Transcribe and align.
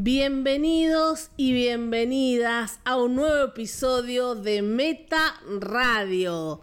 Bienvenidos 0.00 1.32
y 1.36 1.52
bienvenidas 1.52 2.78
a 2.84 2.96
un 2.96 3.16
nuevo 3.16 3.46
episodio 3.46 4.36
de 4.36 4.62
Meta 4.62 5.34
Radio. 5.58 6.60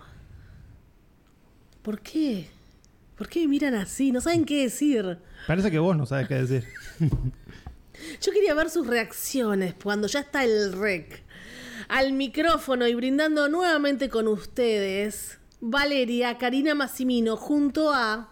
¿Por 1.81 1.99
qué? 1.99 2.47
¿Por 3.17 3.27
qué 3.27 3.41
me 3.41 3.49
miran 3.49 3.75
así? 3.75 4.13
No 4.13 4.21
saben 4.21 4.45
qué 4.45 4.63
decir. 4.63 5.19
Parece 5.47 5.69
que 5.69 5.79
vos 5.79 5.97
no 5.97 6.05
sabes 6.05 6.29
qué 6.29 6.35
decir. 6.35 6.65
Yo 8.21 8.31
quería 8.31 8.53
ver 8.53 8.69
sus 8.69 8.87
reacciones 8.87 9.75
cuando 9.83 10.07
ya 10.07 10.21
está 10.21 10.45
el 10.45 10.71
rec. 10.71 11.21
Al 11.89 12.13
micrófono 12.13 12.87
y 12.87 12.95
brindando 12.95 13.49
nuevamente 13.49 14.07
con 14.07 14.29
ustedes, 14.29 15.39
Valeria 15.59 16.37
Karina 16.37 16.73
Massimino 16.73 17.35
junto 17.35 17.91
a... 17.91 18.29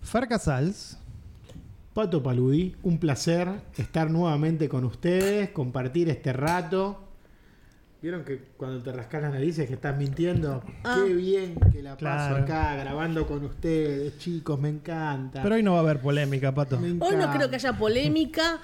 Far 0.00 0.26
Casals. 0.26 0.98
Pato 1.94 2.22
Paludi, 2.22 2.74
un 2.82 2.98
placer 2.98 3.48
estar 3.76 4.10
nuevamente 4.10 4.68
con 4.68 4.84
ustedes, 4.84 5.50
compartir 5.50 6.08
este 6.08 6.32
rato. 6.32 7.08
¿Vieron 8.00 8.24
que 8.24 8.40
cuando 8.56 8.82
te 8.82 8.90
rascas 8.92 9.22
las 9.22 9.32
narices 9.32 9.68
que 9.68 9.74
estás 9.74 9.96
mintiendo? 9.96 10.62
Ah. 10.84 11.02
Qué 11.06 11.12
bien 11.14 11.54
que 11.70 11.82
la 11.82 11.96
paso 11.96 12.36
acá 12.36 12.74
grabando 12.76 13.26
con 13.26 13.44
ustedes, 13.44 14.18
chicos, 14.18 14.58
me 14.58 14.70
encanta. 14.70 15.42
Pero 15.42 15.54
hoy 15.54 15.62
no 15.62 15.72
va 15.72 15.78
a 15.78 15.82
haber 15.82 16.00
polémica, 16.00 16.52
Pato. 16.54 16.78
Hoy 16.78 17.16
no 17.16 17.30
creo 17.32 17.50
que 17.50 17.56
haya 17.56 17.76
polémica. 17.76 18.58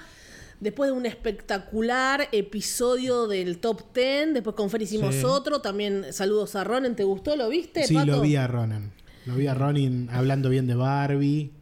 Después 0.59 0.89
de 0.91 0.97
un 0.97 1.05
espectacular 1.05 2.27
episodio 2.33 3.27
del 3.27 3.59
Top 3.59 3.93
10, 3.93 4.33
después 4.33 4.55
con 4.57 4.69
Fer 4.69 4.81
hicimos 4.81 5.15
Sí. 5.15 5.23
otro. 5.23 5.61
También 5.61 6.11
saludos 6.11 6.55
a 6.55 6.65
Ronen, 6.65 6.97
¿te 6.97 7.05
gustó? 7.05 7.37
¿Lo 7.37 7.47
viste? 7.47 7.85
Sí, 7.85 7.93
Pato? 7.93 8.07
lo 8.07 8.21
vi 8.21 8.35
a 8.35 8.45
Ronan. 8.47 8.91
Lo 9.25 9.35
vi 9.35 9.47
a 9.47 9.53
Ronin 9.53 10.09
hablando 10.11 10.49
bien 10.49 10.67
de 10.67 10.75
Barbie. 10.75 11.53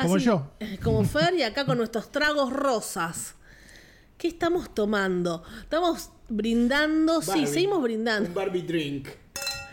Como 0.00 0.16
Así, 0.16 0.24
yo. 0.24 0.50
eh, 0.60 0.78
Como 0.82 1.04
Fer 1.04 1.34
y 1.34 1.42
acá 1.42 1.64
con 1.66 1.78
nuestros 1.78 2.10
tragos 2.10 2.52
rosas. 2.52 3.34
¿Qué 4.18 4.28
estamos 4.28 4.72
tomando? 4.74 5.42
Estamos 5.62 6.10
brindando, 6.28 7.20
sí, 7.22 7.46
seguimos 7.46 7.82
brindando. 7.82 8.28
Un 8.28 8.34
Barbie 8.34 8.62
drink. 8.62 9.08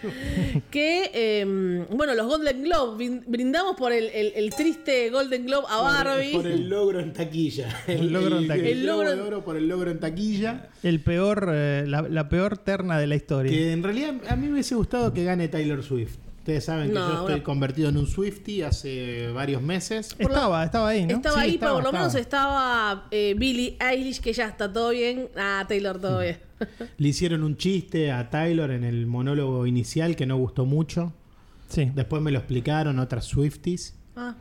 Que, 0.71 1.11
eh, 1.13 1.85
bueno, 1.91 2.15
los 2.15 2.25
Golden 2.25 2.63
Globe, 2.63 2.97
brin- 3.03 3.23
brindamos 3.27 3.75
por 3.75 3.91
el, 3.91 4.05
el- 4.05 4.31
el 4.33 4.49
triste 4.51 5.09
Golden 5.09 5.45
Globe 5.45 5.67
a 5.69 5.81
Barbie. 5.81 6.31
Por 6.31 6.47
el 6.47 6.69
logro 6.69 7.01
en 7.01 7.11
taquilla. 7.11 7.83
El 7.85 8.11
logro 8.13 8.37
en 8.39 8.47
taquilla. 8.47 8.69
El, 8.69 8.77
El 8.79 8.85
logro 8.85 9.09
logro- 9.09 9.15
de 9.15 9.21
oro 9.27 9.43
por 9.43 9.57
el 9.57 9.67
logro 9.67 9.91
en 9.91 9.99
taquilla. 9.99 10.69
El 10.83 11.01
peor, 11.01 11.49
eh, 11.53 11.83
la, 11.85 12.03
la 12.03 12.29
peor 12.29 12.57
terna 12.57 12.97
de 12.97 13.07
la 13.07 13.15
historia. 13.15 13.51
Que 13.51 13.73
en 13.73 13.83
realidad 13.83 14.13
a 14.29 14.35
mí 14.37 14.47
me 14.47 14.53
hubiese 14.53 14.75
gustado 14.75 15.13
que 15.13 15.25
gane 15.25 15.49
Taylor 15.49 15.83
Swift. 15.83 16.15
Ustedes 16.49 16.65
saben 16.65 16.87
que 16.87 16.93
No, 16.95 17.07
yo 17.13 17.19
estoy 17.27 17.41
convertido 17.41 17.89
en 17.89 17.97
un 17.97 18.07
Swifty 18.07 18.63
hace 18.63 19.29
varios 19.31 19.61
meses. 19.61 20.15
Estaba, 20.17 20.63
estaba 20.63 20.87
ahí, 20.89 21.05
¿no? 21.05 21.17
Estaba 21.17 21.35
Sí, 21.35 21.41
ahí, 21.41 21.53
estaba, 21.53 21.73
pero 21.73 21.83
por 21.83 21.93
lo 21.93 21.99
menos 21.99 22.15
estaba. 22.15 23.05
eh, 23.11 23.35
Billie 23.37 23.77
Eilish, 23.79 24.19
que 24.19 24.33
ya 24.33 24.47
está 24.47 24.71
todo 24.73 24.89
bien. 24.89 25.27
Ah, 25.37 25.63
Taylor, 25.67 26.01
todo 26.01 26.21
bien. 26.21 26.39
Le 26.97 27.07
hicieron 27.07 27.43
un 27.43 27.55
chiste 27.55 28.11
a 28.11 28.31
Taylor 28.31 28.71
en 28.71 28.83
el 28.83 29.05
monólogo 29.05 29.67
inicial 29.67 30.15
que 30.15 30.25
no 30.25 30.37
gustó 30.37 30.65
mucho. 30.65 31.13
Sí. 31.67 31.91
Después 31.93 32.19
me 32.23 32.31
lo 32.31 32.39
explicaron 32.39 32.97
otras 32.97 33.25
Swifties. 33.25 33.93
Ah. 34.15 34.33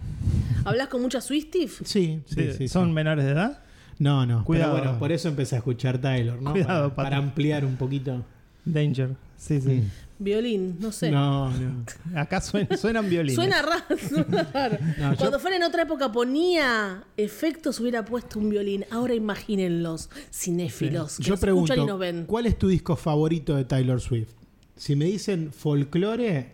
¿Hablas 0.64 0.88
con 0.88 1.02
muchas 1.02 1.24
Swifties? 1.26 1.82
Sí, 1.84 2.22
sí, 2.24 2.52
Sí. 2.56 2.68
¿Son 2.68 2.86
sí. 2.86 2.92
menores 2.92 3.26
de 3.26 3.32
edad? 3.32 3.60
No, 3.98 4.24
no. 4.24 4.44
Cuidado. 4.44 4.72
Pero 4.72 4.84
bueno, 4.84 4.98
por 4.98 5.12
eso 5.12 5.28
empecé 5.28 5.56
a 5.56 5.58
escuchar 5.58 5.98
Taylor, 5.98 6.40
¿no? 6.40 6.52
Cuidado, 6.52 6.94
para, 6.94 7.10
para 7.10 7.16
ampliar 7.18 7.66
un 7.66 7.76
poquito. 7.76 8.24
Danger. 8.64 9.10
Sí, 9.36 9.60
sí. 9.60 9.82
Violín, 10.20 10.76
no 10.80 10.90
sé. 10.90 11.10
No, 11.12 11.50
no. 11.50 11.84
Acá 12.16 12.40
suenan, 12.40 12.76
suenan 12.78 13.08
violines. 13.08 13.36
Suena 13.36 13.62
raro. 13.62 13.84
suena 14.08 14.42
raro. 14.52 14.78
No, 14.98 15.12
yo- 15.12 15.18
Cuando 15.18 15.38
fuera 15.38 15.56
en 15.56 15.62
otra 15.62 15.82
época 15.82 16.10
ponía 16.10 17.04
efectos, 17.16 17.78
hubiera 17.80 18.04
puesto 18.04 18.38
un 18.40 18.50
violín. 18.50 18.84
Ahora 18.90 19.14
imagínenlos, 19.14 20.10
cinéfilos, 20.32 21.18
que 21.18 21.22
Yo 21.22 21.34
escuchan 21.34 21.38
y 21.38 21.40
pregunto, 21.40 21.86
nos 21.86 21.98
ven. 22.00 22.24
¿cuál 22.26 22.46
es 22.46 22.58
tu 22.58 22.66
disco 22.68 22.96
favorito 22.96 23.54
de 23.54 23.64
Taylor 23.64 24.00
Swift? 24.00 24.30
Si 24.76 24.96
me 24.96 25.04
dicen 25.04 25.52
folclore, 25.52 26.52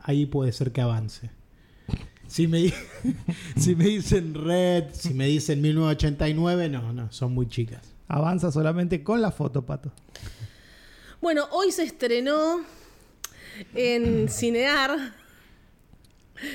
ahí 0.00 0.26
puede 0.26 0.52
ser 0.52 0.72
que 0.72 0.80
avance. 0.80 1.30
Si 2.26 2.48
me, 2.48 2.72
si 3.56 3.76
me 3.76 3.84
dicen 3.84 4.34
Red, 4.34 4.86
si 4.92 5.14
me 5.14 5.26
dicen 5.26 5.60
1989, 5.62 6.68
no, 6.68 6.92
no, 6.92 7.12
son 7.12 7.32
muy 7.34 7.48
chicas. 7.48 7.94
Avanza 8.08 8.50
solamente 8.50 9.04
con 9.04 9.22
la 9.22 9.30
foto, 9.30 9.64
Pato. 9.64 9.92
Bueno, 11.20 11.46
hoy 11.52 11.70
se 11.72 11.82
estrenó 11.84 12.60
en 13.74 14.28
Cinear. 14.28 15.14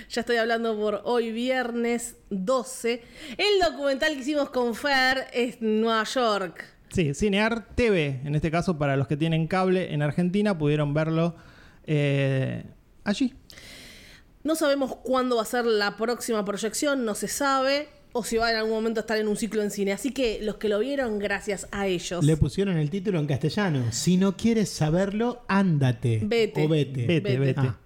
Ya 0.10 0.22
estoy 0.22 0.38
hablando 0.38 0.78
por 0.78 1.02
hoy, 1.06 1.32
viernes 1.32 2.16
12. 2.30 3.02
El 3.38 3.60
documental 3.72 4.14
que 4.14 4.22
hicimos 4.22 4.50
con 4.50 4.76
Fer 4.76 5.28
es 5.34 5.62
Nueva 5.62 6.04
York. 6.04 6.66
Sí, 6.90 7.14
Cinear 7.14 7.68
TV. 7.76 8.22
En 8.26 8.36
este 8.36 8.52
caso, 8.52 8.78
para 8.78 8.96
los 8.98 9.08
que 9.08 9.18
tienen 9.18 9.48
cable 9.48 9.94
en 9.94 10.02
Argentina, 10.02 10.58
pudieron 10.58 10.94
verlo 10.94 11.36
eh, 11.86 12.64
allí. 13.04 13.34
No 14.44 14.56
sabemos 14.56 14.96
cuándo 14.98 15.38
va 15.38 15.44
a 15.44 15.46
ser 15.46 15.66
la 15.66 15.98
próxima 15.98 16.44
proyección, 16.44 17.06
no 17.06 17.16
se 17.16 17.28
sabe. 17.28 17.90
O 18.14 18.24
si 18.24 18.38
va 18.38 18.52
en 18.52 18.58
algún 18.58 18.74
momento 18.74 19.00
a 19.00 19.02
estar 19.02 19.18
en 19.18 19.28
un 19.28 19.38
ciclo 19.38 19.62
en 19.62 19.72
cine. 19.72 19.94
Así 19.94 20.12
que 20.12 20.40
los 20.42 20.56
que 20.58 20.68
lo 20.70 20.80
vieron, 20.80 21.18
gracias 21.20 21.68
a 21.72 21.88
ellos. 21.88 22.24
Le 22.26 22.36
pusieron 22.38 22.78
el 22.78 22.90
título 22.90 23.20
en 23.20 23.26
castellano. 23.28 23.86
Si 23.92 24.18
no 24.18 24.36
quieres 24.36 24.70
saberlo, 24.70 25.44
ándate. 25.48 26.20
Vete. 26.24 26.66
O 26.66 26.68
vete. 26.68 27.06
Vete, 27.08 27.22
Vete. 27.22 27.40
vete. 27.40 27.60
Ah. 27.62 27.78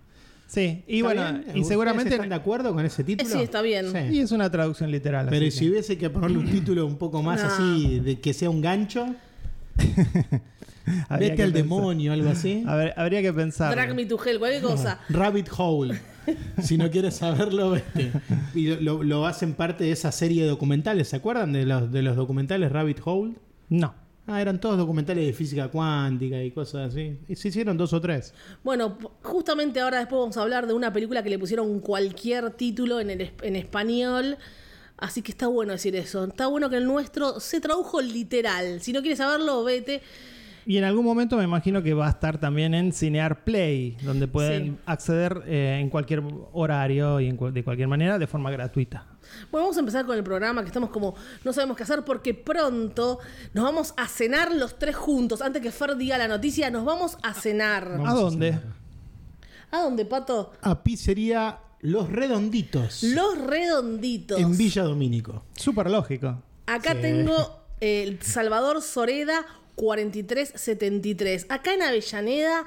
Sí, 0.47 0.83
y 0.87 0.97
¿Está 0.97 1.05
bueno, 1.07 1.21
bien? 1.23 1.35
y 1.35 1.47
¿Ustedes 1.49 1.67
seguramente. 1.67 2.13
están 2.13 2.29
de 2.29 2.35
acuerdo 2.35 2.73
con 2.73 2.85
ese 2.85 3.03
título? 3.03 3.29
Sí, 3.29 3.41
está 3.41 3.61
bien. 3.61 4.13
Y 4.13 4.19
es 4.19 4.31
una 4.31 4.49
traducción 4.49 4.91
literal. 4.91 5.27
Pero 5.29 5.45
así 5.45 5.47
¿y 5.47 5.51
si 5.51 5.59
que- 5.65 5.71
hubiese 5.71 5.97
que 5.97 6.09
ponerle 6.09 6.37
un 6.37 6.49
título 6.49 6.85
un 6.85 6.97
poco 6.97 7.21
más 7.23 7.41
No. 7.41 7.47
así, 7.47 7.99
de 7.99 8.19
que 8.19 8.33
sea 8.33 8.49
un 8.49 8.61
gancho, 8.61 9.07
vete 11.09 11.35
que 11.35 11.43
al 11.43 11.51
pensar. 11.51 11.51
demonio, 11.53 12.13
algo 12.13 12.29
así. 12.29 12.63
A 12.67 12.75
ver, 12.75 12.93
habría 12.97 13.21
que 13.21 13.33
pensar. 13.33 13.71
Drag 13.73 13.95
me 13.95 14.05
to 14.05 14.17
hell, 14.23 14.39
cualquier 14.39 14.61
cosa. 14.63 14.99
Rabbit 15.09 15.49
Hole. 15.57 15.99
Si 16.63 16.77
no 16.77 16.89
quieres 16.89 17.15
saberlo, 17.17 17.71
vete. 17.71 18.11
Y 18.55 18.67
lo, 18.77 19.03
lo- 19.03 19.25
hacen 19.27 19.53
parte 19.53 19.83
de 19.83 19.91
esa 19.91 20.11
serie 20.11 20.41
de 20.43 20.49
documentales. 20.49 21.09
¿Se 21.09 21.15
acuerdan 21.17 21.53
de 21.53 21.65
los, 21.65 21.91
de 21.91 22.01
los 22.01 22.15
documentales 22.15 22.71
Rabbit 22.71 22.99
Hole? 23.05 23.35
No. 23.69 23.93
Ah, 24.27 24.41
eran 24.41 24.59
todos 24.59 24.75
documentales 24.75 25.23
de 25.23 25.33
física 25.33 25.67
cuántica 25.67 26.41
y 26.43 26.49
cosas 26.49 26.91
así. 26.91 27.19
Y 27.27 27.35
se 27.35 27.49
hicieron 27.49 27.77
dos 27.77 27.93
o 27.93 28.01
tres. 28.01 28.33
Bueno, 28.63 28.97
justamente 29.21 29.79
ahora 29.79 29.99
después 29.99 30.19
vamos 30.19 30.35
a 30.37 30.41
hablar 30.41 30.65
de 30.65 30.73
una 30.73 30.91
película 30.91 31.21
que 31.21 31.29
le 31.29 31.37
pusieron 31.37 31.79
cualquier 31.79 32.49
título 32.49 32.99
en, 32.99 33.11
el, 33.11 33.31
en 33.43 33.55
español. 33.55 34.37
Así 34.97 35.21
que 35.21 35.31
está 35.31 35.45
bueno 35.45 35.73
decir 35.73 35.95
eso. 35.95 36.23
Está 36.25 36.47
bueno 36.47 36.71
que 36.71 36.77
el 36.77 36.85
nuestro 36.85 37.39
se 37.39 37.61
tradujo 37.61 38.01
literal. 38.01 38.81
Si 38.81 38.93
no 38.93 39.01
quieres 39.01 39.19
saberlo, 39.19 39.63
vete. 39.63 40.01
Y 40.67 40.77
en 40.77 40.83
algún 40.83 41.05
momento 41.05 41.37
me 41.37 41.43
imagino 41.43 41.83
que 41.83 41.93
va 41.93 42.07
a 42.07 42.09
estar 42.09 42.39
también 42.39 42.73
en 42.73 42.91
Cinear 42.91 43.43
Play, 43.43 43.97
donde 44.01 44.27
pueden 44.27 44.63
Sí. 44.65 44.77
acceder 44.87 45.43
eh, 45.45 45.77
en 45.79 45.89
cualquier 45.89 46.23
horario 46.53 47.19
y 47.19 47.27
en 47.27 47.37
de 47.53 47.63
cualquier 47.63 47.87
manera 47.87 48.17
de 48.17 48.25
forma 48.25 48.49
gratuita. 48.49 49.05
Bueno, 49.51 49.65
vamos 49.65 49.77
a 49.77 49.79
empezar 49.81 50.05
con 50.05 50.17
el 50.17 50.23
programa 50.23 50.61
que 50.61 50.67
estamos 50.67 50.89
como 50.89 51.15
no 51.43 51.53
sabemos 51.53 51.77
qué 51.77 51.83
hacer 51.83 52.03
porque 52.03 52.33
pronto 52.33 53.19
nos 53.53 53.63
vamos 53.63 53.93
a 53.97 54.07
cenar 54.07 54.55
los 54.55 54.79
tres 54.79 54.95
juntos. 54.95 55.41
Antes 55.41 55.61
que 55.61 55.71
Fer 55.71 55.95
diga 55.97 56.17
la 56.17 56.27
noticia, 56.27 56.71
nos 56.71 56.83
vamos 56.83 57.17
a 57.21 57.33
cenar. 57.33 57.87
Vamos 57.91 58.07
¿A 58.07 58.11
a 58.11 58.15
dónde? 58.15 58.47
cenar. 58.53 58.63
¿A 59.71 59.81
dónde, 59.81 60.05
Pato? 60.05 60.51
A 60.61 60.83
pizzería 60.83 61.59
Los 61.81 62.09
Redonditos. 62.09 63.03
Los 63.03 63.37
redonditos. 63.37 64.39
En 64.39 64.57
Villa 64.57 64.81
Domínico. 64.83 65.43
Súper 65.55 65.91
lógico. 65.91 66.41
Acá 66.65 66.93
Sí. 66.95 67.01
tengo 67.01 67.59
el 67.81 68.19
Salvador 68.23 68.81
Soreda 68.81 69.45
4373. 69.75 71.45
Acá 71.49 71.73
en 71.73 71.81
Avellaneda, 71.83 72.65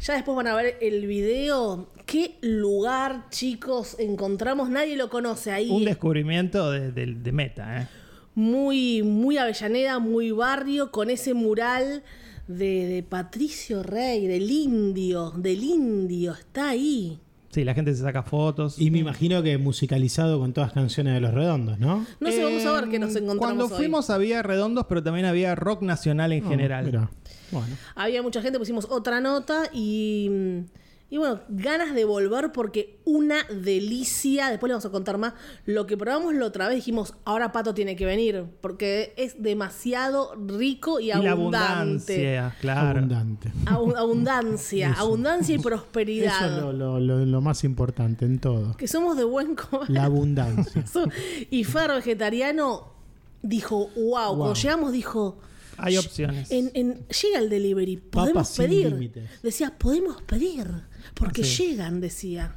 ya 0.00 0.14
después 0.14 0.36
van 0.36 0.46
a 0.46 0.54
ver 0.54 0.76
el 0.80 1.06
video. 1.06 1.88
Qué 2.06 2.36
lugar, 2.42 3.28
chicos, 3.30 3.96
encontramos. 3.98 4.68
Nadie 4.70 4.96
lo 4.96 5.08
conoce 5.08 5.50
ahí. 5.50 5.70
Un 5.70 5.84
descubrimiento 5.84 6.70
de, 6.70 6.92
de- 6.92 7.14
de 7.14 7.32
meta, 7.32 7.82
¿eh? 7.82 7.88
muy, 8.34 9.02
muy 9.02 9.38
Avellaneda, 9.38 9.98
muy 10.00 10.30
barrio, 10.32 10.90
con 10.90 11.08
ese 11.10 11.34
mural 11.34 12.02
de, 12.48 12.86
de 12.86 13.02
Patricio 13.02 13.82
Rey, 13.82 14.26
del 14.26 14.50
indio, 14.50 15.30
del 15.36 15.62
indio, 15.62 16.32
está 16.32 16.70
ahí. 16.70 17.20
Sí, 17.54 17.62
la 17.64 17.72
gente 17.72 17.94
se 17.94 18.02
saca 18.02 18.24
fotos. 18.24 18.80
Y 18.80 18.90
me 18.90 18.98
imagino 18.98 19.40
que 19.42 19.56
musicalizado 19.58 20.40
con 20.40 20.52
todas 20.52 20.72
canciones 20.72 21.14
de 21.14 21.20
Los 21.20 21.32
Redondos, 21.32 21.78
¿no? 21.78 22.04
No 22.18 22.30
sé, 22.32 22.42
vamos 22.42 22.66
a 22.66 22.72
ver 22.72 22.88
qué 22.90 22.98
nos 22.98 23.14
Eh, 23.14 23.20
encontramos 23.20 23.38
Cuando 23.38 23.64
hoy. 23.66 23.70
fuimos 23.76 24.10
había 24.10 24.42
redondos, 24.42 24.86
pero 24.88 25.02
también 25.04 25.24
había 25.26 25.54
rock 25.54 25.82
nacional 25.82 26.32
en 26.32 26.44
Oh, 26.44 26.48
general. 26.48 26.84
mira. 26.86 27.10
Bueno. 27.52 27.76
Había 27.94 28.22
mucha 28.22 28.42
gente, 28.42 28.58
pusimos 28.58 28.86
otra 28.90 29.20
nota 29.20 29.70
y, 29.72 30.28
y 31.10 31.18
bueno, 31.18 31.40
ganas 31.48 31.94
de 31.94 32.04
volver 32.04 32.50
porque 32.50 32.98
una 33.04 33.44
delicia. 33.44 34.50
Después 34.50 34.68
le 34.68 34.74
vamos 34.74 34.86
a 34.86 34.90
contar 34.90 35.16
más. 35.18 35.34
Lo 35.64 35.86
que 35.86 35.96
probamos 35.96 36.34
la 36.34 36.46
otra 36.46 36.66
vez 36.66 36.76
dijimos, 36.76 37.14
ahora 37.24 37.52
Pato 37.52 37.72
tiene 37.72 37.94
que 37.94 38.04
venir 38.04 38.46
porque 38.60 39.12
es 39.16 39.40
demasiado 39.40 40.34
rico 40.34 40.98
y, 40.98 41.04
Y 41.04 41.08
la 41.14 41.32
abundante. 41.32 41.72
abundancia, 41.72 42.56
claro. 42.60 42.88
Abundante. 42.98 43.52
Abu- 43.66 43.96
abundancia, 43.96 44.90
Eso. 44.92 45.00
abundancia 45.02 45.52
y 45.54 45.58
Eso 45.58 45.68
prosperidad. 45.68 46.46
es 46.56 46.62
lo, 46.62 46.72
lo- 46.72 46.98
lo- 46.98 47.24
lo 47.24 47.40
más 47.40 47.62
importante 47.62 48.24
en 48.24 48.40
todo. 48.40 48.76
Que 48.76 48.88
somos 48.88 49.16
de 49.16 49.24
buen 49.24 49.54
comer. 49.54 49.90
La 49.90 50.04
abundancia. 50.04 50.84
y 51.50 51.62
Fer 51.64 51.92
vegetariano 51.92 52.92
dijo, 53.42 53.90
wow, 53.94 54.28
Wow. 54.30 54.36
cuando 54.38 54.54
llegamos 54.54 54.90
dijo, 54.92 55.38
Hay 55.78 55.94
"Sh- 55.94 55.98
opciones. 55.98 56.50
En, 56.50 56.70
en- 56.74 57.06
llega 57.08 57.38
el 57.38 57.48
delivery, 57.50 57.96
podemos 57.96 58.32
Papas 58.34 58.48
sin 58.50 58.64
pedir. 58.66 58.92
límites. 58.92 59.24
Decía, 59.42 59.72
podemos 59.78 60.22
pedir, 60.22 60.66
porque 61.14 61.42
Ah, 61.42 61.44
Sí. 61.44 61.66
llegan, 61.68 62.00
decía. 62.00 62.54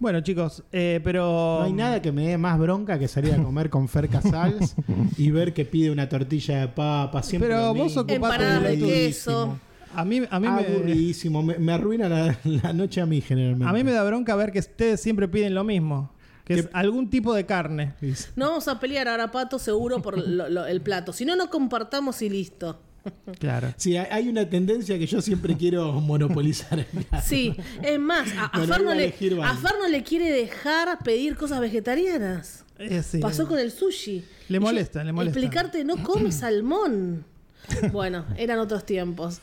Bueno, 0.00 0.20
chicos, 0.20 0.62
eh, 0.70 1.00
pero. 1.02 1.58
No 1.60 1.64
hay 1.64 1.72
nada 1.72 2.00
que 2.00 2.12
me 2.12 2.28
dé 2.28 2.38
más 2.38 2.56
bronca 2.58 2.98
que 2.98 3.08
salir 3.08 3.34
a 3.34 3.42
comer 3.42 3.68
con 3.68 3.88
Fer 3.88 4.08
Casals 4.08 4.76
y 5.16 5.30
ver 5.32 5.52
que 5.52 5.64
pide 5.64 5.90
una 5.90 6.08
tortilla 6.08 6.60
de 6.60 6.68
papa. 6.68 7.22
Siempre 7.22 7.48
Pero 7.50 7.60
lo 7.62 7.74
vos 7.74 7.84
mismo. 7.86 8.00
ocupate 8.02 8.14
Empanadas 8.14 8.62
de 8.62 8.68
Aburridísimo. 8.68 8.94
queso. 8.94 9.58
A 9.96 10.04
mí, 10.04 10.20
a 10.30 10.38
mí 10.38 10.48
me. 10.48 10.60
Aburridísimo. 10.66 11.42
Me, 11.42 11.58
me 11.58 11.72
arruina 11.72 12.08
la, 12.08 12.38
la 12.44 12.72
noche 12.72 13.00
a 13.00 13.06
mí 13.06 13.20
generalmente. 13.20 13.68
A 13.68 13.72
mí 13.72 13.82
me 13.82 13.90
da 13.90 14.04
bronca 14.04 14.36
ver 14.36 14.52
que 14.52 14.60
ustedes 14.60 15.00
siempre 15.00 15.26
piden 15.26 15.54
lo 15.54 15.64
mismo. 15.64 16.12
Que 16.48 16.68
algún 16.72 17.08
tipo 17.10 17.34
de 17.34 17.46
carne. 17.46 17.94
No 18.36 18.48
vamos 18.48 18.66
a 18.68 18.80
pelear 18.80 19.06
ahora, 19.08 19.30
Pato, 19.30 19.58
seguro 19.58 20.00
por 20.02 20.18
lo- 20.28 20.48
lo- 20.48 20.66
el 20.66 20.80
plato. 20.80 21.12
Si 21.12 21.24
no, 21.24 21.36
no 21.36 21.50
compartamos 21.50 22.20
y 22.22 22.28
listo. 22.30 22.80
Claro. 23.38 23.72
Sí, 23.76 23.96
hay- 23.96 24.08
hay 24.10 24.28
una 24.28 24.48
tendencia 24.50 24.98
que 24.98 25.06
yo 25.06 25.22
siempre 25.22 25.56
quiero 25.56 25.92
monopolizar. 25.92 26.84
Sí, 27.24 27.54
es 27.82 27.98
más, 27.98 28.28
a, 28.36 28.46
a 28.46 28.58
Bueno, 28.58 28.78
no 28.78 28.94
le, 28.94 29.14
a 29.42 29.54
no 29.54 29.88
le 29.88 30.02
quiere 30.02 30.30
dejar 30.30 30.98
pedir 31.04 31.36
cosas 31.36 31.60
vegetarianas. 31.60 32.64
Eh, 32.78 33.02
sí. 33.02 33.18
Pasó 33.18 33.46
con 33.48 33.58
el 33.58 33.70
sushi. 33.70 34.24
Le 34.48 34.54
yo- 34.56 34.60
molesta, 34.60 35.02
le 35.04 35.12
molesta. 35.12 35.38
Explicarte, 35.38 35.84
no 35.84 36.02
come 36.02 36.32
salmón. 36.32 37.24
Bueno, 37.92 38.24
eran 38.36 38.58
otros 38.58 38.84
tiempos. 38.84 39.40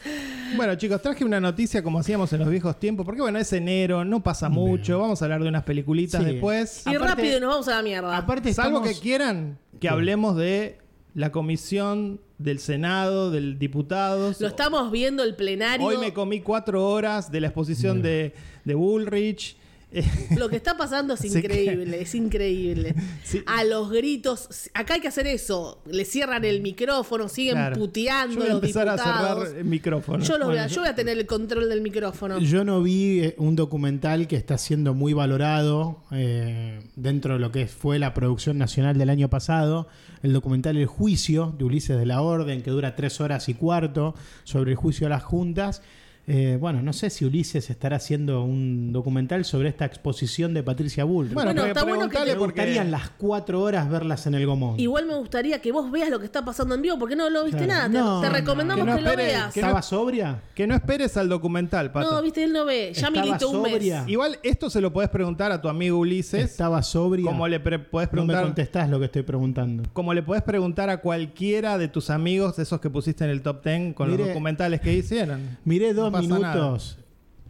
Bueno, 0.55 0.75
chicos, 0.75 1.01
traje 1.01 1.23
una 1.23 1.39
noticia 1.39 1.83
como 1.83 1.99
hacíamos 1.99 2.31
en 2.33 2.39
los 2.39 2.49
viejos 2.49 2.79
tiempos. 2.79 3.05
Porque 3.05 3.21
bueno, 3.21 3.37
es 3.39 3.51
enero, 3.53 4.03
no 4.05 4.23
pasa 4.23 4.49
mucho. 4.49 4.99
Vamos 4.99 5.21
a 5.21 5.25
hablar 5.25 5.41
de 5.43 5.49
unas 5.49 5.63
peliculitas 5.63 6.23
Sí. 6.23 6.31
después. 6.31 6.83
Y 6.85 6.95
Aparte- 6.95 7.07
rápido 7.07 7.39
nos 7.39 7.49
vamos 7.49 7.67
a 7.67 7.75
la 7.75 7.81
mierda. 7.83 8.17
Aparte, 8.17 8.53
Salvo 8.53 8.79
estamos- 8.79 8.95
que 8.97 9.01
quieran 9.01 9.57
que 9.79 9.89
hablemos 9.89 10.35
de 10.37 10.79
la 11.13 11.31
comisión 11.31 12.19
del 12.37 12.59
Senado, 12.59 13.31
del 13.31 13.57
diputados. 13.59 14.41
Lo 14.41 14.47
estamos 14.47 14.91
viendo 14.91 15.23
el 15.23 15.35
plenario. 15.35 15.85
Hoy 15.85 15.97
me 15.97 16.11
comí 16.13 16.41
cuatro 16.41 16.85
horas 16.89 17.31
de 17.31 17.39
la 17.41 17.47
exposición 17.47 18.01
de, 18.01 18.33
de 18.65 18.75
Bullrich. 18.75 19.55
Lo 20.37 20.49
que 20.49 20.55
está 20.55 20.77
pasando 20.77 21.13
es 21.13 21.25
increíble, 21.25 22.01
es 22.01 22.15
increíble. 22.15 22.95
Sí. 23.23 23.41
A 23.47 23.63
los 23.63 23.89
gritos, 23.89 24.69
acá 24.73 24.95
hay 24.95 25.01
que 25.01 25.07
hacer 25.07 25.25
eso. 25.25 25.81
Le 25.85 26.05
cierran 26.05 26.43
el 26.45 26.61
micrófono, 26.61 27.27
siguen 27.27 27.55
claro. 27.55 27.75
puteando 27.75 28.35
Yo 28.35 28.39
voy 28.39 28.49
a 28.49 28.53
los 28.53 28.61
diputados. 28.61 29.01
a 29.01 29.03
cerrar 29.03 29.57
el 29.57 29.65
micrófono. 29.65 30.23
Yo, 30.23 30.37
lo 30.37 30.47
voy 30.47 30.57
a, 30.57 30.67
yo 30.67 30.81
voy 30.81 30.89
a 30.89 30.95
tener 30.95 31.17
el 31.17 31.25
control 31.25 31.69
del 31.69 31.81
micrófono. 31.81 32.39
Yo 32.39 32.63
no 32.63 32.83
vi 32.83 33.21
eh, 33.21 33.35
un 33.37 33.55
documental 33.55 34.27
que 34.27 34.35
está 34.35 34.57
siendo 34.57 34.93
muy 34.93 35.13
valorado 35.13 36.03
eh, 36.11 36.79
dentro 36.95 37.33
de 37.33 37.39
lo 37.39 37.51
que 37.51 37.67
fue 37.67 37.97
la 37.97 38.13
producción 38.13 38.57
nacional 38.57 38.97
del 38.97 39.09
año 39.09 39.29
pasado. 39.29 39.87
El 40.21 40.33
documental 40.33 40.77
El 40.77 40.85
Juicio 40.85 41.55
de 41.57 41.63
Ulises 41.63 41.97
de 41.97 42.05
la 42.05 42.21
Orden, 42.21 42.61
que 42.61 42.69
dura 42.69 42.95
tres 42.95 43.19
horas 43.21 43.49
y 43.49 43.55
cuarto, 43.55 44.13
sobre 44.43 44.71
el 44.71 44.77
juicio 44.77 45.07
a 45.07 45.09
las 45.09 45.23
juntas. 45.23 45.81
Eh, 46.27 46.57
bueno, 46.59 46.81
no 46.81 46.91
sé 46.91 47.11
si 47.11 47.23
Ulises 47.23 47.69
estará 47.69 47.97
haciendo 47.97 48.43
un 48.43 48.91
documental 48.91 49.45
sobre 49.45 49.69
esta 49.69 49.85
exposición 49.85 50.55
de 50.55 50.63
Patricia 50.63 51.03
Bullrich. 51.03 51.33
Bueno, 51.35 51.51
Bueno, 51.53 51.65
está 51.67 51.83
bueno 51.83 52.09
que 52.09 52.17
me 52.19 52.25
porque- 52.35 52.61
gustarían 52.61 52.89
las 52.89 53.11
cuatro 53.11 53.61
horas 53.61 53.87
verlas 53.89 54.25
en 54.25 54.33
el 54.33 54.45
Gomón. 54.47 54.79
Igual 54.79 55.05
me 55.05 55.13
gustaría 55.15 55.61
que 55.61 55.71
vos 55.71 55.91
veas 55.91 56.09
lo 56.09 56.17
que 56.19 56.25
está 56.25 56.43
pasando 56.43 56.73
en 56.73 56.81
vivo, 56.81 56.97
porque 56.97 57.15
no 57.15 57.29
lo 57.29 57.43
viste 57.45 57.65
Claro. 57.65 57.89
nada. 57.89 57.89
Te- 57.91 57.97
No, 57.99 58.21
te, 58.21 58.29
recomendamos 58.29 58.85
que 58.85 58.91
no 58.91 58.97
que, 58.97 59.03
lo 59.03 59.15
veas. 59.15 59.53
que 59.53 59.61
no- 59.61 59.67
¿Estaba 59.67 59.81
sobria? 59.83 60.41
Que 60.55 60.65
no 60.65 60.73
esperes 60.73 61.15
al 61.15 61.29
documental, 61.29 61.91
Pato. 61.91 62.11
No, 62.11 62.21
viste, 62.23 62.43
él 62.43 62.53
no 62.53 62.65
ve. 62.65 62.91
Ya 62.93 63.07
Estaba 63.07 63.23
militó 63.25 63.49
un 63.51 63.61
mes. 63.61 63.71
sobria. 63.73 64.03
Igual 64.07 64.39
esto 64.41 64.69
se 64.71 64.81
lo 64.81 64.91
podés 64.91 65.09
preguntar 65.09 65.51
a 65.51 65.61
tu 65.61 65.69
amigo 65.69 65.99
Ulises. 65.99 66.43
¿Estaba 66.43 66.81
sobria? 66.81 67.25
Como 67.25 67.47
le 67.47 67.59
pre- 67.59 67.77
podés 67.77 68.07
no 68.11 68.23
me 68.23 68.27
preguntar. 68.33 68.43
contestás 68.45 68.89
lo 68.89 68.97
que 68.97 69.05
estoy 69.05 69.21
preguntando. 69.21 69.83
como 69.93 70.11
le 70.15 70.23
podés 70.23 70.41
preguntar 70.41 70.89
a 70.89 71.01
cualquiera 71.01 71.77
de 71.77 71.87
tus 71.87 72.09
amigos, 72.09 72.55
de 72.55 72.63
esos 72.63 72.81
que 72.81 72.89
pusiste 72.89 73.23
en 73.25 73.29
el 73.29 73.43
top 73.43 73.63
10 73.63 73.93
con 73.93 74.09
los 74.09 74.17
documentales 74.17 74.81
que 74.81 74.91
hicieron. 74.91 75.57
Miré 75.65 75.93
dos 75.93 76.14
minutos 76.21 76.97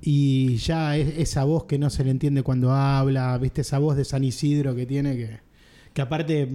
y 0.01 0.57
ya 0.57 0.97
es- 0.97 1.17
esa 1.17 1.43
voz 1.43 1.65
que 1.65 1.77
no 1.79 1.89
se 1.89 2.03
le 2.03 2.11
entiende 2.11 2.43
cuando 2.43 2.71
habla, 2.71 3.37
viste 3.37 3.61
esa 3.61 3.79
voz 3.79 3.95
de 3.97 4.05
San 4.05 4.23
Isidro 4.23 4.75
que 4.75 4.85
tiene 4.85 5.15
que, 5.15 5.39
que 5.93 6.01
aparte 6.01 6.47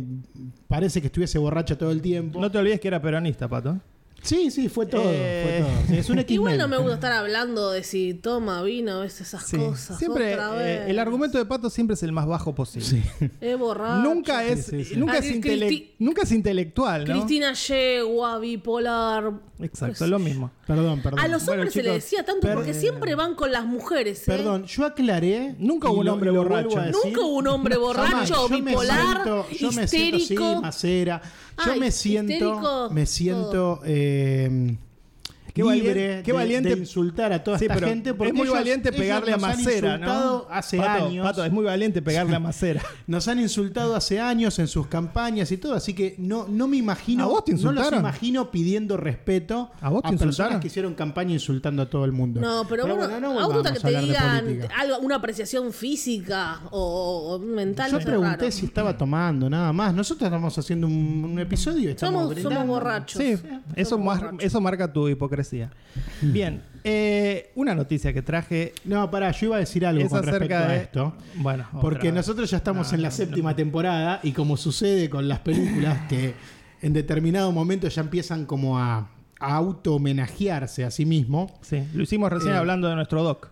parece 0.68 1.00
que 1.00 1.06
estuviese 1.06 1.38
borracho 1.38 1.76
todo 1.78 1.90
el 1.90 2.00
tiempo. 2.02 2.40
No 2.40 2.50
te 2.50 2.58
olvides 2.58 2.80
que 2.80 2.88
era 2.88 3.00
peronista, 3.02 3.48
Pato. 3.48 3.80
Sí, 4.22 4.50
sí, 4.50 4.68
fue 4.68 4.86
todo. 4.86 5.02
Eh, 5.06 5.42
fue 5.42 5.58
todo. 5.68 5.86
Sí, 5.88 5.98
es 5.98 6.10
un. 6.10 6.18
Igual 6.28 6.58
no 6.58 6.68
me 6.68 6.76
gusta 6.78 6.94
estar 6.94 7.12
hablando 7.12 7.70
de 7.70 7.82
si 7.82 8.14
toma 8.14 8.62
vino, 8.62 9.00
ves 9.00 9.20
esas 9.20 9.46
Sí. 9.46 9.56
cosas. 9.56 9.98
Siempre, 9.98 10.34
otra 10.34 10.54
eh, 10.54 10.78
vez. 10.80 10.88
el 10.90 10.98
argumento 10.98 11.38
de 11.38 11.44
Pato 11.46 11.70
siempre 11.70 11.94
es 11.94 12.02
el 12.02 12.12
más 12.12 12.26
bajo 12.26 12.54
posible. 12.54 12.86
Sí. 12.86 13.02
Es 13.40 13.58
borracho. 13.58 14.02
Nunca 14.08 14.44
es, 14.44 14.66
sí, 14.66 14.84
sí. 14.84 14.96
Nunca, 14.96 15.14
Ah, 15.14 15.18
es 15.18 15.24
Cristi- 15.26 15.42
intele- 15.42 15.90
nunca 15.98 16.22
es 16.22 16.32
intelectual, 16.32 17.04
¿no? 17.06 17.12
Cristina 17.14 17.52
Yegua, 17.52 18.38
bipolar. 18.38 19.32
Exacto, 19.62 20.06
lo 20.06 20.18
mismo. 20.18 20.50
Perdón, 20.66 21.02
perdón. 21.02 21.20
A 21.20 21.28
los 21.28 21.44
Bueno, 21.44 21.62
hombres 21.62 21.74
se 21.74 21.80
chicos, 21.80 21.94
decía 21.96 22.24
tanto 22.24 22.46
per- 22.46 22.54
porque 22.54 22.72
siempre 22.72 23.14
van 23.14 23.34
con 23.34 23.52
las 23.52 23.64
mujeres. 23.66 24.20
¿eh? 24.20 24.24
Perdón, 24.26 24.64
yo 24.64 24.86
aclaré. 24.86 25.54
Nunca 25.58 25.90
hubo 25.90 26.00
un 26.00 26.08
hombre 26.08 26.30
borracho. 26.30 26.78
a. 26.78 26.86
Nunca 26.86 27.20
hubo 27.20 27.34
un 27.36 27.46
hombre 27.48 27.76
borracho, 27.76 28.24
Yo 28.24 28.48
me 28.48 28.60
bipolar, 28.70 28.96
siento- 29.22 29.46
yo 29.58 29.72
me 29.72 29.86
siento, 29.88 30.16
histérico. 30.16 30.54
sí, 30.56 30.60
macera. 30.62 31.22
Yo 31.64 31.72
Ay, 31.72 31.80
me 31.80 31.90
siento, 31.90 32.88
me 32.90 33.06
siento 33.06 33.80
eh, 33.84 34.76
Qué 35.52 35.62
libre 35.62 36.18
valien- 36.20 36.22
qué 36.24 36.32
valiente- 36.32 36.68
de, 36.74 36.78
insultar 36.80 37.32
a 37.32 37.42
toda 37.44 37.58
Sí, 37.58 37.66
esta 37.66 37.78
gente 37.86 38.14
porque 38.14 38.28
es 38.30 38.34
muy 38.34 38.42
ellos- 38.46 38.54
valiente 38.54 38.92
pegarle 38.92 39.32
a 39.32 39.36
nos 39.36 39.44
han 39.44 39.56
Macera, 39.64 39.88
insultado 39.94 40.46
¿no? 40.48 40.54
hace 40.54 40.76
Pato, 40.78 41.06
años. 41.06 41.26
Pato, 41.26 41.44
es 41.44 41.52
muy 41.52 41.64
valiente 41.64 42.02
pegarle 42.02 42.36
a 42.36 42.38
Macera. 42.40 42.82
Nos 43.06 43.26
han 43.28 43.40
insultado 43.40 43.96
hace 43.96 44.20
años 44.20 44.58
en 44.58 44.68
sus 44.68 44.86
campañas 44.86 45.50
y 45.52 45.56
todo, 45.56 45.74
así 45.74 45.94
que 45.94 46.14
no, 46.18 46.46
no 46.48 46.68
me 46.68 46.76
imagino, 46.76 47.24
¿A 47.24 47.26
vos 47.26 47.44
te 47.44 47.52
no 47.52 47.58
los 47.58 47.64
insultaron? 47.72 48.00
imagino 48.00 48.50
pidiendo 48.50 48.96
respeto 48.96 49.70
¿A 49.80 49.88
vos 49.90 50.02
te 50.02 50.08
personas 50.10 50.28
insultaron? 50.34 50.60
que 50.60 50.66
hicieron 50.68 50.94
campaña 50.94 51.32
insultando 51.32 51.82
a 51.82 51.90
todo 51.90 52.04
el 52.04 52.12
mundo. 52.12 52.40
No, 52.40 52.64
pero, 52.68 52.82
bueno, 52.86 52.96
bueno, 53.08 53.20
no 53.20 53.40
a 53.40 53.46
vos 53.46 53.54
gusta 53.54 53.72
que 53.72 53.78
a 53.78 53.82
te 53.82 54.00
digan 54.00 54.68
algo, 54.76 54.98
una 55.00 55.16
apreciación 55.16 55.72
física 55.72 56.60
o, 56.70 57.34
o 57.34 57.38
mental. 57.38 57.90
Yo 57.90 57.98
pregunté 58.00 58.36
raro. 58.36 58.50
si 58.52 58.66
estaba 58.66 58.96
tomando, 58.96 59.50
nada 59.50 59.72
más. 59.72 59.92
Nosotros 59.94 60.26
estamos 60.26 60.56
haciendo 60.56 60.86
un, 60.86 61.24
un 61.32 61.38
episodio 61.38 61.88
y 61.88 61.92
estamos 61.92 62.28
somos, 62.34 62.42
somos 62.42 62.66
borrachos. 62.66 63.20
Sí, 63.20 63.36
eso, 63.76 63.90
Somos 63.90 64.06
mar- 64.06 64.16
borrachos. 64.20 64.44
eso 64.44 64.60
marca 64.60 64.92
tu 64.92 65.08
hipocresía. 65.08 65.39
Bien, 66.20 66.62
eh, 66.84 67.50
una 67.56 67.74
noticia 67.74 68.12
que 68.12 68.22
traje 68.22 68.72
No, 68.84 69.10
pará, 69.10 69.30
yo 69.32 69.46
iba 69.46 69.56
a 69.56 69.60
decir 69.60 69.84
algo 69.84 70.08
con 70.08 70.22
respecto 70.22 70.54
a 70.56 70.76
esto. 70.76 71.14
Bueno, 71.36 71.66
Porque 71.80 72.10
nosotros 72.12 72.50
ya 72.50 72.56
estamos 72.58 72.88
No, 72.88 72.94
en 72.96 73.02
la 73.02 73.08
no, 73.08 73.14
séptima 73.14 73.54
temporada 73.56 74.20
y 74.22 74.32
como 74.32 74.56
sucede 74.56 75.10
con 75.10 75.28
las 75.28 75.40
películas 75.40 75.98
que 76.08 76.34
en 76.82 76.92
determinado 76.92 77.52
momento 77.52 77.88
ya 77.88 78.00
empiezan 78.00 78.46
como 78.46 78.78
a, 78.78 79.10
a 79.38 79.54
auto-homenajearse 79.56 80.84
a 80.84 80.90
sí 80.90 81.04
mismo, 81.06 81.58
Sí, 81.62 81.82
lo 81.94 82.02
hicimos 82.02 82.30
recién 82.32 82.54
Eh, 82.54 82.56
hablando 82.58 82.88
de 82.88 82.94
nuestro 82.94 83.22
doc. 83.22 83.48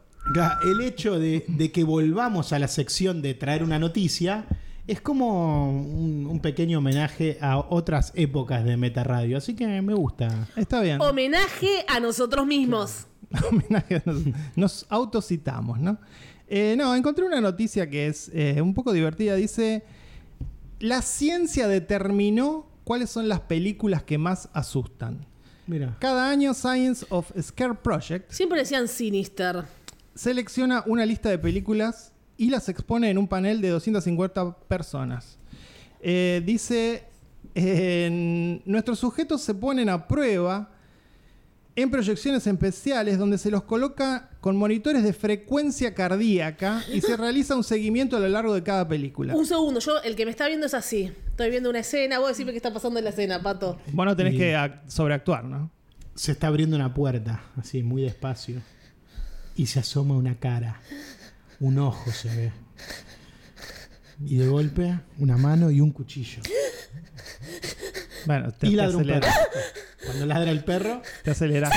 el 0.64 0.80
hecho 0.80 1.18
de, 1.18 1.45
de 1.49 1.71
que 1.73 1.85
volvamos 1.85 2.52
a 2.52 2.59
la 2.59 2.68
sección 2.68 3.21
de 3.23 3.35
traer 3.35 3.62
una 3.62 3.78
noticia 3.78 4.45
es 4.88 5.00
como 5.02 5.71
un, 5.71 6.26
un 6.26 6.40
pequeño 6.40 6.78
homenaje 6.78 7.38
a 7.40 7.59
otras 7.59 8.12
épocas 8.16 8.64
de 8.64 8.76
Meta 8.76 9.04
Radio. 9.04 9.37
Así 9.37 9.54
que 9.54 9.66
me 9.83 9.95
gusta. 9.95 10.49
Está 10.57 10.80
bien. 10.80 11.00
Homenaje 11.00 11.85
a 11.87 12.00
nosotros 12.00 12.47
mismos. 12.47 13.07
Homenaje, 13.50 14.02
nos, 14.07 14.23
nos 14.57 14.87
autocitamos, 14.88 15.78
¿no? 15.78 15.99
Eh, 16.49 16.75
no, 16.78 16.95
encontré 16.97 17.26
una 17.26 17.40
noticia 17.42 17.90
que 17.90 18.07
es 18.07 18.30
eh, 18.33 18.62
un 18.62 18.73
poco 18.73 18.92
divertida. 18.95 19.35
Dice, 19.35 19.85
la 20.80 21.02
ciencia 21.02 21.68
determinó 21.68 22.66
cuáles 22.85 23.11
son 23.11 23.28
las 23.28 23.40
películas 23.40 24.02
que 24.02 24.16
más 24.16 24.49
asustan. 24.54 25.26
Mira. 25.66 25.97
Cada 26.00 26.30
año 26.30 26.54
Science 26.54 27.04
of 27.11 27.30
Scare 27.38 27.75
Project 27.75 28.33
Siempre 28.33 28.61
decían 28.61 28.88
Sinister. 28.88 29.66
selecciona 30.14 30.83
una 30.87 31.04
lista 31.04 31.28
de 31.28 31.38
películas 31.38 32.14
y 32.38 32.49
las 32.50 32.68
expone 32.71 33.11
en 33.11 33.18
un 33.18 33.28
panel 33.28 33.61
de 33.61 33.68
250 33.68 34.57
personas. 34.61 35.37
Eh, 36.00 36.40
dice, 36.47 37.04
en- 37.54 38.62
nuestros 38.64 38.99
sujetos 38.99 39.42
se 39.42 39.54
ponen 39.54 39.88
a 39.88 40.07
prueba 40.09 40.71
en 41.76 41.90
proyecciones 41.90 42.45
especiales 42.47 43.18
donde 43.18 43.38
se 43.38 43.50
los 43.52 43.62
coloca 43.62 44.30
con 44.40 44.57
monitores 44.57 45.02
de 45.04 45.12
frecuencia 45.12 45.95
cardíaca 45.95 46.83
y 46.92 47.00
se 47.00 47.16
realiza 47.16 47.54
un 47.54 47.62
seguimiento 47.62 48.16
a 48.16 48.21
lo 48.21 48.28
largo 48.28 48.52
de 48.54 48.62
cada 48.64 48.87
película. 48.88 49.37
Un 49.37 49.47
segundo, 49.47 49.78
yo, 49.78 50.00
el 50.02 50.16
que 50.16 50.25
me 50.25 50.33
está 50.33 50.49
viendo 50.49 50.66
es 50.66 50.75
así. 50.75 51.12
Estoy 51.28 51.50
viendo 51.50 51.71
una 51.71 51.78
escena, 51.80 52.18
vos 52.18 52.28
decime 52.28 52.50
qué 52.50 52.57
está 52.57 52.73
pasando 52.73 52.99
en 52.99 53.04
la 53.04 53.11
escena, 53.11 53.40
pato. 53.42 53.78
Vos 53.92 54.07
no 54.07 54.16
tenés 54.16 54.35
Y- 54.35 54.38
que 54.38 54.57
ac- 54.57 54.80
sobreactuar, 54.88 55.45
¿no? 55.45 55.71
Se 56.16 56.33
está 56.33 56.49
abriendo 56.49 56.75
una 56.75 56.95
puerta, 56.95 57.45
así, 57.57 57.85
muy 57.85 58.02
despacio. 58.02 58.61
Y 59.54 59.66
se 59.66 59.78
asoma 59.78 60.16
una 60.16 60.37
cara. 60.37 60.80
Un 61.61 61.79
ojo 61.79 62.11
se 62.12 62.29
ve. 62.29 62.53
Y 64.25 64.37
de 64.38 64.47
golpe, 64.47 64.99
una 65.19 65.37
mano 65.37 65.71
y 65.71 65.81
un 65.81 65.91
cuchillo. 65.93 66.43
Bueno, 68.27 68.53
te, 68.53 68.67
y 68.67 68.71
te 68.71 68.77
ladra 68.77 68.97
un 68.97 69.05
perro. 69.07 69.27
aceleras. 69.27 69.49
Cuando 70.05 70.27
ladra 70.27 70.50
el 70.50 70.65
perro, 70.65 71.03
Te 71.23 71.31
aceleras. 71.31 71.71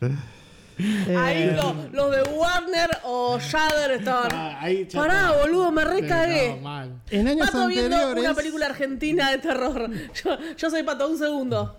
Ahí 0.00 1.42
Eh, 1.42 1.52
lo- 1.56 1.88
los 1.92 2.10
de 2.16 2.22
Warner 2.34 2.88
o 3.02 3.38
Shudder 3.40 3.90
estaban. 3.98 4.30
Ah, 4.32 4.58
ahí 4.60 4.84
Pará, 4.84 5.32
boludo, 5.32 5.72
me 5.72 5.84
recagué. 5.84 6.60
no. 6.62 7.00
En 7.10 7.26
años 7.28 7.50
Pato 7.50 7.66
viendo 7.66 7.96
anteriores. 7.96 8.24
una 8.24 8.34
película 8.34 8.66
argentina 8.66 9.30
de 9.32 9.38
terror. 9.38 9.90
Yo, 10.24 10.38
yo 10.56 10.70
soy 10.70 10.82
Pato, 10.84 11.08
un 11.08 11.18
segundo. 11.18 11.76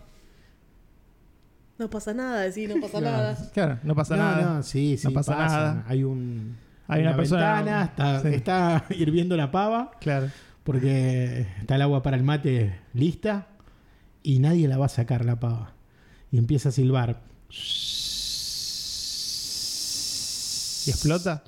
No 1.79 1.89
pasa 1.89 2.13
nada, 2.13 2.41
decir, 2.41 2.69
no 2.69 2.79
pasa 2.81 3.00
Claro. 3.00 3.17
nada. 3.17 3.38
Claro, 3.53 3.79
no 3.83 3.95
pasa 3.95 4.15
no, 4.17 4.24
nada. 4.24 4.41
no, 4.57 4.63
sí, 4.63 4.98
sí. 4.98 5.07
No 5.07 5.13
pasa 5.13 5.36
nada. 5.36 5.86
Hay 5.88 6.03
un. 6.03 6.57
Hay 6.88 7.01
una 7.03 7.15
persona- 7.15 7.55
ventana, 7.62 7.83
está, 7.86 8.21
sí. 8.21 8.27
está 8.29 8.86
hirviendo 8.95 9.38
la 9.38 9.50
pava 9.51 9.91
Claro. 10.01 10.29
porque 10.63 11.48
está 11.59 11.75
el 11.75 11.81
agua 11.83 12.01
para 12.03 12.17
el 12.17 12.24
mate 12.24 12.75
lista 12.93 13.48
y 14.24 14.39
nadie 14.39 14.67
la 14.67 14.77
va 14.77 14.88
a 14.88 14.89
sacar 14.89 15.24
la 15.25 15.39
pava. 15.39 15.74
Y 16.31 16.38
empieza 16.38 16.69
a 16.69 16.71
silbar. 16.71 17.21
¿Y 20.86 20.89
explota? 20.89 21.43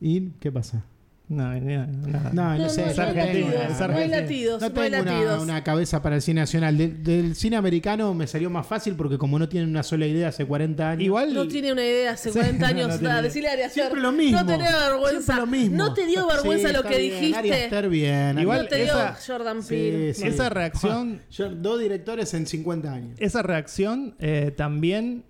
¿Y 0.00 0.30
qué 0.40 0.52
pasa? 0.52 0.84
No, 1.30 1.54
nada. 1.60 1.86
No, 2.32 2.56
no, 2.56 2.58
No, 2.58 2.68
sé. 2.70 2.80
no, 2.86 2.90
es 2.90 2.96
no 2.96 3.04
latidos, 3.04 3.52
es 3.52 3.78
no 3.78 3.84
hay 3.84 3.90
argentino. 3.90 4.16
latidos, 4.16 4.60
No 4.62 4.68
no 4.68 4.72
tengo 4.74 4.86
una, 4.88 5.02
latidos. 5.02 5.42
una 5.42 5.62
cabeza 5.62 6.00
para 6.00 6.16
el 6.16 6.22
cine 6.22 6.40
nacional. 6.40 6.78
Del, 6.78 7.02
del 7.04 7.34
cine 7.36 7.56
americano 7.56 8.14
me 8.14 8.26
salió 8.26 8.48
más 8.48 8.66
fácil 8.66 8.94
porque 8.96 9.18
como 9.18 9.38
no 9.38 9.46
tienen 9.46 9.68
una 9.68 9.82
sola 9.82 10.06
idea 10.06 10.28
hace 10.28 10.46
40 10.46 10.90
años. 10.90 11.02
Igual. 11.04 11.34
No 11.34 11.46
tiene 11.46 11.70
una 11.72 11.84
idea 11.84 12.12
hace 12.12 12.30
Sí, 12.32 12.38
40 12.38 12.66
años. 12.68 13.02
no 13.02 13.22
decirle 13.22 13.50
a 13.50 13.52
Ari 13.52 13.62
Aster, 13.62 13.82
Siempre 13.82 14.00
lo 14.00 14.10
mismo. 14.12 14.40
No 14.40 14.46
te 14.46 14.52
dio 14.56 14.64
vergüenza. 14.70 15.34
Siempre 15.34 15.36
lo 15.36 15.46
mismo. 15.46 15.76
No 15.76 15.92
te 15.94 16.06
dio 16.06 16.26
vergüenza 16.28 16.68
Sí, 16.68 16.74
lo 16.74 16.82
que 16.84 16.98
bien. 16.98 17.12
Ari 17.34 17.48
dijiste. 17.50 17.64
Aster 17.64 17.88
bien. 17.90 18.38
Igual 18.38 18.62
no 18.62 18.68
te 18.68 18.76
dio 18.76 18.84
esa- 18.86 19.18
Jordan 19.26 19.62
Sí, 19.62 19.68
Peele. 19.68 20.14
sí. 20.14 20.26
Esa 20.26 20.48
reacción- 20.48 21.20
dos 21.62 21.78
directores 21.78 22.32
en 22.32 22.46
50 22.46 22.90
años. 22.90 23.16
Esa 23.20 23.42
reacción 23.42 24.14
eh, 24.18 24.54
también 24.56 25.24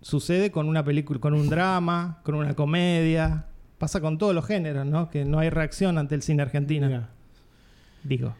sucede 0.00 0.50
con 0.50 0.68
una 0.68 0.84
película, 0.84 1.20
con 1.20 1.34
un 1.34 1.48
drama, 1.48 2.20
con 2.24 2.34
una 2.34 2.54
comedia. 2.54 3.46
Pasa 3.78 4.00
con 4.00 4.16
todos 4.18 4.34
los 4.34 4.46
géneros, 4.46 4.86
¿no? 4.86 5.10
Que 5.10 5.24
no 5.24 5.38
hay 5.38 5.50
reacción 5.50 5.98
ante 5.98 6.14
el 6.14 6.22
cine 6.22 6.42
argentino. 6.42 7.06
Digo. 8.02 8.34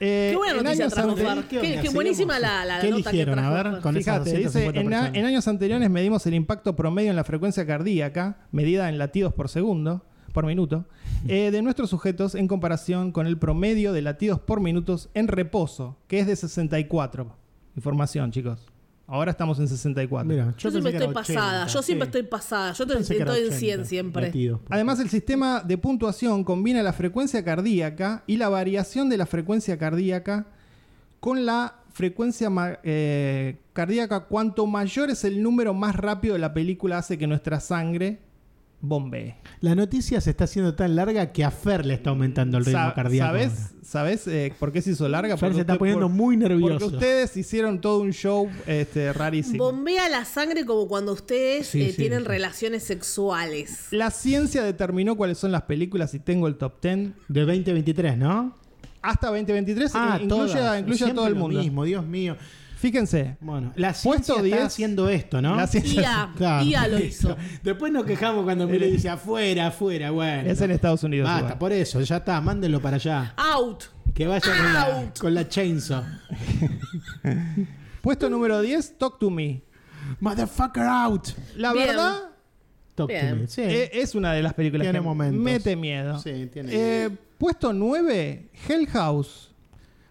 Eh, 0.00 0.28
Qué 0.32 0.36
buena 0.36 0.58
en 0.58 0.64
noticia 0.64 0.88
trajo 0.88 1.16
Far. 1.16 1.44
¿Qué 1.44 1.60
Qué, 1.60 1.70
onda? 1.70 1.82
qué 1.82 1.88
buenísima 1.88 2.38
la, 2.38 2.64
la 2.66 2.80
¿Qué 2.80 2.90
nota 2.90 3.10
que 3.10 3.24
trajo. 3.24 3.40
A 3.54 3.62
ver, 3.62 3.80
con 3.80 3.94
Fíjate, 3.94 4.30
dice, 4.30 4.42
250 4.44 4.80
en, 4.80 4.86
a- 4.86 4.90
personas. 4.90 5.18
en 5.18 5.24
años 5.24 5.48
anteriores 5.48 5.88
medimos 5.90 6.26
el 6.26 6.34
impacto 6.34 6.76
promedio 6.76 7.10
en 7.10 7.16
la 7.16 7.24
frecuencia 7.24 7.64
cardíaca, 7.66 8.36
medida 8.52 8.88
en 8.90 8.98
latidos 8.98 9.32
por 9.32 9.48
segundo, 9.48 10.04
por 10.32 10.44
minuto, 10.44 10.84
eh, 11.28 11.50
de 11.50 11.62
nuestros 11.62 11.88
sujetos 11.88 12.34
en 12.34 12.46
comparación 12.46 13.10
con 13.12 13.26
el 13.26 13.38
promedio 13.38 13.92
de 13.94 14.02
latidos 14.02 14.38
por 14.38 14.60
minutos 14.60 15.08
en 15.14 15.28
reposo, 15.28 15.96
que 16.08 16.18
es 16.20 16.26
de 16.26 16.36
64. 16.36 17.34
Información, 17.76 18.32
chicos. 18.32 18.66
Ahora 19.08 19.30
estamos 19.30 19.58
en 19.60 19.68
64. 19.68 20.28
Mira, 20.28 20.54
Yo 20.58 20.70
siempre 20.70 20.92
estoy 20.92 21.14
pasada. 21.14 21.62
80, 21.62 21.72
Yo 21.72 21.82
siempre 21.82 22.06
sí. 22.06 22.08
estoy 22.08 22.22
pasada. 22.24 22.72
Yo 22.72 22.84
estoy, 22.84 22.96
en 23.16 23.22
80 23.28 23.56
100 23.56 23.86
siempre. 23.86 24.32
Además, 24.68 24.98
el 24.98 25.08
sistema 25.08 25.60
de 25.60 25.78
puntuación 25.78 26.42
combina 26.42 26.82
la 26.82 26.92
frecuencia 26.92 27.44
cardíaca 27.44 28.24
y 28.26 28.36
la 28.36 28.48
variación 28.48 29.08
de 29.08 29.16
la 29.16 29.26
frecuencia 29.26 29.78
cardíaca 29.78 30.46
con 31.20 31.46
la 31.46 31.76
frecuencia 31.92 32.50
eh, 32.82 33.58
cardíaca. 33.72 34.24
Cuanto 34.24 34.66
mayor 34.66 35.10
es 35.10 35.24
el 35.24 35.40
número, 35.40 35.72
más 35.72 35.94
rápido 35.94 36.36
la 36.36 36.52
película 36.52 36.98
hace 36.98 37.16
que 37.16 37.28
nuestra 37.28 37.60
sangre 37.60 38.25
bombee. 38.88 39.36
La 39.60 39.74
noticia 39.74 40.20
se 40.20 40.30
está 40.30 40.44
haciendo 40.44 40.74
tan 40.74 40.96
larga 40.96 41.32
que 41.32 41.44
a 41.44 41.50
Fer 41.50 41.84
le 41.86 41.94
está 41.94 42.10
aumentando 42.10 42.58
el 42.58 42.64
ritmo 42.64 42.80
Sa- 42.80 42.94
cardíaco. 42.94 43.28
¿Sabes, 43.32 43.52
ahora. 43.52 43.70
¿Sabes 43.82 44.26
eh, 44.26 44.52
por 44.58 44.72
qué 44.72 44.82
se 44.82 44.90
hizo 44.90 45.08
larga? 45.08 45.36
Fer 45.36 45.54
se 45.54 45.60
está 45.60 45.74
usted- 45.74 45.78
poniendo 45.78 46.06
por- 46.06 46.14
muy 46.16 46.36
Porque 46.36 46.48
nervioso. 46.54 46.86
ustedes 46.86 47.36
hicieron 47.36 47.80
todo 47.80 48.00
un 48.00 48.12
show 48.12 48.48
este, 48.66 49.12
rarísimo. 49.12 49.64
Bombea 49.64 50.08
la 50.08 50.24
sangre 50.24 50.64
como 50.66 50.88
cuando 50.88 51.12
ustedes 51.12 51.66
Sí, 51.68 51.82
eh, 51.82 51.90
sí, 51.92 51.96
tienen 51.96 52.20
sí. 52.22 52.28
relaciones 52.28 52.82
sexuales. 52.84 53.88
La 53.90 54.10
ciencia 54.10 54.62
determinó 54.62 55.16
cuáles 55.16 55.38
son 55.38 55.52
las 55.52 55.62
películas 55.62 56.14
y 56.14 56.18
tengo 56.18 56.48
el 56.48 56.56
top 56.56 56.80
10. 56.82 57.10
De 57.28 57.40
2023, 57.44 58.16
¿no? 58.18 58.54
Hasta 59.02 59.28
2023 59.28 59.92
Ah, 59.94 60.18
incluye, 60.20 60.28
todas. 60.52 60.54
a- 60.56 60.78
incluye 60.80 61.04
a 61.04 61.14
todo 61.14 61.26
el 61.28 61.34
lo 61.34 61.38
mundo. 61.40 61.60
mismo, 61.60 61.84
Dios 61.84 62.04
mío. 62.04 62.36
Fíjense, 62.90 63.36
Bueno, 63.40 63.72
la 63.74 63.88
Puesto 63.92 64.34
ciencia 64.34 64.42
10. 64.42 64.54
está 64.54 64.66
haciendo 64.66 65.08
esto, 65.08 65.42
¿no? 65.42 65.56
la 65.56 65.66
ciencia 65.68 66.02
IA, 66.02 66.32
Claro. 66.36 66.64
IA 66.64 66.86
lo 66.88 66.98
hizo. 67.00 67.36
Después 67.64 67.92
nos 67.92 68.04
quejamos 68.04 68.44
cuando 68.44 68.68
me 68.68 68.78
le 68.78 68.90
dice 68.92 69.08
afuera, 69.08 69.66
afuera, 69.68 70.12
bueno. 70.12 70.48
es 70.48 70.60
en 70.60 70.70
Estados 70.70 71.02
Unidos. 71.02 71.26
Basta, 71.26 71.40
igual. 71.46 71.58
por 71.58 71.72
eso, 71.72 72.00
ya 72.00 72.18
está, 72.18 72.40
mándenlo 72.40 72.80
para 72.80 72.94
allá. 72.96 73.34
Out. 73.36 73.84
Que 74.14 74.26
vaya 74.28 74.40
con 74.40 74.72
la, 74.72 74.82
Out. 75.00 75.18
con 75.18 75.34
la 75.34 75.48
chainsaw. 75.48 76.04
Puesto 78.02 78.30
número 78.30 78.60
10, 78.60 78.98
Talk 78.98 79.18
to 79.18 79.30
Me. 79.30 79.62
Motherfucker 80.20 80.84
out. 80.84 81.28
La 81.56 81.72
Bien. 81.72 81.88
verdad, 81.88 82.14
Talk 82.94 83.08
Bien. 83.08 83.30
to 83.30 83.36
me. 83.36 83.46
Sí. 83.48 83.62
eh, 83.62 83.90
es 83.94 84.14
una 84.14 84.32
de 84.32 84.42
las 84.42 84.54
películas 84.54 84.84
Tiene 84.84 85.00
que 85.00 85.04
momentos. 85.04 85.42
mete 85.42 85.74
miedo. 85.74 86.18
Sí, 86.20 86.48
tiene. 86.52 86.70
Eh, 86.72 87.10
puesto 87.36 87.72
9, 87.72 88.48
Hell 88.68 88.86
House. 88.86 89.50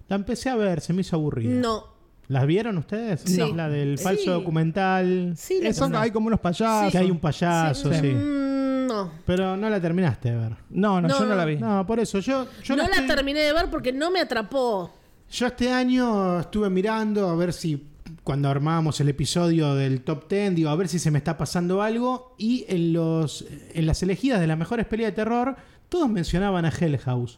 la 0.10 0.18
empecé 0.18 0.50
a 0.50 0.56
ver, 0.56 0.82
se 0.82 0.92
me 0.92 1.02
hizo 1.02 1.16
aburrida. 1.16 1.50
No. 1.56 1.95
¿Las 2.28 2.48
vieron 2.48 2.78
ustedes? 2.78 3.22
Sí. 3.26 3.38
No. 3.38 3.56
La 3.56 3.70
del 3.70 3.98
falso 4.00 4.24
Sí. 4.24 4.30
documental. 4.30 5.34
Sí, 5.38 5.60
la 5.62 5.74
son- 5.74 5.92
cosa- 5.92 6.02
hay 6.02 6.12
como 6.12 6.28
unos 6.28 6.40
payasos. 6.40 6.92
Que 6.92 6.98
hay 6.98 7.12
un 7.12 7.20
payaso, 7.20 7.94
sí. 7.94 8.08
Mm, 8.08 8.88
no. 8.88 9.12
Pero 9.26 9.56
no 9.56 9.70
la 9.70 9.80
terminaste 9.80 10.32
de 10.32 10.38
ver. 10.38 10.56
No, 10.70 11.00
no, 11.02 11.08
No, 11.08 11.14
yo 11.20 11.20
no, 11.26 11.30
no. 11.32 11.36
la 11.36 11.46
vi. 11.46 11.58
No, 11.58 11.86
por 11.86 12.00
eso. 12.00 12.20
Yo, 12.20 12.48
yo 12.64 12.76
no 12.76 12.84
la 12.84 12.90
estoy- 12.96 13.08
terminé 13.08 13.40
de 13.42 13.54
ver 13.54 13.70
porque 13.70 13.92
no 13.94 14.10
me 14.12 14.20
atrapó. 14.22 14.92
Yo 15.32 15.48
este 15.48 15.72
año 15.72 16.40
estuve 16.40 16.70
mirando 16.70 17.30
a 17.30 17.36
ver 17.36 17.52
si 17.54 17.88
cuando 18.24 18.50
armábamos 18.50 19.00
el 19.02 19.10
episodio 19.10 19.76
del 19.76 20.02
top 20.02 20.28
10, 20.30 20.56
digo, 20.56 20.70
a 20.70 20.76
ver 20.76 20.88
si 20.88 20.98
se 21.00 21.12
me 21.12 21.18
está 21.20 21.38
pasando 21.38 21.82
algo. 21.82 22.36
Y 22.40 22.66
en, 22.68 22.94
los, 22.94 23.46
en 23.74 23.86
las 23.86 24.02
elegidas 24.04 24.40
de 24.40 24.48
las 24.48 24.58
mejores 24.58 24.86
peleas 24.88 25.12
de 25.12 25.16
terror, 25.16 25.56
todos 25.90 26.10
mencionaban 26.10 26.66
a 26.66 26.70
Hell 26.70 26.98
House. 27.00 27.38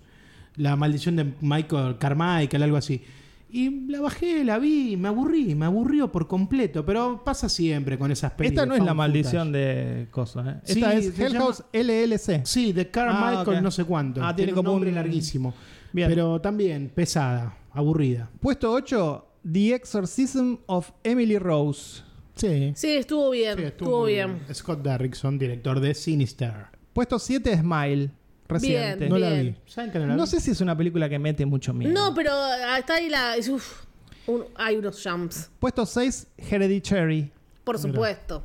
La 0.56 0.76
maldición 0.76 1.16
de 1.18 1.34
Michael 1.42 1.98
Carmichael, 1.98 2.64
algo 2.64 2.78
así. 2.78 3.04
Y 3.50 3.88
la 3.88 4.02
bajé, 4.02 4.44
la 4.44 4.60
vi, 4.60 4.98
me 4.98 5.08
aburrí, 5.08 5.56
me 5.56 5.66
aburrió 5.66 6.12
por 6.12 6.28
completo. 6.28 6.86
Pero 6.86 7.24
pasa 7.24 7.48
siempre 7.48 7.98
con 7.98 8.12
esas 8.12 8.32
películas. 8.34 8.64
Esta 8.64 8.66
no 8.66 8.76
es 8.76 8.86
la 8.86 8.94
maldición 8.94 9.52
de 9.54 10.08
cosas. 10.12 10.48
¿eh? 10.48 10.60
Sí, 10.64 10.80
Esta 10.80 10.94
es 10.94 11.14
se 11.16 11.24
Hell 11.26 11.34
llama- 11.34 11.46
House 11.46 11.64
LLC. 11.72 12.46
Sí, 12.46 12.74
de 12.74 12.90
Carmichael 12.92 13.58
Ah, 13.58 13.62
no 13.62 13.72
sé 13.72 13.86
cuánto. 13.86 14.24
Ah, 14.24 14.36
tiene 14.36 14.52
un 14.52 14.56
como 14.58 14.72
nombre 14.72 14.90
un- 14.90 14.96
larguísimo. 14.96 15.54
Bien. 15.94 16.10
Pero 16.10 16.42
también 16.42 16.92
pesada, 16.94 17.58
aburrida. 17.72 18.30
Puesto 18.42 18.72
8, 18.72 19.26
The 19.50 19.76
Exorcism 19.76 20.56
of 20.66 20.92
Emily 21.04 21.38
Rose. 21.40 22.02
Sí. 22.36 22.74
Sí, 22.76 22.90
estuvo 22.98 23.30
bien. 23.32 23.58
Sí, 23.58 23.64
estuvo 23.64 24.02
muy 24.02 24.12
bien. 24.14 24.40
Scott 24.54 24.84
Derrickson, 24.84 25.40
director 25.40 25.80
de 25.80 25.94
Sinister. 25.96 26.54
Puesto 26.94 27.18
7, 27.18 27.58
Smile. 27.58 28.12
Reciente. 28.50 28.98
Bien, 29.06 29.10
No 29.10 29.18
la 29.18 29.30
bien. 29.32 29.46
vi. 29.66 29.72
¿Saben 29.72 29.92
que 29.92 30.00
no 30.00 30.06
la 30.08 30.14
vi? 30.14 30.20
No 30.20 30.26
sé 30.28 30.40
si 30.40 30.52
es 30.52 30.62
una 30.62 30.78
película 30.78 31.10
que 31.10 31.20
mete 31.20 31.46
mucho 31.46 31.74
miedo. 31.74 31.92
No, 31.92 32.14
pero 32.16 32.32
ah, 32.34 32.78
está 32.80 32.96
ahí 32.96 33.10
la. 33.10 33.36
es- 33.36 33.50
uf, 33.50 33.84
un- 34.28 34.46
hay 34.56 34.76
unos 34.78 35.02
jumps. 35.04 35.50
Puesto 35.60 35.86
6, 35.86 36.28
Hereditary. 36.38 37.32
Por 37.64 37.78
supuesto. 37.78 38.44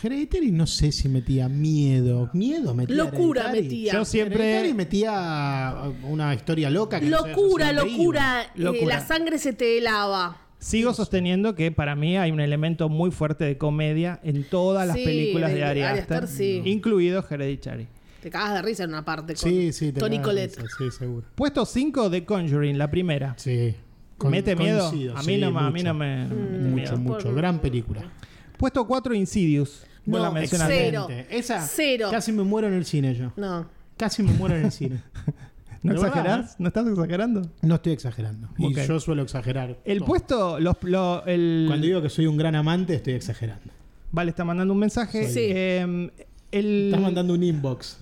Hereditary 0.00 0.52
no 0.52 0.64
sé 0.68 0.92
si 0.92 1.08
metía 1.08 1.48
miedo. 1.48 2.30
Miedo 2.32 2.72
metía. 2.72 2.94
Locura 2.94 3.42
Hereditary. 3.50 3.62
metía. 3.64 3.92
Yo 3.94 4.04
siempre- 4.04 4.44
Hereditary 4.44 4.74
metía 4.74 5.74
una 6.04 6.32
historia 6.34 6.70
loca. 6.70 7.00
que 7.00 7.06
no 7.06 7.22
sé 7.24 7.28
Locura, 7.30 7.72
dónde 7.72 7.90
locura. 7.92 8.42
eh, 8.44 8.46
Locura. 8.54 8.94
la 8.98 9.00
sangre 9.06 9.38
se 9.38 9.52
te 9.52 9.78
helaba. 9.78 10.36
Sigo 10.60 10.92
sosteniendo 10.94 11.54
que 11.56 11.70
para 11.72 11.94
mí 11.96 12.16
hay 12.16 12.30
un 12.30 12.40
elemento 12.40 12.88
muy 12.88 13.10
fuerte 13.10 13.44
de 13.44 13.58
comedia 13.58 14.20
en 14.22 14.44
todas 14.48 14.86
las 14.86 14.96
Sí, 14.96 15.04
películas 15.04 15.50
de, 15.50 15.56
de 15.58 15.64
Ari 15.64 15.82
Ari 15.82 15.98
Aster, 16.00 16.24
Aster, 16.24 16.28
sí. 16.36 16.62
incluido 16.64 17.24
Hereditary. 17.28 17.86
Te 18.22 18.30
cagas 18.30 18.54
de 18.54 18.62
risa 18.62 18.84
en 18.84 18.90
una 18.90 19.04
parte 19.04 19.34
con. 19.34 19.42
Sí, 19.50 19.72
sí. 19.72 19.92
te 19.92 20.00
Tony 20.00 20.20
Colette. 20.20 20.58
Sí, 20.78 20.90
seguro. 20.90 21.26
Puesto 21.34 21.64
5, 21.64 22.10
The 22.10 22.24
Conjuring, 22.24 22.76
la 22.78 22.90
primera. 22.90 23.34
Sí. 23.38 23.74
Con- 24.16 24.32
¿Mete 24.32 24.56
miedo? 24.56 24.88
coincido, 24.90 25.16
A 25.16 25.20
mí, 25.22 25.34
sí, 25.36 25.40
no, 25.40 25.52
me- 25.52 25.60
a 25.60 25.70
mí 25.70 25.72
mucho. 25.80 25.84
no 25.84 25.94
me... 25.94 26.16
mete 26.26 26.34
Mucho, 26.34 26.96
miedo. 26.96 26.98
mucho. 26.98 27.34
Gran 27.34 27.60
película. 27.60 28.02
Puesto 28.56 28.84
4, 28.86 29.14
Insidious. 29.14 29.84
No, 30.04 30.18
la 30.18 30.30
mencionaste. 30.30 30.74
Cero. 30.76 31.06
Esa. 31.30 31.60
Cero. 31.60 32.08
Casi 32.10 32.32
me 32.32 32.42
muero 32.42 32.66
en 32.66 32.74
el 32.74 32.84
cine 32.84 33.14
yo. 33.14 33.32
No. 33.36 33.68
Casi 33.96 34.22
me 34.22 34.32
muero 34.32 34.56
en 34.56 34.64
el 34.64 34.72
cine. 34.72 35.02
¿No 35.82 35.92
¿De 35.92 35.98
exagerás? 36.00 36.58
¿No 36.58 36.68
estás 36.68 36.88
exagerando? 36.88 37.42
No 37.62 37.76
estoy 37.76 37.92
exagerando. 37.92 38.48
Y 38.58 38.74
yo 38.74 38.98
suelo 38.98 39.22
exagerar. 39.22 39.78
El 39.84 39.98
todo. 39.98 40.06
puesto, 40.06 40.58
los, 40.60 40.76
lo- 40.82 41.24
el... 41.26 41.66
Cuando 41.68 41.86
digo 41.86 42.02
que 42.02 42.08
soy 42.08 42.26
un 42.26 42.36
gran 42.36 42.56
amante, 42.56 42.94
estoy 42.94 43.12
exagerando. 43.12 43.72
Vale, 44.10 44.30
está 44.30 44.44
mandando 44.44 44.72
un 44.74 44.80
mensaje. 44.80 45.28
Sí. 45.28 45.40
Eh, 45.42 46.10
el... 46.52 46.86
Estás 46.86 47.00
mandando 47.00 47.34
un 47.34 47.42
inbox. 47.42 47.98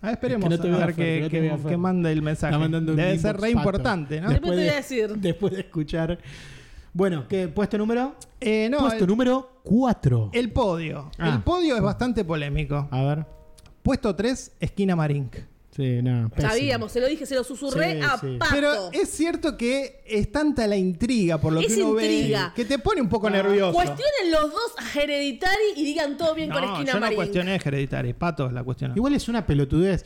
A 0.00 0.06
ver, 0.06 0.14
esperemos 0.14 0.48
Que 0.48 0.56
no 0.56 0.62
te 0.62 0.70
a 0.70 0.86
ver 0.86 0.94
Fer, 0.94 1.30
que 1.30 1.58
no 1.72 1.78
mande 1.78 2.12
el 2.12 2.22
mensaje. 2.22 2.52
Está 2.52 2.58
mandando 2.58 2.92
un 2.92 2.96
Debe 2.96 3.18
ser 3.18 3.36
re 3.36 3.50
importante, 3.50 4.20
¿no? 4.20 4.30
Después 4.30 4.52
te 4.52 4.56
voy 4.58 4.68
a 4.68 4.74
decir. 4.76 5.16
Después 5.16 5.52
de 5.52 5.60
escuchar. 5.60 6.18
Bueno, 6.92 7.28
¿qué 7.28 7.48
puesto 7.48 7.76
número? 7.76 8.16
Eh, 8.40 8.68
no, 8.70 8.78
puesto 8.78 9.04
el, 9.04 9.10
número 9.10 9.60
4. 9.64 10.30
el 10.32 10.50
podio. 10.50 11.10
Ah. 11.18 11.28
El 11.34 11.42
podio 11.42 11.76
es 11.76 11.82
bastante 11.82 12.24
polémico. 12.24 12.88
A 12.90 13.02
ver. 13.02 13.26
Puesto 13.82 14.16
3, 14.16 14.52
Esquina 14.60 14.96
Marink. 14.96 15.36
Sí, 15.76 16.00
no. 16.02 16.30
Sabíamos, 16.38 16.90
se 16.90 17.00
lo 17.00 17.06
dije, 17.06 17.26
se 17.26 17.34
lo 17.34 17.44
susurré 17.44 17.96
Sí, 17.96 18.00
a 18.02 18.18
sí. 18.18 18.36
Pato. 18.38 18.50
Pero 18.54 18.92
es 18.92 19.10
cierto 19.10 19.56
que 19.58 20.02
es 20.06 20.32
tanta 20.32 20.66
la 20.66 20.76
intriga 20.76 21.38
por 21.38 21.52
lo 21.52 21.60
Es 21.60 21.66
que 21.74 21.82
uno 21.82 22.00
intriga. 22.00 22.46
ve 22.48 22.52
que 22.56 22.64
te 22.64 22.78
pone 22.78 23.02
un 23.02 23.08
poco 23.10 23.28
No. 23.28 23.36
nervioso. 23.36 23.74
Cuestionen 23.74 24.30
los 24.32 24.50
dos 24.52 24.72
a 24.78 24.98
Hereditary 24.98 25.72
y 25.76 25.84
digan 25.84 26.16
todo 26.16 26.34
bien 26.34 26.48
con 26.50 26.64
esquina 26.64 26.92
yo 26.94 27.00
no 27.00 27.12
cuestioné 27.14 27.56
Hereditary, 27.62 28.14
Pato 28.14 28.50
la 28.50 28.64
cuestionó. 28.64 28.94
Igual 28.96 29.14
es 29.14 29.28
una 29.28 29.46
pelotudez. 29.46 30.04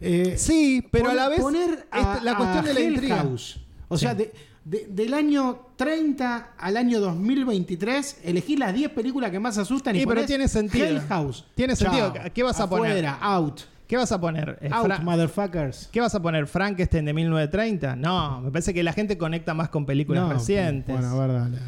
Eh, 0.00 0.34
Sí, 0.36 0.84
pero 0.90 1.04
poner- 1.04 1.18
a 1.20 1.22
la 1.22 1.28
vez 1.28 1.40
poner 1.40 1.86
a- 1.92 1.98
esta- 2.00 2.24
la 2.24 2.36
cuestión 2.36 2.64
a 2.64 2.68
de 2.68 2.74
la 2.74 2.80
intriga. 2.80 3.16
House. 3.18 3.60
O 3.86 3.96
sea, 3.96 4.16
de- 4.16 4.32
de- 4.64 4.86
del 4.88 5.14
año 5.14 5.68
30 5.76 6.54
al 6.58 6.76
año 6.76 6.98
2023, 6.98 8.18
elegí 8.24 8.56
las 8.56 8.74
10 8.74 8.90
películas 8.90 9.30
que 9.30 9.38
más 9.38 9.58
asustan 9.58 9.94
y 9.94 10.00
Sí, 10.00 10.06
pero 10.06 10.24
tiene 10.24 10.48
sentido. 10.48 10.86
Hell 10.86 11.00
House. 11.02 11.44
Tiene 11.54 11.76
sentido. 11.76 12.12
¿Qué 12.34 12.42
vas 12.42 12.58
a 12.58 12.68
poner? 12.68 12.90
Afuera, 12.92 13.18
out. 13.20 13.60
¿Qué 13.92 13.98
vas 13.98 14.10
a 14.10 14.18
poner? 14.18 14.56
Eh, 14.62 14.70
Out, 14.72 14.86
Fra- 14.86 15.00
motherfuckers. 15.00 15.90
¿Qué 15.92 16.00
vas 16.00 16.14
a 16.14 16.22
poner? 16.22 16.46
¿Frankenstein 16.46 17.04
de 17.04 17.12
1930? 17.12 17.94
No, 17.96 18.40
me 18.40 18.50
parece 18.50 18.72
que 18.72 18.82
la 18.82 18.94
gente 18.94 19.18
conecta 19.18 19.52
más 19.52 19.68
con 19.68 19.84
películas 19.84 20.22
No, 20.22 20.32
recientes. 20.32 20.96
Bueno, 20.98 21.10
a 21.10 21.26
ver, 21.26 21.36
dale. 21.38 21.58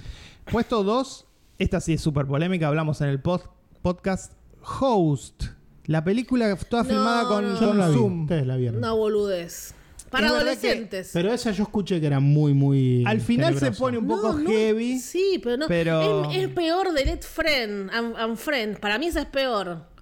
Puesto 0.50 0.82
2, 0.84 1.26
esta 1.58 1.80
sí 1.82 1.92
es 1.92 2.00
súper 2.00 2.24
polémica, 2.26 2.68
hablamos 2.68 3.02
en 3.02 3.08
el 3.10 3.22
pod- 3.22 3.50
podcast 3.82 4.32
Host. 4.80 5.44
La 5.84 6.02
película 6.02 6.56
toda 6.56 6.82
No, 6.84 6.88
filmada 6.88 7.28
con, 7.28 7.44
no, 7.44 7.60
no 7.60 7.68
con 7.68 7.78
la 7.78 7.88
vi. 7.88 7.94
Zoom. 7.94 8.22
Ustedes 8.22 8.46
la 8.46 8.56
vieron. 8.56 8.78
Una 8.78 8.92
boludez. 8.92 9.74
Para 10.08 10.28
adolescentes. 10.28 11.10
Pero 11.12 11.30
esa 11.30 11.50
yo 11.50 11.64
escuché 11.64 12.00
que 12.00 12.06
era 12.06 12.20
muy, 12.20 12.54
muy. 12.54 13.04
Al 13.04 13.20
final 13.20 13.58
se 13.58 13.70
pone 13.72 13.98
un 13.98 14.06
poco 14.06 14.32
No, 14.32 14.38
no, 14.38 14.48
heavy. 14.48 14.98
Sí, 14.98 15.38
pero 15.44 15.58
no. 15.58 15.66
pero- 15.68 16.30
Es, 16.30 16.38
es 16.38 16.48
peor 16.48 16.90
de 16.94 17.04
Let 17.04 17.20
Friend 17.20 17.90
and, 17.92 18.16
and 18.16 18.36
Friend. 18.38 18.78
Para 18.80 18.96
mí 18.98 19.08
esa 19.08 19.20
es 19.20 19.26
peor. 19.26 19.92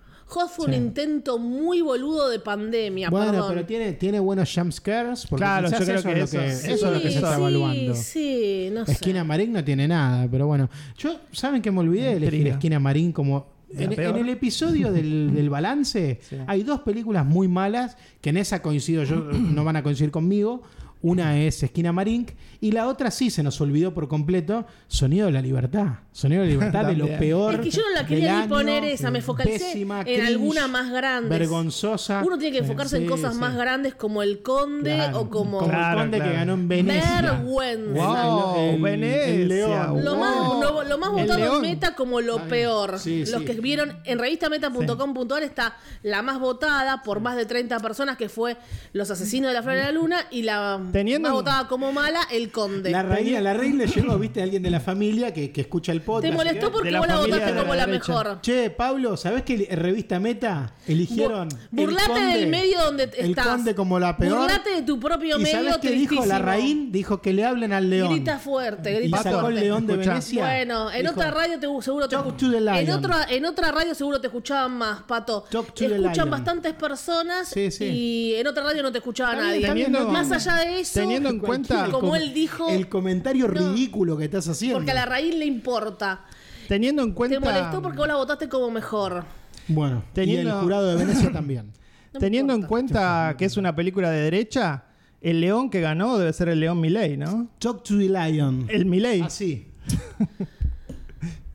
Fue 0.54 0.66
un 0.66 0.72
Sí. 0.72 0.76
intento 0.78 1.38
muy 1.38 1.80
boludo 1.80 2.28
de 2.28 2.38
pandemia, 2.40 3.10
Bueno, 3.10 3.30
perdón. 3.32 3.48
pero 3.54 3.66
tiene, 3.66 3.92
tiene 3.92 4.18
buenos 4.20 4.50
jump 4.54 4.72
scares. 4.72 5.26
Porque 5.26 5.42
Claro, 5.44 5.68
quizás 5.68 5.80
yo 5.80 5.84
creo 5.86 5.96
eso 5.98 6.08
que 6.08 6.12
es 6.22 6.32
lo 6.34 6.40
que, 6.40 6.46
eso 6.46 6.66
eso 6.66 6.86
es 6.86 6.92
lo 6.94 7.02
que 7.02 7.08
se 7.10 7.14
está 7.16 7.34
sí, 7.34 7.40
evaluando. 7.40 7.94
Sí, 7.94 8.68
no 8.72 8.86
sé. 8.86 8.92
Esquina 8.92 9.24
Marín 9.24 9.52
no 9.52 9.62
tiene 9.64 9.86
nada, 9.88 10.26
pero 10.30 10.46
bueno. 10.46 10.68
Yo, 10.98 11.16
¿saben 11.32 11.60
que 11.62 11.70
me 11.70 11.80
olvidé 11.80 12.04
de 12.04 12.12
elegir 12.16 12.34
Intriga. 12.34 12.54
Esquina 12.56 12.80
Marín 12.80 13.12
como. 13.12 13.52
La 13.74 13.84
En, 13.84 13.90
peor. 13.94 14.16
en 14.18 14.26
el 14.26 14.28
episodio 14.28 14.92
del, 14.92 15.32
del 15.34 15.48
balance 15.48 16.20
Sí. 16.28 16.36
hay 16.46 16.62
dos 16.62 16.80
películas 16.80 17.24
muy 17.24 17.48
malas 17.48 17.96
que 18.20 18.28
en 18.28 18.36
esa 18.36 18.60
coincido 18.60 19.02
yo, 19.04 19.16
no 19.32 19.64
van 19.64 19.76
a 19.76 19.82
coincidir 19.82 20.10
conmigo. 20.10 20.62
Una 21.02 21.36
es 21.38 21.62
Esquina 21.62 21.92
Marín 21.92 22.26
y 22.60 22.70
la 22.72 22.86
otra 22.86 23.10
sí 23.10 23.28
se 23.30 23.42
nos 23.42 23.60
olvidó 23.60 23.92
por 23.92 24.06
completo, 24.06 24.64
Sonido 24.86 25.26
de 25.26 25.32
la 25.32 25.42
Libertad. 25.42 25.86
Sonido 26.12 26.42
de 26.42 26.48
la 26.48 26.52
Libertad 26.54 26.84
de 26.86 26.96
lo 26.96 27.06
peor. 27.18 27.54
Es 27.54 27.60
que 27.60 27.70
yo 27.70 27.82
no 27.82 27.90
la 28.00 28.06
quería 28.06 28.32
ni 28.36 28.38
año, 28.42 28.48
poner 28.48 28.84
esa, 28.84 29.10
me 29.10 29.20
focalicé 29.20 29.58
pésima, 29.58 29.98
en 30.00 30.04
cringe, 30.04 30.26
alguna 30.26 30.68
más 30.68 30.90
grande. 30.90 31.28
Vergonzosa. 31.28 32.22
Uno 32.24 32.38
tiene 32.38 32.52
que 32.52 32.58
enfocarse 32.62 32.98
en 32.98 33.06
cosas 33.06 33.34
sí. 33.34 33.40
más 33.40 33.56
grandes 33.56 33.94
como 33.94 34.22
El 34.22 34.42
Conde 34.42 34.94
Claro, 34.94 35.20
o 35.22 35.28
como. 35.30 35.58
como 35.58 35.68
Claro, 35.70 35.98
el 35.98 36.04
conde 36.04 36.16
claro. 36.18 36.30
que 36.32 36.36
ganó 36.38 36.52
en 36.54 36.68
Venecia. 36.68 37.20
Vergüenza. 37.22 37.92
Wow, 38.24 38.56
El- 38.60 38.74
el- 38.76 38.82
Venecia. 38.82 39.34
el 39.34 39.48
león. 39.48 40.04
Lo 40.04 40.14
wow. 40.16 40.20
más, 40.20 40.60
lo, 40.60 40.84
lo 40.84 40.98
más 40.98 41.10
votado 41.10 41.56
en 41.56 41.62
Meta 41.62 41.94
como 41.96 42.20
lo 42.20 42.38
peor. 42.46 42.98
Sí, 43.00 43.24
Los 43.26 43.40
sí. 43.40 43.44
que 43.44 43.54
vieron 43.54 43.96
en 44.04 44.18
revistameta.com.ar 44.18 45.42
está 45.42 45.74
la 46.02 46.22
más 46.22 46.38
votada 46.38 47.02
por 47.02 47.20
más 47.20 47.36
de 47.36 47.46
30 47.46 47.80
personas 47.80 48.16
que 48.16 48.28
fue 48.28 48.56
Los 48.92 49.10
Asesinos 49.10 49.48
de 49.50 49.54
la 49.54 49.62
Flor 49.62 49.74
de 49.76 49.82
la 49.82 49.92
Luna 49.92 50.18
y 50.30 50.42
la 50.42 50.80
Teniendo 50.92 51.28
más 51.28 51.34
votada 51.36 51.68
como 51.68 51.92
mala, 51.92 52.20
El 52.30 52.50
Conde. 52.50 52.90
La 52.90 53.02
reina, 53.02 53.40
la 53.40 53.54
reina 53.54 53.84
le 53.84 53.86
llegó, 53.90 54.18
viste, 54.18 54.42
alguien 54.42 54.62
de 54.62 54.70
la 54.70 54.80
familia 54.80 55.32
que, 55.32 55.50
que 55.50 55.62
escucha 55.62 55.92
el 55.92 56.02
podcast. 56.02 56.30
Te 56.30 56.36
molestó 56.36 56.66
y 56.66 56.68
que- 56.68 56.72
porque 56.72 56.96
vos 56.98 57.06
la 57.08 57.16
votaste 57.18 57.54
como 57.54 57.74
la 57.74 57.80
la 57.82 57.86
mejor. 57.86 58.38
Che, 58.42 58.70
Pablo, 58.70 59.16
¿sabés 59.16 59.42
que 59.42 59.66
en 59.70 59.78
revista 59.78 60.20
Meta 60.20 60.74
eligieron. 60.86 61.48
Bu- 61.48 61.80
el 61.80 61.86
burlate 61.86 62.08
conde- 62.10 62.36
del 62.38 62.46
medio 62.48 62.80
donde 62.84 63.04
El 63.16 63.30
estás. 63.30 63.46
conde 63.46 63.74
como 63.74 63.98
la 63.98 64.16
peor. 64.16 64.38
Burlate 64.38 64.70
de 64.70 64.82
tu 64.82 65.00
propio 65.00 65.38
¿Y 65.38 65.42
medio 65.42 65.56
sabés 65.72 65.76
qué 65.78 65.90
dijo 65.90 66.26
la 66.26 66.38
raín? 66.38 66.92
Dijo 66.92 67.20
que 67.20 67.32
le 67.32 67.44
hablen 67.44 67.72
al 67.72 67.88
león. 67.90 68.12
Grita 68.12 68.38
fuerte, 68.38 68.92
y 68.92 68.96
grita 68.96 69.22
sacó 69.22 69.40
fuerte. 69.40 69.58
el 69.60 69.64
león 69.66 69.86
de. 69.86 69.96
Venecia. 69.96 70.44
Bueno, 70.44 70.90
en 70.90 71.02
Dijo, 71.02 71.12
otra 71.14 71.30
radio 71.30 71.58
te, 71.58 71.66
seguro 71.82 72.08
te 72.08 72.16
Talk 72.16 72.26
escuch- 72.26 72.36
to 72.36 72.50
the 72.50 72.60
lion. 72.60 72.76
en 72.76 72.90
otra 72.90 73.26
en 73.28 73.44
otra 73.46 73.72
radio 73.72 73.94
seguro 73.94 74.20
te 74.20 74.26
escuchaban 74.26 74.72
más, 74.76 75.02
Pato. 75.02 75.44
Talk 75.50 75.66
to 75.68 75.72
the 75.74 75.84
Escuchan 75.86 76.14
lion. 76.14 76.30
bastantes 76.30 76.74
personas 76.74 77.48
Sí, 77.48 77.70
sí. 77.70 77.84
y 77.84 78.34
en 78.34 78.46
otra 78.46 78.64
radio 78.64 78.82
no 78.82 78.92
te 78.92 78.98
escuchaba 78.98 79.34
nadie. 79.34 79.88
más 79.88 80.30
allá 80.32 80.56
de 80.56 80.80
eso, 80.82 81.00
teniendo 81.00 81.28
en 81.30 81.38
cuenta- 81.38 81.86
el 81.86 81.92
como 81.92 82.08
com- 82.08 82.16
él 82.16 82.32
dijo, 82.34 82.68
El 82.68 82.88
comentario 82.88 83.48
No. 83.48 83.54
ridículo 83.54 84.16
que 84.16 84.24
estás 84.24 84.46
haciendo. 84.48 84.78
porque 84.78 84.90
a 84.90 84.94
la 84.94 85.06
raíz 85.06 85.34
le 85.34 85.44
importa. 85.46 86.24
Teniendo 86.68 87.02
en 87.02 87.12
cuenta. 87.12 87.38
Te 87.38 87.44
molestó 87.44 87.82
porque 87.82 87.98
vos 87.98 88.08
la 88.08 88.16
votaste 88.16 88.48
como 88.48 88.70
mejor. 88.70 89.24
Bueno, 89.68 90.04
Teniendo- 90.12 90.50
y 90.50 90.52
el 90.54 90.60
jurado 90.60 90.86
de 90.88 90.96
Venecia 91.04 91.32
también. 91.32 91.72
No 92.12 92.20
Teniendo 92.20 92.52
en 92.52 92.62
cuenta 92.62 93.34
que 93.38 93.46
es 93.46 93.56
una 93.56 93.74
película 93.74 94.10
de 94.10 94.20
derecha, 94.20 94.84
el 95.22 95.40
león 95.40 95.70
que 95.70 95.80
ganó 95.80 96.18
debe 96.18 96.32
ser 96.34 96.50
el 96.50 96.60
león 96.60 96.78
Milley, 96.78 97.16
¿no? 97.16 97.48
Talk 97.58 97.82
to 97.84 97.96
the 97.96 98.08
lion. 98.10 98.66
El 98.68 98.84
Milley. 98.84 99.22
Así. 99.22 99.66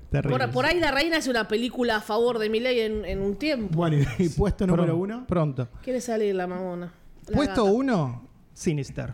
Terrible. 0.09 0.37
Por, 0.45 0.51
por 0.51 0.65
ahí 0.65 0.79
la 0.79 0.91
reina 0.91 1.17
hace 1.17 1.29
una 1.29 1.47
película 1.47 1.97
a 1.97 2.01
favor 2.01 2.39
de 2.39 2.49
Milei 2.49 2.79
en, 2.79 3.03
en 3.05 3.21
un 3.21 3.35
tiempo. 3.35 3.75
Bueno, 3.75 3.97
y, 4.17 4.29
puesto 4.29 4.65
número 4.65 4.95
uno. 4.97 5.25
Pronto. 5.27 5.67
Quiere 5.83 5.99
salir 5.99 6.33
la 6.33 6.47
mamona. 6.47 6.93
la 7.27 7.35
Puesto 7.35 7.65
gata. 7.65 7.75
uno, 7.75 8.27
Sinister. 8.53 9.13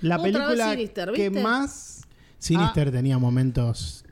La 0.00 0.16
Otra 0.16 0.24
vez 0.28 0.36
película 0.36 0.70
Sinister, 0.72 1.12
que 1.12 1.30
más 1.30 2.02
Sinister 2.38 2.90
tenía 2.90 3.18
momentos 3.18 4.04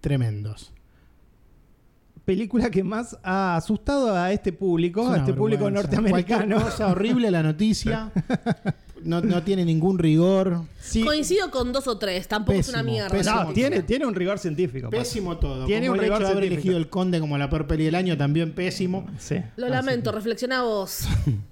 tremendos. 0.00 0.72
película 2.24 2.70
que 2.70 2.84
más 2.84 3.18
ha 3.22 3.56
asustado 3.56 4.14
a 4.14 4.32
este 4.32 4.52
público, 4.52 5.02
Es 5.02 5.14
a 5.14 5.16
este 5.18 5.34
público 5.34 5.70
norteamericano. 5.70 6.56
Cualquier 6.56 6.70
cosa 6.70 6.88
horrible 6.88 7.30
la 7.30 7.42
noticia. 7.42 8.12
No, 9.02 9.20
no 9.22 9.42
tiene 9.42 9.64
ningún 9.64 9.98
rigor. 9.98 10.62
Sí. 10.78 11.02
Coincido 11.02 11.50
con 11.50 11.72
dos 11.72 11.88
o 11.88 11.96
tres, 11.96 12.28
tampoco 12.28 12.58
es 12.58 12.68
una 12.68 12.82
mierda. 12.82 13.08
pésimo. 13.10 13.44
No, 13.44 13.52
tiene, 13.52 13.82
tiene 13.82 14.04
un 14.06 14.14
rigor 14.14 14.38
científico. 14.38 14.90
Pato. 14.90 15.02
Pésimo 15.02 15.38
todo. 15.38 15.64
Tiene 15.64 15.86
como 15.86 15.98
un 15.98 16.04
el 16.04 16.04
hecho 16.04 16.18
rigor 16.18 16.26
de 16.26 16.32
haber 16.38 16.52
elegido 16.52 16.76
el 16.76 16.88
Conde 16.90 17.18
como 17.18 17.38
la 17.38 17.48
peor 17.48 17.66
peli 17.66 17.84
del 17.84 17.94
año, 17.94 18.16
también 18.18 18.52
pésimo. 18.52 19.06
Sí. 19.18 19.36
Lo 19.56 19.68
lamento, 19.68 20.12
reflexiona 20.12 20.62
vos. 20.62 21.04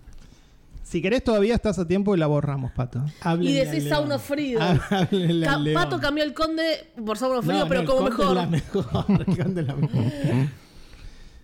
Si 0.89 1.03
querés 1.03 1.23
todavía 1.23 1.55
estás 1.55 1.79
a 1.79 1.87
tiempo 1.87 2.15
y 2.15 2.19
la 2.19 2.27
borramos, 2.27 2.73
Pato. 2.73 3.05
Y 3.41 3.53
decís. 3.53 3.93
Háblenle 3.93 4.57
Ca- 5.45 5.55
al 5.55 5.65
león. 5.65 5.75
Pato 5.75 6.01
cambió 6.01 6.25
el 6.25 6.33
conde 6.33 6.93
por 7.05 7.19
Sound 7.19 7.37
of 7.39 7.45
No, 7.45 7.51
Freedom, 7.51 7.63
no, 7.65 7.69
pero 7.69 7.81
el 7.83 7.87
como 7.87 7.99
Conde 8.09 8.25
es 8.31 8.35
la 8.35 8.47
mejor. 8.47 8.87
El 9.29 9.37
Conde 9.37 9.61
es 9.61 9.67
la 9.67 9.75
mejor. 9.77 10.05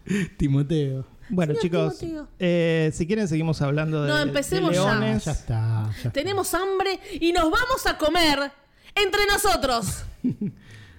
Timoteo. 0.38 1.06
Bueno, 1.30 1.52
Señor 1.54 1.62
chicos, 1.62 1.98
Timoteo. 1.98 2.28
eh, 2.38 2.90
si 2.94 3.06
quieren 3.06 3.28
seguimos 3.28 3.60
hablando 3.62 4.02
de, 4.02 4.08
No, 4.10 4.18
empecemos 4.18 4.70
de 4.70 4.76
ya. 4.76 4.82
leones. 4.98 5.24
Ya 5.24 5.32
está. 5.32 5.84
ya 5.90 5.96
está. 5.96 6.10
Tenemos 6.12 6.52
hambre 6.54 6.98
y 7.20 7.32
nos 7.32 7.44
vamos 7.44 7.86
a 7.86 7.96
comer 7.98 8.50
entre 8.94 9.20
nosotros. 9.26 10.04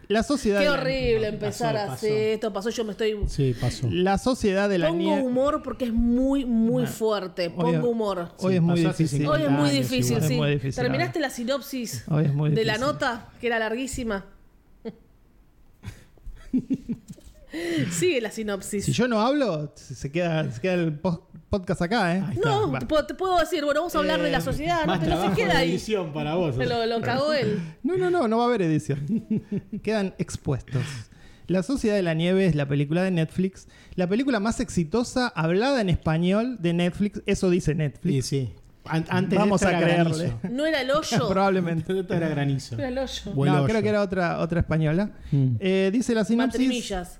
La 0.07 0.21
sociedad 0.23 0.59
Qué 0.59 0.65
la- 0.65 0.73
horrible 0.73 1.27
empezar 1.27 1.73
pasó, 1.75 1.91
así. 1.93 2.05
pasó. 2.07 2.15
Esto 2.17 2.53
pasó, 2.53 2.69
yo 2.69 2.83
me 2.85 2.91
estoy. 2.91 3.17
Sí, 3.27 3.55
pasó. 3.59 3.87
La 3.89 4.17
sociedad 4.17 4.69
de 4.69 4.77
la 4.77 4.87
Pongo 4.87 4.99
nieve. 4.99 5.21
humor 5.23 5.61
porque 5.63 5.85
es 5.85 5.93
muy, 5.93 6.45
muy 6.45 6.85
fuerte. 6.85 7.47
Hoy- 7.55 7.73
Pongo 7.73 7.89
humor. 7.89 8.31
Hoy 8.37 8.51
Sí, 8.51 8.55
es 8.57 8.61
muy 8.61 8.79
difícil. 8.81 9.07
50 9.21 9.31
Hoy 9.31 9.43
es 9.43 9.51
muy 9.51 9.69
difícil, 9.71 10.21
sí. 10.21 10.33
muy 10.35 10.49
difícil 10.51 10.83
¿Terminaste 10.83 11.19
la 11.19 11.29
sinopsis 11.29 12.03
Hoy 12.07 12.25
es 12.25 12.33
muy 12.33 12.51
de 12.51 12.65
la 12.65 12.77
nota? 12.77 13.29
Que 13.41 13.47
era 13.47 13.57
larguísima. 13.59 14.25
Sigue 17.91 18.21
la 18.21 18.31
sinopsis. 18.31 18.85
Si 18.85 18.91
yo 18.91 19.07
no 19.07 19.19
hablo, 19.21 19.71
se 19.75 20.11
queda, 20.11 20.51
se 20.51 20.59
queda 20.61 20.73
el 20.73 20.93
pos- 20.99 21.21
podcast 21.59 21.81
acá, 21.81 22.15
¿eh? 22.15 22.23
Ahí 22.27 22.35
está. 22.35 22.49
no, 22.49 22.71
Va. 22.71 22.79
te 22.79 22.85
puedo, 22.85 23.05
te 23.05 23.13
puedo 23.13 23.39
decir, 23.39 23.63
bueno, 23.63 23.81
vamos 23.81 23.95
a 23.95 23.99
hablar 23.99 24.21
de 24.21 24.31
la 24.31 24.37
Eh, 24.37 24.41
sociedad, 24.41 24.81
¿no? 24.81 24.87
Más 24.87 24.99
pero 24.99 25.11
se 25.11 25.17
trabajo 25.17 25.35
queda 25.35 25.51
de 25.53 25.57
ahí. 25.57 25.71
edición 25.71 26.13
para 26.13 26.35
vos. 26.35 26.55
Se 26.55 26.65
lo, 26.65 26.85
lo 26.85 27.01
cagó 27.01 27.33
él. 27.33 27.59
No, 27.83 27.97
no, 27.97 28.09
no, 28.09 28.27
no 28.27 28.37
va 28.37 28.43
a 28.43 28.47
haber 28.47 28.61
edición. 28.63 29.05
Quedan 29.83 30.13
expuestos. 30.17 30.83
La 31.47 31.61
Sociedad 31.63 31.95
de 31.95 32.01
la 32.01 32.13
Nieve 32.15 32.45
es 32.47 32.55
la 32.55 32.67
película 32.67 33.03
de 33.03 33.11
Netflix, 33.11 33.67
la 33.95 34.07
película 34.07 34.39
más 34.39 34.59
exitosa 34.59 35.27
hablada 35.27 35.79
en 35.79 35.89
español 35.89 36.57
de 36.59 36.73
Netflix, 36.73 37.21
eso 37.27 37.49
dice 37.51 37.71
Sí, 37.73 37.77
Netflix. 37.77 38.25
sí. 38.25 38.49
An- 38.87 39.05
antes 39.09 39.37
Vamos 39.39 39.61
de 39.61 39.67
a 39.67 39.69
era 39.71 39.79
creerle. 39.79 40.17
granizo. 40.27 40.39
No 40.51 40.65
era 40.65 40.81
el 40.81 40.91
hoyo. 40.91 41.27
Probablemente. 41.29 41.81
Antes 41.81 41.95
de 41.95 42.01
esto 42.01 42.13
era 42.15 42.29
granizo. 42.29 42.75
No 42.75 42.81
era 42.81 42.89
el 42.89 42.97
hoyo. 42.99 43.31
Buen 43.33 43.51
no, 43.51 43.57
hoyo. 43.59 43.67
creo 43.67 43.81
que 43.81 43.89
era 43.89 44.01
otra, 44.01 44.39
otra 44.39 44.59
española. 44.59 45.11
Mm. 45.31 45.55
Eh, 45.59 45.89
dice 45.91 46.13
la 46.15 46.23
sinopsis. 46.23 46.59
Matrimillas. 46.61 47.19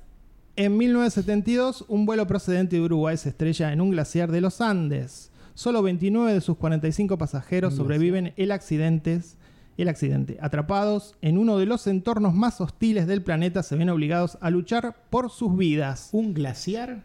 En 0.58 0.78
1972, 0.78 1.86
un 1.89 2.06
vuelo 2.06 2.28
procedente 2.28 2.78
de 2.78 2.82
Uruguay 2.82 3.18
se 3.18 3.30
estrella 3.30 3.74
en 3.74 3.82
un 3.82 3.91
glaciar 3.91 4.32
de 4.32 4.41
los 4.41 4.62
Andes. 4.62 5.32
Solo 5.54 5.82
29 5.82 6.34
de 6.34 6.41
sus 6.41 6.58
45 6.58 7.18
pasajeros 7.18 7.76
sobreviven 7.76 8.34
el 8.38 8.52
accidente. 8.52 9.22
El 9.78 9.89
accidente. 9.89 10.38
Atrapados 10.39 11.15
en 11.22 11.38
uno 11.38 11.58
de 11.58 11.65
los 11.65 11.86
entornos 11.88 12.34
más 12.34 12.62
hostiles 12.62 13.08
del 13.08 13.22
planeta, 13.22 13.62
se 13.63 13.76
ven 13.76 13.89
obligados 13.89 14.38
a 14.39 14.50
luchar 14.50 14.96
por 15.10 15.30
sus 15.30 15.58
vidas. 15.58 16.10
¿Un 16.13 16.34
glaciar? 16.34 17.04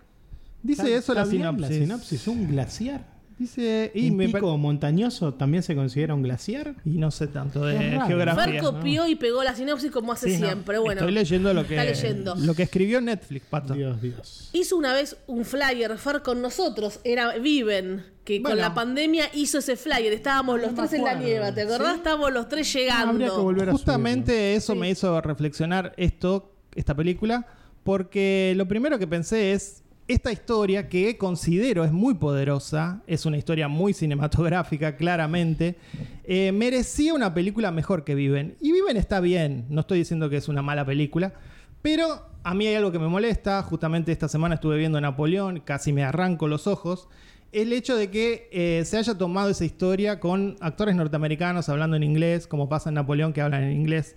Dice 0.62 0.82
¿Está- 0.82 0.96
eso 0.98 1.14
la 1.14 1.26
sinopsis. 1.26 1.60
La 1.62 1.68
sinopsis, 1.84 2.28
un 2.28 2.46
glaciar. 2.46 3.19
Dice, 3.40 3.90
y, 3.94 4.10
¿Un 4.10 4.18
me 4.18 4.26
pico 4.28 4.58
montañoso 4.58 5.32
también 5.32 5.62
se 5.62 5.74
considera 5.74 6.14
un 6.14 6.22
glaciar? 6.22 6.74
y 6.84 6.90
no 6.98 7.10
sé 7.10 7.26
tanto 7.26 7.64
de 7.64 7.98
geografía. 8.06 8.44
Fer 8.44 8.62
¿no? 8.62 8.70
copió 8.72 9.06
y 9.08 9.14
pegó 9.14 9.42
la 9.42 9.54
sinopsis 9.54 9.90
como 9.90 10.12
hace 10.12 10.28
Sí, 10.34 10.38
no. 10.38 10.46
siempre. 10.46 10.76
Bueno, 10.78 11.00
Estoy 11.00 11.14
leyendo 11.14 11.54
lo 11.54 11.66
que, 11.66 11.74
está 11.78 11.84
leyendo. 11.90 12.34
lo 12.34 12.54
que 12.54 12.64
escribió 12.64 13.00
Netflix, 13.00 13.46
Pato. 13.48 13.72
Dios, 13.72 13.98
Dios. 14.02 14.50
Hizo 14.52 14.76
una 14.76 14.92
vez 14.92 15.16
un 15.26 15.46
flyer, 15.46 15.96
Fer, 15.96 16.20
con 16.20 16.42
nosotros. 16.42 17.00
Era 17.02 17.38
Viven, 17.38 18.04
que 18.24 18.42
con 18.42 18.58
la 18.58 18.74
pandemia 18.74 19.30
hizo 19.32 19.56
ese 19.56 19.76
flyer. 19.76 20.12
Estábamos 20.12 20.60
los 20.60 20.72
No 20.72 20.76
tres 20.76 20.92
en 20.92 21.04
la 21.04 21.14
nieve, 21.14 21.50
¿te 21.52 21.62
acordás? 21.62 21.92
¿Sí? 21.92 21.96
Estábamos 21.96 22.32
los 22.34 22.46
tres 22.46 22.68
Habría 22.76 22.94
que 23.06 23.14
llegando. 23.16 23.42
volver 23.42 23.68
a 23.70 23.72
Justamente 23.72 24.54
eso 24.54 24.74
Sí. 24.74 24.78
me 24.78 24.90
hizo 24.90 25.18
reflexionar 25.22 25.94
esto, 25.96 26.52
esta 26.74 26.94
película, 26.94 27.46
porque 27.84 28.52
lo 28.56 28.68
primero 28.68 28.98
que 28.98 29.06
pensé 29.06 29.52
es 29.52 29.82
esta 30.12 30.32
historia 30.32 30.88
que 30.88 31.16
considero 31.16 31.84
es 31.84 31.92
muy 31.92 32.14
poderosa, 32.14 33.00
es 33.06 33.26
una 33.26 33.36
historia 33.36 33.68
muy 33.68 33.92
cinematográfica, 33.92 34.96
claramente, 34.96 35.76
eh, 36.24 36.50
merecía 36.50 37.14
una 37.14 37.32
película 37.32 37.70
mejor 37.70 38.02
que 38.02 38.16
Viven. 38.16 38.56
Y 38.60 38.72
Viven 38.72 38.96
está 38.96 39.20
bien, 39.20 39.66
no 39.68 39.82
estoy 39.82 40.00
diciendo 40.00 40.28
que 40.28 40.36
es 40.38 40.48
una 40.48 40.62
mala 40.62 40.84
película, 40.84 41.32
pero 41.80 42.26
a 42.42 42.54
mí 42.54 42.66
hay 42.66 42.74
algo 42.74 42.90
que 42.90 42.98
me 42.98 43.06
molesta, 43.06 43.62
justamente 43.62 44.10
esta 44.10 44.26
semana 44.26 44.56
estuve 44.56 44.78
viendo 44.78 45.00
Napoleón, 45.00 45.60
casi 45.60 45.92
me 45.92 46.02
arranco 46.02 46.48
los 46.48 46.66
ojos, 46.66 47.08
el 47.52 47.72
hecho 47.72 47.96
de 47.96 48.10
que 48.10 48.48
eh, 48.50 48.84
se 48.84 48.96
haya 48.96 49.16
tomado 49.16 49.50
esa 49.50 49.64
historia 49.64 50.18
con 50.18 50.56
actores 50.60 50.96
norteamericanos 50.96 51.68
hablando 51.68 51.96
en 51.96 52.02
inglés, 52.02 52.48
como 52.48 52.68
pasa 52.68 52.88
en 52.88 52.96
Napoleón 52.96 53.32
que 53.32 53.42
hablan 53.42 53.62
en 53.62 53.72
inglés, 53.72 54.16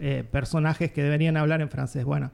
eh, 0.00 0.24
personajes 0.28 0.90
que 0.90 1.04
deberían 1.04 1.36
hablar 1.36 1.60
en 1.60 1.70
francés. 1.70 2.04
Bueno, 2.04 2.32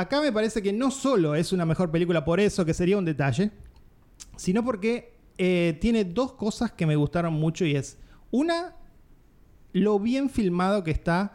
acá 0.00 0.20
me 0.20 0.32
parece 0.32 0.62
que 0.62 0.72
no 0.72 0.90
solo 0.90 1.34
es 1.34 1.52
una 1.52 1.64
mejor 1.64 1.90
película 1.90 2.24
por 2.24 2.40
eso, 2.40 2.64
que 2.64 2.74
sería 2.74 2.98
un 2.98 3.04
detalle, 3.04 3.50
sino 4.36 4.64
porque 4.64 5.14
eh, 5.38 5.76
tiene 5.80 6.04
dos 6.04 6.32
cosas 6.32 6.72
que 6.72 6.86
me 6.86 6.96
gustaron 6.96 7.34
mucho 7.34 7.64
y 7.64 7.74
es, 7.76 7.98
una, 8.30 8.74
lo 9.72 9.98
bien 9.98 10.30
filmado 10.30 10.84
que 10.84 10.90
está 10.90 11.32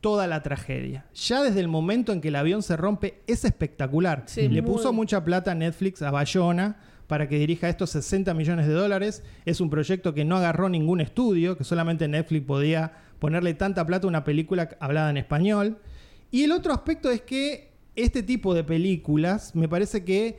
toda 0.00 0.26
la 0.26 0.42
tragedia. 0.42 1.06
Ya 1.14 1.42
desde 1.42 1.60
el 1.60 1.68
momento 1.68 2.12
en 2.12 2.20
que 2.20 2.28
el 2.28 2.36
avión 2.36 2.62
se 2.62 2.76
rompe 2.76 3.22
es 3.26 3.44
espectacular. 3.44 4.24
Sí, 4.26 4.48
Le 4.48 4.60
muy- 4.62 4.72
puso 4.72 4.92
mucha 4.92 5.24
plata 5.24 5.52
a 5.52 5.54
Netflix 5.54 6.02
a 6.02 6.10
Bayona 6.10 6.76
para 7.06 7.28
que 7.28 7.38
dirija 7.38 7.68
estos 7.68 7.90
60 7.90 8.34
millones 8.34 8.66
de 8.66 8.72
dólares. 8.74 9.22
Es 9.44 9.60
un 9.60 9.70
proyecto 9.70 10.12
que 10.14 10.24
no 10.24 10.36
agarró 10.36 10.68
ningún 10.68 11.00
estudio, 11.00 11.56
que 11.56 11.64
solamente 11.64 12.06
Netflix 12.08 12.46
podía 12.46 12.92
ponerle 13.18 13.54
tanta 13.54 13.86
plata 13.86 14.06
a 14.06 14.08
una 14.08 14.24
película 14.24 14.68
hablada 14.80 15.10
en 15.10 15.16
español. 15.16 15.78
Y 16.30 16.42
el 16.44 16.52
otro 16.52 16.72
aspecto 16.74 17.10
es 17.10 17.22
que 17.22 17.73
este 17.96 18.22
tipo 18.22 18.54
de 18.54 18.64
películas 18.64 19.54
me 19.54 19.68
parece 19.68 20.04
que 20.04 20.38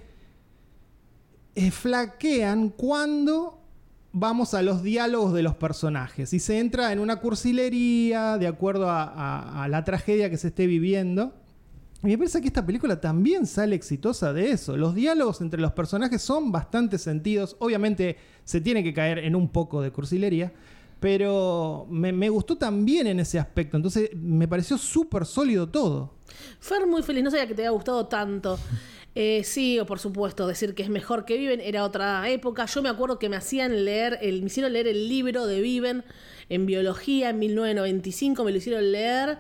eh, 1.56 1.72
flaquean 1.72 2.70
cuando 2.70 3.62
vamos 4.18 4.54
a 4.54 4.62
los 4.62 4.82
diálogos 4.82 5.34
de 5.34 5.44
los 5.44 5.56
personajes 5.56 6.32
y 6.32 6.40
se 6.40 6.60
entra 6.60 6.94
en 6.94 7.00
una 7.00 7.18
cursilería 7.18 8.38
de 8.38 8.48
acuerdo 8.48 8.88
a, 8.90 9.68
la 9.70 9.84
tragedia 9.84 10.30
que 10.30 10.38
se 10.38 10.48
esté 10.48 10.68
viviendo. 10.68 11.34
Y 12.02 12.08
me 12.08 12.18
parece 12.18 12.40
que 12.40 12.48
esta 12.48 12.66
película 12.66 13.02
también 13.02 13.46
sale 13.46 13.76
exitosa 13.76 14.32
de 14.32 14.52
eso. 14.52 14.78
Los 14.78 14.96
diálogos 14.96 15.42
entre 15.42 15.60
los 15.60 15.74
personajes 15.74 16.22
son 16.22 16.52
bastante 16.52 16.98
sentidos. 16.98 17.58
Obviamente 17.60 18.16
se 18.46 18.62
tiene 18.62 18.84
que 18.84 18.94
caer 18.94 19.20
en 19.20 19.36
un 19.36 19.50
poco 19.50 19.82
de 19.82 19.92
cursilería, 19.92 20.54
pero 21.00 21.86
me, 21.90 22.14
me 22.14 22.30
gustó 22.30 22.58
también 22.58 23.08
en 23.08 23.20
ese 23.20 23.38
aspecto. 23.38 23.76
Entonces 23.76 24.12
me 24.16 24.48
pareció 24.48 24.78
súper 24.78 25.26
sólido 25.26 25.68
todo. 25.68 26.15
Fer 26.60 26.88
muy 26.88 27.04
feliz, 27.04 27.24
no 27.24 27.32
sabía 27.32 27.48
que 27.48 27.54
te 27.54 27.62
había 27.62 27.72
gustado 27.72 28.08
tanto. 28.08 28.60
Eh, 29.18 29.44
sí, 29.46 29.80
o 29.80 29.86
por 29.86 30.00
supuesto, 30.00 30.46
decir 30.46 30.76
que 30.76 30.84
es 30.84 30.90
mejor 30.90 31.24
que 31.24 31.38
Viven 31.38 31.62
era 31.62 31.86
otra 31.86 32.30
época. 32.30 32.66
Yo 32.66 32.82
me 32.82 32.90
acuerdo 32.90 33.18
que 33.18 33.30
me 33.30 33.38
hacían 33.38 33.86
leer, 33.86 34.20
el, 34.22 34.42
me 34.42 34.48
hicieron 34.48 34.74
leer 34.74 34.88
el 34.88 35.08
libro 35.08 35.48
de 35.48 35.62
Viven 35.62 36.04
en 36.50 36.66
biología 36.66 37.30
en 37.30 37.40
1995, 37.40 38.44
me 38.44 38.52
lo 38.52 38.58
hicieron 38.58 38.92
leer. 38.92 39.38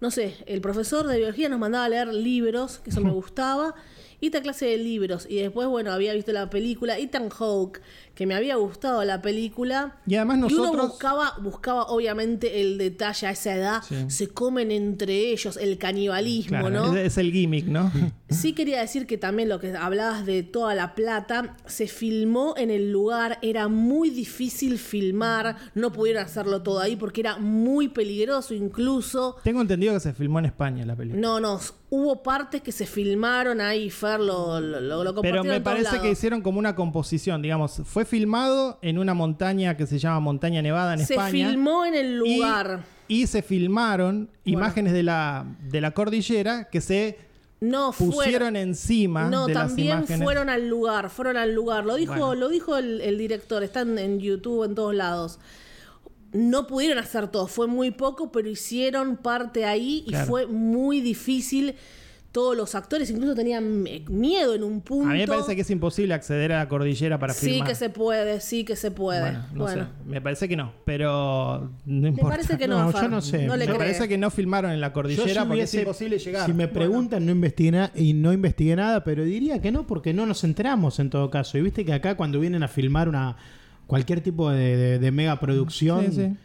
No 0.00 0.10
sé, 0.10 0.36
el 0.44 0.60
profesor 0.60 1.06
de 1.06 1.16
biología 1.16 1.48
nos 1.48 1.58
mandaba 1.58 1.86
a 1.86 1.88
leer 1.88 2.08
libros, 2.12 2.80
que 2.80 2.90
eso 2.90 3.00
me 3.00 3.10
gustaba. 3.12 3.74
Y 4.20 4.26
esta 4.26 4.42
clase 4.42 4.66
de 4.66 4.76
libros. 4.76 5.26
Y 5.28 5.36
después, 5.36 5.68
bueno, 5.68 5.90
había 5.90 6.12
visto 6.12 6.32
la 6.32 6.50
película 6.50 6.98
Ethan 6.98 7.30
Hawke, 7.30 7.80
que 8.14 8.26
me 8.26 8.34
había 8.34 8.56
gustado 8.56 9.04
la 9.04 9.20
película. 9.22 9.96
Y 10.06 10.14
además 10.16 10.38
Y 10.50 10.54
uno 10.54 10.64
nosotros... 10.64 10.88
buscaba, 10.88 11.34
buscaba 11.40 11.82
obviamente 11.86 12.60
el 12.60 12.78
detalle 12.78 13.26
a 13.26 13.30
esa 13.30 13.54
edad. 13.54 13.82
Sí. 13.86 13.96
Se 14.08 14.28
comen 14.28 14.70
entre 14.70 15.32
ellos, 15.32 15.56
el 15.56 15.78
canibalismo, 15.78 16.50
Claro, 16.60 16.70
¿no? 16.70 16.96
es, 16.96 17.06
es 17.06 17.18
el 17.18 17.32
gimmick, 17.32 17.66
¿no? 17.66 17.90
Sí 18.30 18.52
quería 18.52 18.80
decir 18.80 19.06
que 19.06 19.16
también 19.16 19.48
lo 19.48 19.60
que 19.60 19.76
hablabas 19.76 20.26
de 20.26 20.42
toda 20.42 20.74
la 20.74 20.96
plata, 20.96 21.56
se 21.66 21.86
filmó 21.86 22.54
en 22.56 22.70
el 22.70 22.90
lugar, 22.90 23.38
era 23.42 23.68
muy 23.68 24.10
difícil 24.10 24.78
filmar, 24.78 25.56
no 25.74 25.92
pudieron 25.92 26.24
hacerlo 26.24 26.60
todo 26.62 26.80
ahí 26.80 26.96
porque 26.96 27.20
era 27.20 27.36
muy 27.38 27.88
peligroso 27.88 28.52
incluso. 28.52 29.36
Tengo 29.44 29.60
entendido 29.60 29.94
que 29.94 30.00
se 30.00 30.12
filmó 30.14 30.40
en 30.40 30.46
España 30.46 30.84
la 30.84 30.96
película. 30.96 31.20
No, 31.20 31.38
no, 31.38 31.60
hubo 31.90 32.24
partes 32.24 32.60
que 32.60 32.72
se 32.72 32.86
filmaron 32.86 33.60
ahí, 33.60 33.88
Fer 33.88 34.18
lo, 34.18 34.60
lo, 34.60 34.80
lo, 34.80 35.04
lo 35.04 35.04
Pero 35.04 35.14
compartieron 35.14 35.46
me 35.46 35.60
parece 35.60 36.00
que 36.00 36.10
hicieron 36.10 36.42
como 36.42 36.58
una 36.58 36.74
composición, 36.74 37.40
digamos, 37.40 37.82
fue 37.84 38.03
filmado 38.04 38.78
en 38.82 38.98
una 38.98 39.14
montaña 39.14 39.76
que 39.76 39.86
se 39.86 39.98
llama 39.98 40.20
Montaña 40.20 40.62
Nevada 40.62 40.94
en 40.94 41.06
Se 41.06 41.14
España. 41.14 41.30
filmó 41.48 41.84
en 41.84 41.94
el 41.94 42.16
lugar. 42.18 42.84
Y, 43.08 43.26
se 43.26 43.42
filmaron 43.42 44.30
imágenes 44.44 44.92
de 44.92 45.02
la, 45.02 45.44
de 45.70 45.80
la 45.80 45.90
cordillera 45.92 46.68
que 46.70 46.80
se 46.80 47.18
No 47.60 47.92
pusieron 47.92 48.56
encima 48.56 49.28
No, 49.28 49.46
de 49.46 49.54
las 49.54 49.68
también 49.68 49.98
imágenes. 49.98 50.22
fueron 50.24 50.48
al 50.50 50.68
lugar, 50.68 51.10
fueron 51.10 51.36
al 51.36 51.54
lugar. 51.54 51.84
Lo 51.84 51.96
dijo, 51.96 52.14
Bueno. 52.14 52.34
lo 52.34 52.48
dijo 52.48 52.76
el, 52.76 53.00
el 53.02 53.18
director, 53.18 53.62
están 53.62 53.98
en 53.98 54.20
YouTube 54.20 54.64
en 54.64 54.74
todos 54.74 54.94
lados. 54.94 55.38
No 56.32 56.66
pudieron 56.66 56.98
hacer 56.98 57.28
todo, 57.28 57.46
fue 57.46 57.66
muy 57.68 57.90
poco, 57.92 58.32
pero 58.32 58.48
hicieron 58.48 59.16
parte 59.16 59.64
ahí 59.66 60.02
y 60.06 60.10
Claro. 60.10 60.26
fue 60.26 60.46
muy 60.46 61.00
difícil. 61.00 61.74
Todos 62.34 62.56
los 62.56 62.74
actores 62.74 63.08
incluso 63.10 63.32
tenían 63.36 63.84
miedo 64.08 64.56
en 64.56 64.64
un 64.64 64.80
punto. 64.80 65.08
A 65.08 65.12
mí 65.12 65.20
me 65.20 65.28
parece 65.28 65.54
que 65.54 65.60
es 65.62 65.70
imposible 65.70 66.14
acceder 66.14 66.50
a 66.52 66.58
la 66.58 66.68
cordillera 66.68 67.16
para 67.16 67.32
sí 67.32 67.46
filmar. 67.46 67.68
que 67.68 67.74
se 67.76 67.90
puede, 67.90 68.40
sí 68.40 68.64
que 68.64 68.74
se 68.74 68.90
puede. 68.90 69.20
Bueno, 69.20 69.44
no 69.52 69.62
Bueno, 69.62 69.84
sé. 69.84 69.90
Me 70.04 70.20
parece 70.20 70.48
que 70.48 70.56
no, 70.56 70.72
pero 70.84 71.70
no 71.86 72.00
me 72.02 72.08
importa. 72.08 72.30
parece 72.36 72.58
que 72.58 72.66
no, 72.66 72.90
No, 72.90 72.92
yo 73.00 73.08
no 73.08 73.20
sé. 73.20 73.46
No 73.46 73.54
le 73.56 73.66
me 73.66 73.74
cree. 73.74 73.78
parece 73.78 74.08
que 74.08 74.18
no 74.18 74.32
filmaron 74.32 74.72
en 74.72 74.80
la 74.80 74.88
Yo 74.88 74.92
cordillera 74.94 75.28
si 75.28 75.38
porque 75.38 75.52
hubiese- 75.52 75.76
es 75.76 75.82
imposible 75.84 76.18
llegar. 76.18 76.46
Si 76.46 76.52
me 76.52 76.66
preguntan, 76.66 77.24
no 77.24 77.30
investigué 77.30 77.70
nada 77.70 77.92
y 77.94 78.14
no 78.14 78.32
investigué 78.32 78.74
nada, 78.74 79.04
pero 79.04 79.22
diría 79.22 79.62
que 79.62 79.70
no, 79.70 79.86
porque 79.86 80.12
no 80.12 80.26
nos 80.26 80.42
enteramos 80.42 80.98
en 80.98 81.10
todo 81.10 81.30
caso. 81.30 81.56
Y 81.56 81.62
viste 81.62 81.84
que 81.84 81.92
acá 81.92 82.16
cuando 82.16 82.40
vienen 82.40 82.64
a 82.64 82.68
filmar 82.68 83.08
una 83.08 83.36
cualquier 83.86 84.20
tipo 84.22 84.50
de, 84.50 84.76
de- 84.76 84.98
de 84.98 85.10
mega 85.12 85.38
producción, 85.38 86.06
Sí, 86.06 86.12
sí. 86.16 86.36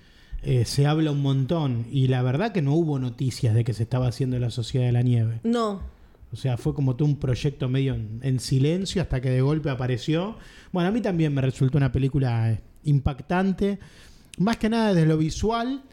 Eh, 0.42 0.66
se 0.66 0.86
habla 0.86 1.12
un 1.12 1.22
montón. 1.22 1.86
Y 1.92 2.08
la 2.08 2.22
verdad 2.22 2.52
que 2.52 2.62
no 2.62 2.74
hubo 2.74 3.00
noticias 3.00 3.54
de 3.56 3.64
que 3.64 3.74
se 3.74 3.84
estaba 3.84 4.08
haciendo 4.08 4.40
la 4.40 4.50
Sociedad 4.50 4.86
de 4.86 4.92
la 4.92 5.02
Nieve. 5.02 5.40
No, 5.44 5.82
O 6.32 6.36
sea, 6.36 6.58
fue 6.58 6.74
como 6.74 6.96
todo 6.96 7.08
un 7.08 7.18
proyecto 7.18 7.68
medio 7.70 7.96
en, 7.96 8.20
en 8.24 8.40
silencio 8.40 9.02
hasta 9.02 9.20
que 9.22 9.30
de 9.30 9.42
golpe 9.42 9.70
apareció. 9.70 10.38
Bueno, 10.72 10.90
a 10.90 10.92
mí 10.92 11.02
también 11.02 11.34
me 11.34 11.42
resultó 11.42 11.78
una 11.78 11.92
película 11.92 12.52
eh, 12.52 12.62
impactante. 12.84 13.80
Más 14.38 14.58
que 14.58 14.70
nada 14.70 14.94
desde 14.94 15.08
lo 15.08 15.18
visual. 15.18 15.84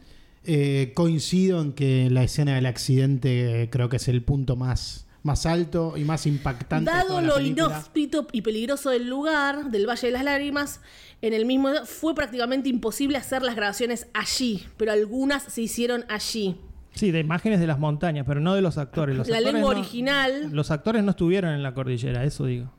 eh, 0.45 0.93
coincido 0.95 1.61
en 1.61 1.73
que 1.73 2.09
la 2.11 2.23
escena 2.23 2.55
del 2.55 2.67
accidente 2.67 3.69
creo 3.73 3.89
que 3.89 3.97
es 3.97 4.07
el 4.09 4.23
punto 4.23 4.55
más, 4.55 5.06
más 5.27 5.45
alto 5.45 5.95
y 5.97 6.05
más 6.05 6.27
impactante. 6.27 6.91
de 6.91 6.97
Dado 6.97 7.21
lo 7.21 7.35
película. 7.35 7.67
inhóspito 7.67 8.27
y 8.33 8.41
peligroso 8.43 8.89
del 8.91 9.09
lugar, 9.09 9.71
del 9.71 9.87
Valle 9.87 10.07
de 10.07 10.13
las 10.13 10.25
Lágrimas, 10.25 10.81
en 11.21 11.35
el 11.35 11.45
mismo 11.45 11.69
fue 11.85 12.15
prácticamente 12.15 12.69
imposible 12.71 13.19
hacer 13.19 13.43
las 13.43 13.57
grabaciones 13.57 14.07
allí, 14.15 14.65
pero 14.79 14.93
algunas 14.93 15.43
se 15.43 15.61
hicieron 15.63 16.05
allí. 16.09 16.57
Sí, 16.95 17.11
de 17.11 17.21
imágenes 17.21 17.61
de 17.61 17.67
las 17.67 17.79
montañas, 17.79 18.25
pero 18.27 18.41
no 18.41 18.55
de 18.55 18.63
los 18.63 18.79
actores. 18.79 19.15
Los 19.17 19.29
la 19.29 19.37
actores 19.37 19.55
lengua 19.55 19.75
no- 19.75 19.81
original. 19.81 20.49
Los 20.53 20.71
actores 20.71 21.05
no 21.05 21.11
estuvieron 21.11 21.53
en 21.53 21.63
la 21.63 21.75
cordillera, 21.75 22.25
eso 22.25 22.47
digo. 22.47 22.73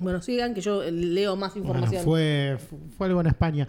Bueno, 0.00 0.20
sigan 0.20 0.52
que 0.54 0.60
yo 0.60 0.82
leo 0.90 1.34
más 1.34 1.54
Bueno, 1.54 1.68
información. 1.68 2.04
fue, 2.04 2.58
fue 2.98 3.06
algo 3.06 3.20
en 3.22 3.26
España, 3.28 3.66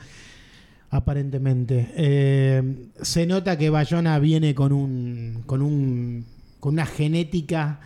aparentemente. 0.89 1.91
Eh, 1.95 2.87
se 3.01 3.25
nota 3.25 3.57
que 3.57 3.69
Bayona 3.69 4.19
viene 4.19 4.53
con 4.55 4.71
un. 4.73 5.43
con 5.45 5.61
un. 5.61 6.25
con 6.59 6.73
una 6.73 6.85
genética 6.85 7.79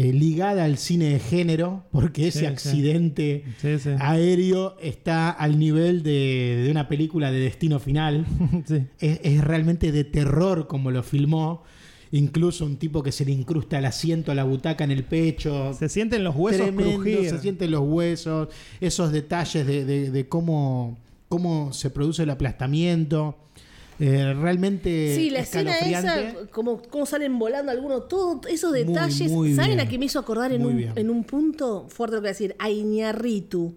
eh, 0.00 0.12
ligada 0.12 0.62
al 0.64 0.78
cine 0.78 1.06
de 1.06 1.18
género, 1.18 1.84
porque 1.90 2.28
ese 2.28 2.40
Sí, 2.40 2.46
accidente 2.46 3.44
Sí, 3.60 3.68
aéreo 3.98 4.76
está 4.80 5.30
al 5.30 5.58
nivel 5.58 6.02
de, 6.04 6.62
de 6.64 6.70
una 6.70 6.86
película 6.88 7.32
de 7.32 7.40
destino 7.40 7.80
final. 7.80 8.24
Es, 9.00 9.20
es 9.22 9.42
realmente 9.42 9.90
de 9.92 10.04
terror 10.04 10.66
como 10.68 10.90
lo 10.90 11.02
filmó. 11.02 11.62
Incluso 12.12 12.64
un 12.64 12.76
tipo 12.78 13.02
que 13.02 13.12
se 13.12 13.24
le 13.26 13.32
incrusta 13.32 13.78
el 13.78 13.84
asiento 13.84 14.32
a 14.32 14.34
la 14.34 14.44
butaca 14.44 14.82
en 14.84 14.92
el 14.92 15.04
pecho. 15.04 15.74
Se 15.74 15.88
sienten 15.90 16.22
los 16.24 16.34
huesos 16.36 16.62
Tremendo, 16.68 16.94
crujir. 17.02 17.28
se 17.28 17.38
sienten 17.40 17.70
los 17.70 17.82
huesos, 17.82 18.48
esos 18.80 19.12
detalles 19.12 19.66
de, 19.66 19.84
de- 19.84 20.10
de 20.10 20.28
cómo, 20.28 20.96
cómo 21.28 21.72
se 21.74 21.90
produce 21.90 22.22
el 22.22 22.30
aplastamiento. 22.30 23.36
Eh, 24.00 24.32
realmente 24.34 25.14
Sí, 25.16 25.30
la 25.30 25.40
escena 25.40 25.76
esa, 25.78 26.34
como, 26.52 26.80
salen 27.04 27.38
volando 27.38 27.72
algunos, 27.72 28.06
todos 28.08 28.46
esos 28.48 28.72
detalles. 28.72 29.30
muy 29.30 29.54
¿Saben 29.54 29.76
bien. 29.76 29.80
a 29.80 29.88
qué 29.88 29.98
me 29.98 30.04
hizo 30.04 30.18
acordar 30.20 30.52
en 30.52 30.64
un, 30.64 30.92
en 30.94 31.10
un 31.10 31.24
punto 31.24 31.86
fuerte 31.88 32.14
lo 32.16 32.20
que 32.20 32.26
voy 32.26 32.28
a 32.28 32.32
decir? 32.32 32.54
A 32.58 32.70
Iñarritu. 32.70 33.74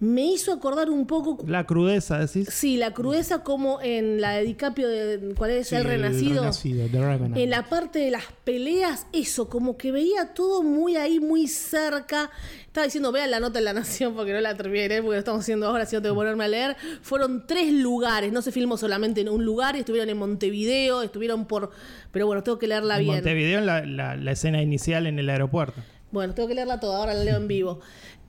Me 0.00 0.24
hizo 0.26 0.52
acordar 0.52 0.90
un 0.90 1.06
poco. 1.06 1.44
La 1.48 1.64
crudeza, 1.66 2.18
decís. 2.18 2.48
Sí, 2.52 2.76
la 2.76 2.92
crudeza 2.94 3.42
como 3.42 3.80
en 3.82 4.20
la 4.20 4.32
de 4.32 4.44
DiCaprio 4.44 4.86
de 4.88 5.34
¿cuál 5.36 5.50
es? 5.50 5.68
Sí, 5.68 5.74
el 5.74 5.84
renacido. 5.84 6.42
Renacido, 6.42 6.86
The. 6.88 7.42
En 7.42 7.50
la 7.50 7.68
parte 7.68 7.98
de 7.98 8.10
las 8.12 8.24
peleas, 8.44 9.06
eso, 9.12 9.48
como 9.48 9.76
que 9.76 9.90
veía 9.90 10.34
todo 10.34 10.62
muy 10.62 10.94
ahí, 10.96 11.18
muy 11.18 11.48
cerca. 11.48 12.30
Estaba 12.66 12.84
diciendo, 12.84 13.10
vean 13.10 13.30
la 13.32 13.40
nota 13.40 13.58
en 13.58 13.64
la 13.64 13.72
Nación 13.72 14.14
porque 14.14 14.32
no 14.32 14.40
la 14.40 14.56
terminé, 14.56 14.88
porque 15.02 15.16
lo 15.16 15.18
estamos 15.18 15.40
haciendo 15.40 15.66
ahora, 15.66 15.84
si 15.84 15.96
no 15.96 16.02
tengo 16.02 16.14
que 16.14 16.18
ponerme 16.18 16.44
a 16.44 16.48
leer. 16.48 16.76
Fueron 17.02 17.46
tres 17.46 17.72
lugares, 17.72 18.32
no 18.32 18.40
se 18.40 18.52
filmó 18.52 18.76
solamente 18.76 19.20
en 19.22 19.28
un 19.28 19.44
lugar, 19.44 19.74
estuvieron 19.74 20.08
en 20.10 20.16
Montevideo, 20.18 21.02
estuvieron 21.02 21.46
por. 21.46 21.70
Pero 22.12 22.26
bueno, 22.26 22.44
tengo 22.44 22.58
que 22.58 22.68
leerla 22.68 22.98
En 22.98 23.02
bien. 23.02 23.14
Montevideo, 23.16 23.60
la- 23.62 23.84
la 24.16 24.30
escena 24.32 24.62
inicial 24.62 25.06
en 25.08 25.18
el 25.18 25.28
aeropuerto. 25.28 25.80
Bueno, 26.10 26.34
tengo 26.34 26.48
que 26.48 26.54
leerla 26.54 26.80
toda, 26.80 26.98
ahora 26.98 27.14
la 27.14 27.24
leo 27.24 27.36
en 27.36 27.48
vivo. 27.48 27.80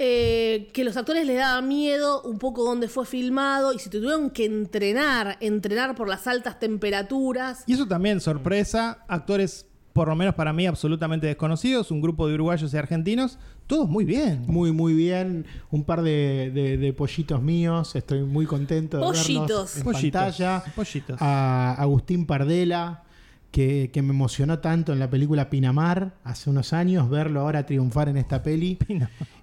Eh, 0.02 0.70
que 0.74 0.84
los 0.86 0.96
actores 0.98 1.26
les 1.28 1.38
daba 1.38 1.62
miedo 1.62 2.22
un 2.24 2.40
poco 2.40 2.64
dónde 2.64 2.88
fue 2.88 3.06
filmado 3.06 3.74
y 3.74 3.80
si 3.80 3.90
tuvieron 3.90 4.30
que 4.30 4.46
entrenar, 4.46 5.38
entrenar 5.42 5.96
por 5.96 6.08
las 6.08 6.26
altas 6.28 6.60
temperaturas. 6.60 7.64
Y 7.68 7.74
eso 7.74 7.86
también, 7.88 8.22
sorpresa, 8.22 9.04
actores, 9.08 9.66
por 9.94 10.08
lo 10.08 10.16
menos 10.16 10.36
para 10.36 10.54
mí, 10.54 10.68
absolutamente 10.68 11.28
desconocidos, 11.28 11.92
un 11.92 12.02
grupo 12.02 12.28
de 12.28 12.36
uruguayos 12.36 12.74
y 12.74 12.78
argentinos, 12.78 13.40
todos 13.68 13.90
muy 13.90 14.06
bien. 14.06 14.44
Muy, 14.48 14.72
muy 14.72 14.94
bien. 14.94 15.46
Un 15.70 15.84
par 15.84 16.02
de, 16.02 16.52
de- 16.54 16.78
de 16.78 16.94
pollitos 16.94 17.42
míos. 17.42 17.96
Estoy 17.96 18.24
muy 18.24 18.46
contento 18.46 18.98
de 18.98 19.04
Pollitos. 19.04 19.48
verlos 19.48 19.78
en 19.78 19.84
Pollitos, 19.84 20.22
pantalla. 20.22 20.64
pollitos. 20.76 21.18
A 21.20 21.74
Agustín 21.78 22.26
Pardela, 22.26 23.04
que, 23.52 23.90
que 23.92 24.02
me 24.02 24.10
emocionó 24.10 24.60
tanto 24.60 24.94
en 24.94 25.00
la 25.00 25.10
película 25.10 25.50
Pinamar 25.50 26.14
hace 26.24 26.50
unos 26.50 26.74
años, 26.74 27.10
verlo 27.10 27.42
ahora 27.42 27.66
triunfar 27.66 28.10
en 28.10 28.18
esta 28.18 28.44
peli. 28.44 28.78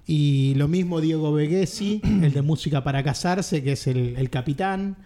Y 0.09 0.55
lo 0.55 0.69
mismo 0.69 1.01
Diego 1.01 1.33
Veguesi, 1.33 2.01
el 2.05 2.33
de 2.33 2.41
Música 2.41 2.85
para 2.85 3.03
Casarse, 3.03 3.65
que 3.65 3.73
es 3.73 3.89
el, 3.89 4.15
el 4.17 4.31
capitán, 4.31 4.97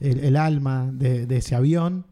el, 0.00 0.20
el 0.20 0.34
alma 0.34 0.88
de, 0.90 1.26
de 1.26 1.36
ese 1.36 1.54
avión. 1.54 2.06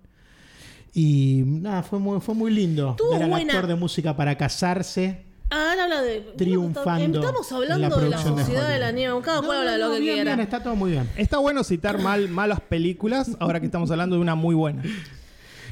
Y 0.93 1.43
nada, 1.47 1.83
fue 1.83 1.99
muy, 1.99 2.21
fue 2.21 2.35
muy 2.35 2.51
lindo 2.53 2.91
Estuvo 2.91 3.13
ver 3.13 3.23
al 3.23 3.31
buena. 3.31 3.53
actor 3.55 3.67
de 3.67 3.75
Música 3.77 4.15
para 4.15 4.37
Casarse. 4.37 5.25
Ah, 5.51 5.75
habla 5.83 6.03
de. 6.03 6.21
Triunfando 6.37 7.21
Estamos 7.21 7.51
en 7.51 7.57
hablando 7.57 7.79
la 7.79 7.89
de 7.89 7.91
la 7.91 7.97
producción 7.97 8.37
de 8.37 8.43
sociedad 8.43 8.69
de, 8.69 8.79
la 8.79 8.93
nieve. 8.93 9.19
Cada 9.23 9.41
cual 9.41 9.59
habla 9.61 9.73
de 9.73 9.79
lo 9.79 9.91
que 9.93 10.01
bien, 10.01 10.15
quiera. 10.17 10.35
bien, 10.35 10.41
está 10.41 10.63
todo 10.63 10.77
muy 10.77 10.91
bien. 10.91 11.09
Está 11.17 11.39
bueno 11.39 11.65
citar 11.65 11.99
mal, 11.99 12.29
malas 12.29 12.61
películas, 12.61 13.31
ahora 13.41 13.59
que 13.61 13.67
estamos 13.67 13.91
hablando 13.91 14.17
de 14.17 14.23
una 14.23 14.35
muy 14.35 14.55
buena. 14.55 14.83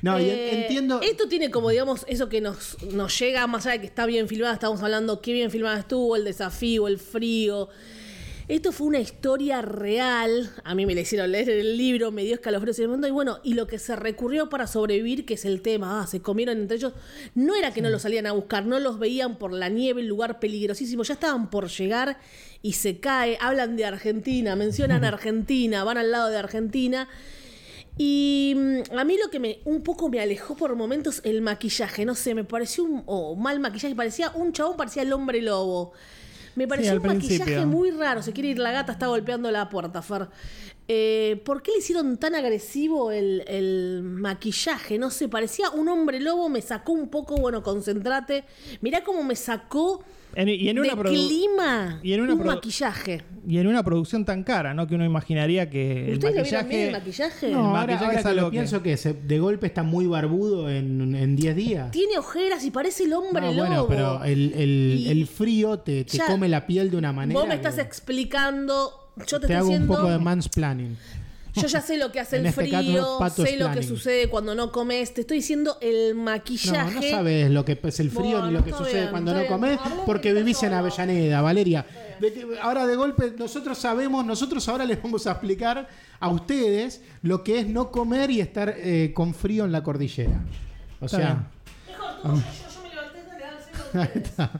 No, 0.03 0.21
y 0.21 0.25
Eh, 0.25 0.62
entiendo. 0.62 1.01
Esto 1.01 1.29
tiene 1.29 1.51
como, 1.51 1.71
digamos, 1.71 2.05
eso 2.09 2.29
que 2.29 2.41
nos, 2.41 2.77
nos 2.93 3.19
llega, 3.19 3.47
más 3.47 3.67
allá 3.67 3.75
de 3.75 3.81
que 3.81 3.87
está 3.87 4.05
bien 4.05 4.29
filmada, 4.29 4.53
estamos 4.53 4.83
hablando 4.83 5.21
qué 5.21 5.33
bien 5.33 5.51
filmada 5.51 5.79
estuvo, 5.79 6.17
el 6.17 6.25
desafío, 6.25 6.88
el 6.88 6.99
frío. 6.99 7.69
Esto 8.49 8.73
fue 8.73 8.88
una 8.88 8.99
historia 8.99 9.62
real. 9.62 10.51
A 10.65 10.75
mí 10.75 10.85
me 10.85 10.95
la 10.97 11.03
hicieron 11.03 11.31
leer 11.31 11.49
el 11.49 11.77
libro, 11.77 12.11
me 12.11 12.25
dio 12.25 12.35
escalofríos 12.35 12.77
en 12.81 12.85
el 12.85 12.91
mundo. 12.91 13.07
Y 13.07 13.12
bueno, 13.12 13.38
y 13.45 13.55
lo 13.55 13.69
que 13.69 13.79
se 13.79 13.95
recurrió 13.95 14.49
para 14.49 14.67
sobrevivir, 14.67 15.25
que 15.25 15.35
es 15.35 15.45
el 15.45 15.62
tema, 15.62 16.03
ah, 16.03 16.07
se 16.09 16.21
comieron 16.21 16.59
entre 16.59 16.77
ellos, 16.77 16.93
no 17.37 17.55
era 17.55 17.73
que 17.73 17.81
no 17.81 17.88
los 17.88 18.03
salían 18.03 18.27
a 18.27 18.33
buscar, 18.33 18.67
no 18.67 18.81
los 18.81 18.99
veían 18.99 19.38
por 19.38 19.53
la 19.53 19.69
nieve, 19.69 20.01
el 20.01 20.09
lugar 20.09 20.41
peligrosísimo, 20.41 21.05
ya 21.05 21.15
estaban 21.15 21.49
por 21.49 21.69
llegar 21.69 22.19
y 22.61 22.73
se 22.73 22.99
cae. 22.99 23.38
Hablan 23.41 23.77
de 23.77 23.85
Argentina, 23.85 24.57
mencionan 24.57 25.05
Argentina, 25.05 25.85
van 25.85 25.99
al 25.99 26.11
lado 26.11 26.29
de 26.29 26.37
Argentina. 26.37 27.09
Y 27.98 28.55
mm, 28.57 28.98
a 28.98 29.05
mí 29.05 29.16
lo 29.22 29.31
que 29.31 29.38
me 29.38 29.59
un 29.64 29.83
poco 29.83 30.09
me 30.09 30.20
alejó 30.20 30.57
por 30.57 30.74
momentos 30.76 31.20
el 31.24 31.42
maquillaje, 31.42 32.05
no 32.05 32.14
sé, 32.14 32.35
me 32.35 32.44
pareció 32.44 32.85
un 32.85 33.42
mal 33.42 33.61
maquillaje, 33.61 33.94
parecía 33.94 34.31
un 34.35 34.52
chabón, 34.52 34.76
parecía 34.76 35.02
el 35.02 35.12
hombre 35.12 35.42
lobo. 35.42 35.92
Me 36.55 36.68
pareció 36.68 36.94
un 37.00 37.07
maquillaje 37.07 37.64
muy 37.64 37.90
raro. 37.90 38.22
Se 38.22 38.33
quiere 38.33 38.50
ir 38.50 38.59
la 38.59 38.72
gata, 38.72 38.92
está 38.92 39.07
golpeando 39.07 39.50
la 39.50 39.68
puerta, 39.68 40.02
Fer. 40.02 40.28
Eh, 40.88 41.40
¿Por 41.45 41.62
qué 41.62 41.71
le 41.73 41.79
hicieron 41.79 42.16
tan 42.18 42.35
agresivo 42.35 43.12
el, 43.12 43.45
el 43.47 44.03
maquillaje? 44.03 44.99
No 44.99 45.11
sé, 45.11 45.29
parecía 45.29 45.71
un 45.71 45.88
hombre 45.88 46.21
lobo, 46.21 46.49
me 46.49 46.61
sacó 46.61 46.92
un 46.92 47.09
poco, 47.09 47.37
bueno, 47.37 47.62
concentrate. 47.62 48.45
Mirá 48.81 49.03
cómo 49.05 49.23
me 49.23 49.37
sacó 49.37 50.03
En- 50.35 50.49
y, 50.49 50.68
en 50.68 50.75
de 50.77 50.81
una 50.83 51.01
clima 51.03 52.01
y 52.03 52.12
en 52.14 52.21
una 52.23 52.35
un 52.35 52.45
maquillaje. 52.45 53.23
y 53.47 53.59
en 53.59 53.68
una 53.68 53.85
producción 53.85 54.25
tan 54.25 54.42
cara, 54.42 54.75
¿no? 54.75 54.87
Que 54.88 54.97
uno 54.97 55.05
imaginaría 55.05 55.71
que 55.71 56.07
el 56.09 56.12
¿Ustedes 56.14 56.37
lo 56.37 56.42
vieron 56.42 56.68
bien 56.68 56.81
el 56.88 56.92
maquillaje... 56.92 57.31
maquillaje? 57.38 57.51
No, 57.53 57.59
ahora, 57.61 57.73
maquillaje 57.81 58.05
ahora 58.05 58.16
es 58.18 58.23
que 58.25 58.29
algo 58.29 58.40
lo 58.42 58.51
que- 58.51 58.57
pienso 58.57 58.83
que 58.83 58.97
se- 58.97 59.14
de 59.14 59.38
golpe 59.38 59.66
está 59.68 59.83
muy 59.85 60.07
barbudo 60.07 60.68
en 60.68 61.14
en 61.14 61.37
10 61.37 61.55
días. 61.57 61.90
Tiene 61.92 62.18
ojeras 62.18 62.64
y 62.64 62.71
parece 62.73 63.05
el 63.05 63.12
hombre 63.12 63.42
No, 63.42 63.53
lobo. 63.53 63.66
bueno, 63.66 63.87
pero 63.88 64.25
el, 64.25 64.53
el- 64.55 64.97
Y- 64.99 65.09
el 65.11 65.27
frío 65.29 65.79
te, 65.79 66.05
te 66.05 66.18
Ya, 66.18 66.27
come 66.27 66.49
la 66.49 66.66
piel 66.66 66.90
de 66.90 66.97
una 66.97 67.12
manera. 67.12 67.38
Vos 67.38 67.49
me 67.49 67.55
estás 67.55 67.77
que 67.77 67.83
explicando, 67.83 69.02
yo 69.27 69.40
te, 69.40 69.46
te 69.46 69.55
estoy 69.55 69.57
hago 69.57 69.66
un 69.66 69.70
diciendo, 69.72 69.94
poco 69.96 70.11
de 70.11 70.18
mansplaining. 70.18 70.96
yo 71.55 71.66
ya 71.66 71.81
sé 71.83 71.96
lo 71.98 72.11
que 72.11 72.20
hace 72.20 72.37
el 72.38 72.46
este 72.46 72.62
frío, 72.62 73.18
sé 73.37 73.57
lo 73.59 73.70
que 73.72 73.83
sucede 73.83 74.29
cuando 74.29 74.55
no 74.55 74.72
comes, 74.72 75.12
te 75.12 75.20
estoy 75.22 75.38
diciendo 75.38 75.77
el 75.83 76.14
No, 76.14 76.22
maquillaje. 76.22 76.94
no 76.94 77.03
sabes 77.03 77.51
lo 77.51 77.64
que 77.64 77.79
es 77.83 78.01
el 78.01 78.11
frío 78.11 78.22
Bueno, 78.40 78.46
ni 78.46 78.53
lo 78.55 78.64
que 78.64 78.70
sucede 78.72 79.01
bien, 79.01 79.11
cuando 79.11 79.35
no 79.35 79.46
comes 79.46 79.79
porque 80.07 80.33
de 80.33 80.40
vivís 80.40 80.62
en. 80.62 80.72
Avellaneda, 80.75 81.40
Valeria. 81.42 81.85
De 82.20 82.33
que 82.33 82.46
ahora 82.62 82.87
de 82.87 82.96
golpe 82.96 83.35
nosotros 83.38 83.77
sabemos, 83.79 84.25
nosotros 84.25 84.66
ahora 84.68 84.85
les 84.87 85.03
vamos 85.03 85.27
a 85.27 85.33
explicar 85.33 85.88
a 86.20 86.29
ustedes 86.29 87.03
lo 87.22 87.42
que 87.44 87.59
es 87.59 87.66
no 87.66 87.90
comer 87.90 88.31
y 88.31 88.40
estar 88.40 88.75
eh, 88.77 89.12
con 89.14 89.35
frío 89.35 89.64
en 89.64 89.72
la 89.72 89.83
cordillera. 89.83 90.40
O 91.01 91.07
Está 91.07 91.16
sea, 91.18 91.51
ahí 93.94 94.09
está. 94.14 94.51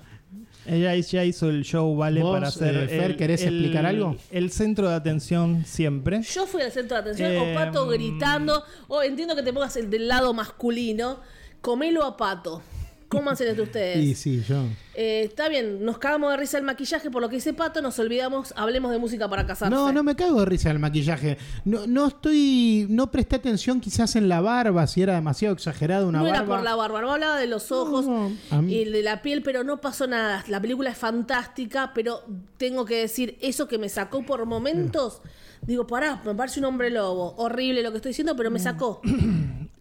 Ella 0.67 0.95
ya 0.97 1.25
hizo 1.25 1.49
el 1.51 1.65
show, 1.65 1.95
¿vale? 1.97 2.23
¿Vos, 2.23 2.35
para 2.37 2.49
hacer. 2.49 2.77
eh, 2.77 2.89
Fer, 2.89 3.17
querés 3.17 3.43
explicar 3.43 3.85
algo? 3.87 4.17
El 4.31 4.51
centro 4.51 4.89
de 4.89 4.95
atención 4.95 5.65
siempre. 5.67 6.23
Yo 6.23 6.47
fui 6.47 6.63
al 6.63 6.71
centro 6.71 6.97
de 6.97 7.01
atención, 7.03 7.37
o 7.37 7.45
Eh, 7.47 7.55
Pato 7.55 7.87
gritando, 7.89 8.63
o 8.89 9.03
entiendo 9.03 9.35
que 9.35 9.43
te 9.43 9.53
pongas 9.53 9.77
el 9.77 9.91
del 9.91 10.07
lado 10.09 10.33
masculino, 10.35 11.19
comelo 11.61 12.05
a 12.05 12.17
Pato. 12.17 12.63
Cómanse 13.09 13.47
entre 13.49 13.63
ustedes. 13.65 13.97
Sí, 13.97 14.15
sí, 14.15 14.45
yo. 14.49 14.65
Eh, 14.95 15.23
está 15.25 15.49
bien, 15.49 15.83
nos 15.85 15.97
cagamos 15.97 16.31
de 16.33 16.37
risa 16.37 16.59
el 16.59 16.65
maquillaje 16.65 17.11
por 17.11 17.23
lo 17.23 17.29
que 17.31 17.37
dice 17.37 17.55
Pato, 17.55 17.81
nos 17.81 17.99
olvidamos, 17.99 18.53
hablemos 18.57 18.93
de 18.93 18.99
música 18.99 19.27
para 19.29 19.47
casarse. 19.47 19.75
No, 19.75 19.91
no 19.91 20.03
me 20.03 20.15
cago 20.15 20.41
de 20.41 20.47
risa 20.47 20.71
el 20.71 20.79
maquillaje. 20.79 21.39
No, 21.65 21.87
no 21.87 22.09
estoy. 22.09 22.87
No 22.91 23.11
presté 23.11 23.37
atención 23.37 23.81
quizás 23.81 24.17
en 24.17 24.29
la 24.29 24.41
barba, 24.43 24.87
si 24.87 25.01
era 25.03 25.15
demasiado 25.15 25.55
exagerado 25.55 26.09
una 26.09 26.19
no 26.19 26.25
barba. 26.25 26.37
era 26.39 26.47
por 26.47 26.63
la 26.63 26.75
barba, 26.75 27.01
no 27.01 27.13
hablaba 27.13 27.39
de 27.39 27.47
los 27.47 27.73
ojos 27.73 28.05
No, 28.07 28.31
no, 28.51 28.69
y 28.69 28.85
de 28.85 29.03
la 29.03 29.23
piel, 29.23 29.43
pero 29.43 29.65
no 29.65 29.81
pasó 29.81 30.07
nada. 30.07 30.45
La 30.49 30.61
película 30.61 30.91
es 30.91 30.99
fantástica, 30.99 31.93
pero 31.95 32.21
tengo 32.59 32.85
que 32.85 32.97
decir, 32.97 33.39
eso 33.41 33.67
que 33.69 33.79
me 33.79 33.89
sacó 33.89 34.23
por 34.27 34.45
momentos, 34.45 35.23
digo, 35.63 35.87
pará, 35.87 36.21
me 36.27 36.35
parece 36.35 36.61
un 36.61 36.67
hombre 36.67 36.91
lobo. 36.91 37.35
Horrible 37.39 37.83
lo 37.83 37.91
que 37.93 37.97
estoy 37.97 38.11
diciendo, 38.11 38.37
pero 38.37 38.51
me 38.51 38.59
Mm. 38.59 38.63
sacó. 38.63 39.01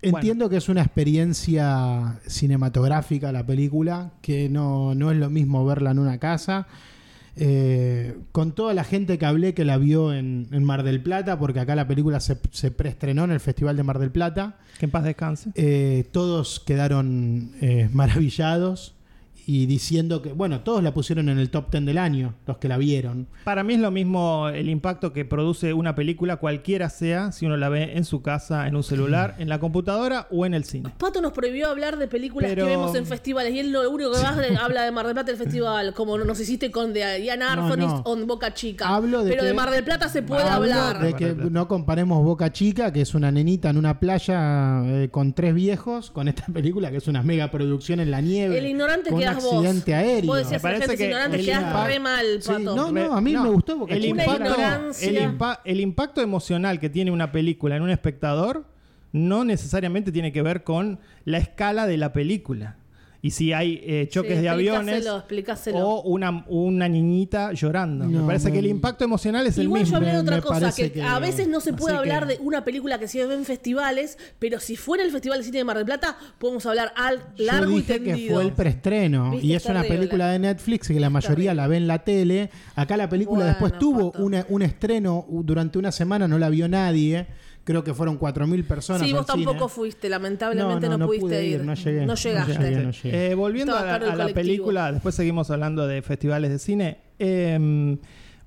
Entiendo 0.04 0.50
que 0.50 0.58
es 0.58 0.67
una 0.67 0.82
experiencia 0.82 2.19
cinematográfica 2.26 3.32
la 3.32 3.45
película, 3.45 4.12
que 4.21 4.50
no, 4.50 4.95
no 5.01 5.11
es 5.11 5.17
lo 5.17 5.29
mismo 5.29 5.65
verla 5.65 5.91
en 5.91 5.99
una 5.99 6.17
casa. 6.19 6.67
Eh, 7.37 8.17
con 8.33 8.51
toda 8.51 8.73
la 8.73 8.83
gente 8.83 9.17
que 9.17 9.25
hablé 9.25 9.53
que 9.53 9.63
la 9.65 9.77
vio 9.77 10.13
en, 10.13 10.47
en 10.51 10.63
Mar 10.63 10.83
del 10.83 11.01
Plata, 11.01 11.39
porque 11.39 11.59
acá 11.61 11.75
la 11.75 11.87
película 11.87 12.19
se, 12.19 12.37
se 12.51 12.71
preestrenó 12.71 13.23
en 13.23 13.31
el 13.31 13.39
Festival 13.39 13.77
de 13.77 13.83
Mar 13.83 13.99
del 13.99 14.11
Plata, 14.11 14.57
Que 14.79 14.85
en 14.85 14.91
paz 14.91 15.03
descanse. 15.05 15.51
eh, 15.55 16.05
todos 16.11 16.59
quedaron 16.59 17.51
eh, 17.61 17.89
maravillados 17.93 18.95
y 19.53 19.65
diciendo 19.65 20.21
que, 20.21 20.31
bueno, 20.31 20.61
todos 20.61 20.81
la 20.81 20.93
pusieron 20.93 21.27
en 21.27 21.37
el 21.37 21.49
top 21.49 21.69
10 21.71 21.85
del 21.85 21.97
año, 21.97 22.35
los 22.47 22.57
que 22.57 22.69
la 22.69 22.77
vieron. 22.77 23.27
Para 23.43 23.63
mí 23.63 23.73
es 23.73 23.79
lo 23.81 23.91
mismo 23.91 24.47
el 24.47 24.69
impacto 24.69 25.11
que 25.11 25.25
produce 25.25 25.73
una 25.73 25.93
película, 25.93 26.37
cualquiera 26.37 26.89
sea, 26.89 27.33
si 27.33 27.45
uno 27.45 27.57
la 27.57 27.67
ve 27.67 27.97
en 27.97 28.05
su 28.05 28.21
casa, 28.21 28.67
en 28.67 28.75
un 28.77 28.83
celular, 28.83 29.35
en 29.39 29.49
la 29.49 29.59
computadora 29.59 30.27
o 30.31 30.45
en 30.45 30.53
el 30.53 30.63
cine. 30.63 30.91
Pato 30.97 31.21
nos 31.21 31.33
prohibió 31.33 31.67
hablar 31.69 31.97
de 31.97 32.07
películas 32.07 32.49
Pero- 32.49 32.63
que 32.65 32.71
vemos 32.71 32.95
en 32.95 33.05
festivales 33.05 33.53
y 33.53 33.59
él 33.59 33.71
lo 33.73 33.89
único 33.91 34.11
que 34.13 34.19
más 34.19 34.37
habla 34.61 34.83
de 34.83 34.91
Mar 34.91 35.05
del 35.05 35.15
Plata 35.15 35.31
del 35.31 35.37
festival, 35.37 35.93
como 35.93 36.17
nos 36.17 36.39
hiciste 36.39 36.71
con 36.71 36.93
de 36.93 37.21
Ian 37.21 37.41
Arfonis 37.41 37.87
no. 37.87 38.25
Boca 38.25 38.53
Chica. 38.53 38.87
Hablo 38.87 39.23
de 39.23 39.31
pero 39.31 39.43
de 39.43 39.49
que- 39.49 39.55
Mar 39.55 39.69
del 39.71 39.83
Plata 39.83 40.07
se 40.07 40.21
puede 40.21 40.43
Hablo 40.43 40.73
hablar. 40.73 41.01
de 41.01 41.13
que 41.13 41.33
no 41.35 41.67
comparemos 41.67 42.23
Boca 42.23 42.51
Chica, 42.53 42.93
que 42.93 43.01
es 43.01 43.13
una 43.15 43.31
nenita 43.31 43.69
en 43.69 43.77
una 43.77 43.99
playa 43.99 44.81
eh, 44.85 45.09
con 45.11 45.33
tres 45.33 45.53
viejos, 45.53 46.11
con 46.11 46.27
esta 46.27 46.45
película 46.53 46.89
que 46.91 46.97
es 46.97 47.07
una 47.07 47.21
mega 47.23 47.51
producción 47.51 47.99
en 47.99 48.11
la 48.11 48.21
nieve. 48.21 48.57
El 48.57 48.65
ignorante 48.67 49.09
vos. 49.11 49.19
Accidente 49.49 49.93
aéreo. 49.95 50.27
Vos 50.27 50.38
decías 50.38 50.62
Me 50.63 50.69
parece 50.69 50.82
gente 50.84 50.97
que 50.97 51.04
ignorante, 51.06 51.38
el 51.38 51.45
quedás 51.45 51.62
impacto- 51.62 51.88
re 51.88 51.99
mal, 51.99 52.25
Sí, 52.41 52.51
no, 52.60 52.91
no, 52.91 53.13
a 53.15 53.21
mí 53.21 53.34
me 53.38 53.49
gustó 53.49 53.77
Boca 53.77 53.93
el 53.93 54.06
impacto, 54.06 54.56
el, 55.01 55.17
impa- 55.17 55.60
el 55.65 55.80
impacto 55.80 56.21
emocional 56.21 56.80
que 56.80 56.89
tiene 56.89 57.12
una 57.12 57.32
película 57.32 57.75
en 57.75 57.84
un 57.84 57.89
espectador 57.89 58.65
no 59.13 59.43
necesariamente 59.43 60.12
tiene 60.12 60.32
que 60.32 60.41
ver 60.41 60.63
con 60.63 60.99
la 61.25 61.38
escala 61.38 61.86
de 61.88 61.97
la 61.97 62.13
película. 62.13 62.77
Y 63.23 63.29
si 63.31 63.53
hay 63.53 63.79
eh, 63.84 64.07
choques 64.10 64.36
Sí, 64.38 64.41
de 64.41 64.49
aviones 64.49 65.05
explícaselo, 65.05 65.77
o 65.88 66.01
una, 66.10 66.43
una 66.47 66.89
niñita 66.89 67.53
llorando. 67.53 68.05
me 68.05 68.13
No, 68.17 68.25
parece 68.25 68.47
me- 68.47 68.53
que 68.53 68.60
el 68.60 68.65
impacto 68.67 69.03
emocional 69.03 69.45
es 69.45 69.57
el 69.57 69.65
Igual 69.65 69.81
yo 69.81 69.84
mismo. 69.86 69.97
hablé 69.97 70.07
de 70.10 70.13
Me- 70.13 70.19
otra 70.19 70.36
me 70.38 70.41
cosa, 70.41 70.60
parece 70.60 70.84
que, 70.84 70.91
que- 70.93 71.03
a 71.03 71.19
veces 71.19 71.47
no 71.47 71.60
se 71.60 71.73
puede 71.73 71.93
que- 71.93 71.99
hablar 71.99 72.25
de 72.27 72.38
una 72.41 72.63
película 72.63 72.97
que 72.99 73.07
se 73.07 73.25
ve 73.25 73.36
en 73.36 73.45
festivales, 73.45 74.17
pero 74.39 74.60
si 74.60 74.75
fuera 74.75 75.03
el 75.03 75.12
Festival 75.12 75.39
de 75.39 75.43
Cine 75.45 75.60
de 75.60 75.63
Mar 75.63 75.77
del 75.77 75.86
Plata, 75.86 76.17
podemos 76.39 76.65
hablar 76.65 76.93
al 76.95 77.19
largo 77.38 77.65
Yo 77.65 77.71
y 77.71 77.75
dije 77.81 77.99
que 77.99 78.05
tendido. 78.12 78.34
fue 78.36 78.43
el 78.43 78.53
preestreno 78.53 79.39
y 79.39 79.53
es 79.53 79.65
una 79.65 79.84
película 79.84 80.29
de 80.31 80.39
Netflix 80.39 80.88
que 80.88 80.99
la 80.99 81.10
mayoría 81.12 81.53
la 81.53 81.67
ve 81.67 81.77
en 81.77 81.88
la 81.88 82.03
tele. 82.03 82.49
Acá 82.75 82.97
la 82.97 83.07
película 83.10 83.38
Bueno, 83.45 83.49
después 83.51 83.77
tuvo 83.79 84.12
una- 84.23 84.45
un 84.49 84.62
estreno 84.63 85.25
durante 85.29 85.77
una 85.77 85.91
semana, 85.91 86.27
no 86.27 86.38
la 86.39 86.49
vio 86.49 86.67
nadie. 86.67 87.27
Creo 87.63 87.84
que 87.84 87.93
fueron 87.93 88.17
4.000 88.19 88.65
personas. 88.65 89.04
Sí, 89.04 89.12
vos 89.13 89.21
al 89.21 89.26
tampoco 89.28 89.60
cine. 89.60 89.69
fuiste, 89.69 90.10
lamentablemente 90.10 90.89
no, 90.89 91.06
pudiste 91.06 91.21
pude 91.28 91.45
ir. 91.45 91.63
no 91.63 91.74
llegué. 91.76 92.06
No 92.08 92.15
llegaste. 92.15 92.54
llegué, 92.58 92.84
no 92.84 92.91
llegué. 92.91 93.32
Eh, 93.32 93.36
volviendo 93.36 93.76
a 93.78 93.86
la, 94.00 94.24
a 94.26 94.28
película, 94.30 94.91
después 94.91 95.13
seguimos 95.13 95.52
hablando 95.52 95.86
de 95.88 96.02
festivales 96.02 96.50
de 96.50 96.60
cine. 96.60 96.97
eh, 97.19 97.97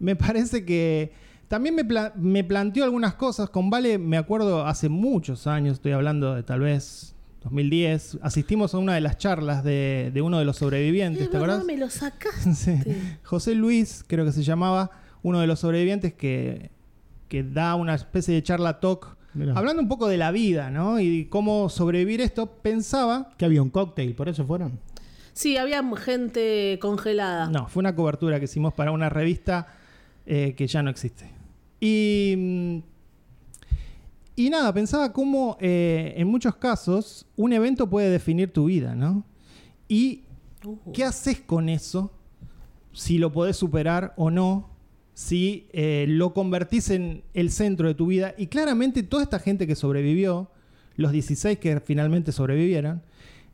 me 0.01 0.17
parece 0.17 0.65
que 0.65 1.13
también 1.47 1.77
me, 1.77 1.85
pla- 1.85 2.13
me 2.17 2.43
planteó 2.43 2.83
algunas 2.85 3.15
cosas. 3.15 3.51
Con 3.51 3.71
Vale, 3.71 3.99
me 3.99 4.17
acuerdo 4.17 4.67
hace 4.67 4.89
muchos 4.89 5.47
años, 5.47 5.75
estoy 5.75 5.93
hablando 5.93 6.35
de 6.35 6.43
tal 6.43 6.61
vez 6.61 7.15
2010, 7.45 8.19
asistimos 8.23 8.75
a 8.75 8.79
una 8.79 8.95
de 8.95 9.01
las 9.01 9.19
charlas 9.19 9.63
de, 9.63 10.11
de 10.13 10.23
uno 10.23 10.39
de 10.41 10.45
los 10.45 10.57
sobrevivientes, 10.57 11.23
Es 11.23 11.31
¿te 11.31 11.37
acordás? 11.37 11.65
me 11.65 11.77
lo 11.77 11.89
sacaste. 11.91 12.55
Sí. 12.55 12.79
José 13.23 13.55
Luis, 13.55 14.05
creo 14.07 14.25
que 14.25 14.33
se 14.33 14.43
llamaba, 14.43 14.91
uno 15.23 15.41
de 15.41 15.47
los 15.47 15.61
sobrevivientes 15.61 16.15
que, 16.15 16.71
que 17.29 17.43
da 17.43 17.75
una 17.75 17.95
especie 17.95 18.35
de 18.35 18.43
charla 18.43 18.81
talk, 18.81 19.17
Mirá. 19.35 19.55
hablando 19.55 19.83
un 19.83 19.89
poco 19.89 20.07
de 20.09 20.17
la 20.19 20.31
vida, 20.31 20.71
¿no? 20.71 21.01
Y 21.01 21.27
cómo 21.27 21.69
sobrevivir 21.69 22.21
esto. 22.21 22.47
Pensaba 22.47 23.31
Que 23.37 23.45
había 23.45 23.63
un 23.63 23.71
cóctel, 23.71 24.15
por 24.15 24.29
eso 24.29 24.45
fueron. 24.45 24.79
Sí, 25.33 25.57
había 25.57 25.83
gente 25.97 26.79
congelada. 26.81 27.49
No, 27.49 27.67
fue 27.69 27.81
una 27.81 27.95
cobertura 27.97 28.39
que 28.39 28.45
hicimos 28.45 28.73
para 28.75 28.93
una 28.93 29.09
revista 29.09 29.67
eh, 30.27 30.55
que 30.57 30.67
ya 30.67 30.83
no 30.83 30.91
existe. 30.91 31.29
Y, 31.81 32.35
mm, 32.37 32.79
y 34.37 34.51
nada, 34.51 34.73
pensaba 34.73 35.13
cómo 35.13 35.57
eh, 35.61 36.15
en 36.17 36.29
muchos 36.29 36.57
casos 36.57 37.27
un 37.37 37.53
evento 37.53 37.89
puede 37.91 38.11
definir 38.11 38.53
tu 38.53 38.67
vida, 38.67 38.95
¿no? 38.95 39.25
Y 39.89 40.21
Uh. 40.67 40.93
qué 40.93 41.05
haces 41.05 41.41
con 41.41 41.69
eso, 41.69 42.11
si 42.95 43.19
lo 43.19 43.31
podés 43.33 43.55
superar 43.55 44.15
o 44.17 44.31
no, 44.31 44.71
si 45.15 45.69
eh, 45.73 46.07
lo 46.09 46.35
convertís 46.35 46.91
en 46.91 47.23
el 47.35 47.51
centro 47.51 47.89
de 47.89 47.95
tu 47.95 48.07
vida. 48.07 48.35
Y 48.37 48.49
claramente 48.49 49.03
toda 49.03 49.23
esta 49.23 49.39
gente 49.39 49.67
que 49.67 49.75
sobrevivió, 49.77 50.51
los 50.97 51.13
16 51.13 51.59
que 51.59 51.81
finalmente 51.81 52.33
sobrevivieron, 52.33 53.03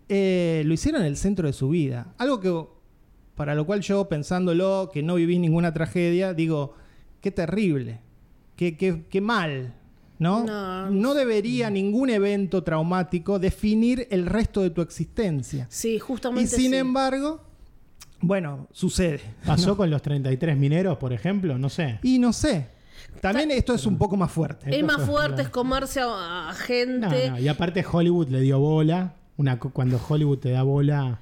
eh, 0.09 0.63
lo 0.67 0.75
hicieron 0.75 1.03
en 1.03 1.07
el 1.09 1.17
centro 1.17 1.47
de 1.47 1.53
su 1.53 1.69
vida. 1.69 2.15
Algo 2.19 2.41
que, 2.41 2.65
para 3.37 3.55
lo 3.55 3.65
cual 3.67 3.81
yo, 3.81 4.09
pensándolo, 4.09 4.91
que 4.93 5.03
no 5.03 5.15
viví 5.17 5.39
ninguna 5.39 5.73
tragedia, 5.73 6.35
digo, 6.35 6.75
qué 7.21 7.31
terrible, 7.31 8.01
qué, 8.57 8.77
qué- 8.77 9.05
qué 9.09 9.21
mal. 9.21 9.75
¿no? 10.19 10.45
No. 10.45 10.91
no 10.91 11.15
debería 11.15 11.71
ningún 11.71 12.11
evento 12.11 12.63
traumático 12.63 13.39
definir 13.39 14.07
el 14.11 14.27
resto 14.27 14.61
de 14.61 14.69
tu 14.69 14.83
existencia. 14.83 15.67
Sí, 15.71 15.95
Y 15.95 15.99
justamente. 15.99 16.51
sin 16.57 16.73
sí. 16.73 16.77
embargo, 16.77 17.41
bueno, 18.21 18.69
sucede. 18.73 19.21
¿Pasó 19.47 19.77
con 19.77 19.91
los 19.91 20.03
33 20.03 20.57
mineros, 20.57 20.99
por 20.99 21.13
ejemplo? 21.13 21.59
No 21.59 21.69
sé. 21.69 21.99
Y 22.03 22.19
no 22.19 22.33
sé. 22.33 22.69
También 23.21 23.51
esto 23.51 23.75
es 23.75 23.87
un 23.87 23.97
poco 23.99 24.17
más 24.17 24.31
fuerte. 24.31 24.77
Es 24.77 24.85
más 24.85 25.03
fuerte 25.03 25.43
es 25.43 25.49
comerse 25.49 26.01
a, 26.05 26.53
gente. 26.57 27.31
no, 27.31 27.39
Y 27.39 27.49
aparte 27.49 27.85
Hollywood 27.91 28.29
le 28.29 28.41
dio 28.41 28.59
bola. 28.59 29.15
Una, 29.37 29.59
co- 29.59 29.71
cuando 29.71 29.99
Hollywood 30.07 30.39
te 30.39 30.51
da 30.51 30.63
bola. 30.63 31.19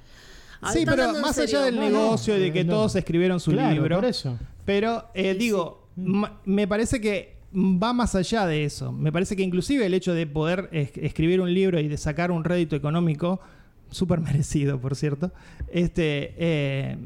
Ah, 0.61 0.73
Sí, 0.73 0.83
pero 0.85 1.13
más 1.21 1.35
serio. 1.37 1.59
allá 1.59 1.65
del 1.67 1.79
negocio 1.79 2.37
y 2.37 2.41
de 2.41 2.51
que 2.53 2.63
no. 2.65 2.73
todos 2.73 2.95
escribieron 2.97 3.39
su 3.39 3.51
Claro, 3.51 3.73
libro. 3.73 3.95
por 3.95 4.05
eso. 4.05 4.37
Pero 4.65 5.05
eh, 5.13 5.33
digo, 5.35 5.87
me 6.45 6.67
parece 6.67 6.99
que 6.99 7.37
va 7.55 7.93
más 7.93 8.13
allá 8.15 8.45
de 8.45 8.65
eso. 8.65 8.91
Me 8.91 9.11
parece 9.11 9.35
que 9.37 9.41
inclusive 9.43 9.85
el 9.85 9.93
hecho 9.93 10.13
de 10.13 10.27
poder 10.27 10.67
es- 10.73 10.91
escribir 10.97 11.39
un 11.39 11.53
libro 11.53 11.79
y 11.79 11.87
de 11.87 11.97
sacar 11.97 12.29
un 12.29 12.43
rédito 12.43 12.75
económico, 12.75 13.39
súper 13.89 14.19
merecido, 14.21 14.79
por 14.79 14.95
cierto, 14.95 15.31
este, 15.71 16.35
eh, 16.37 16.97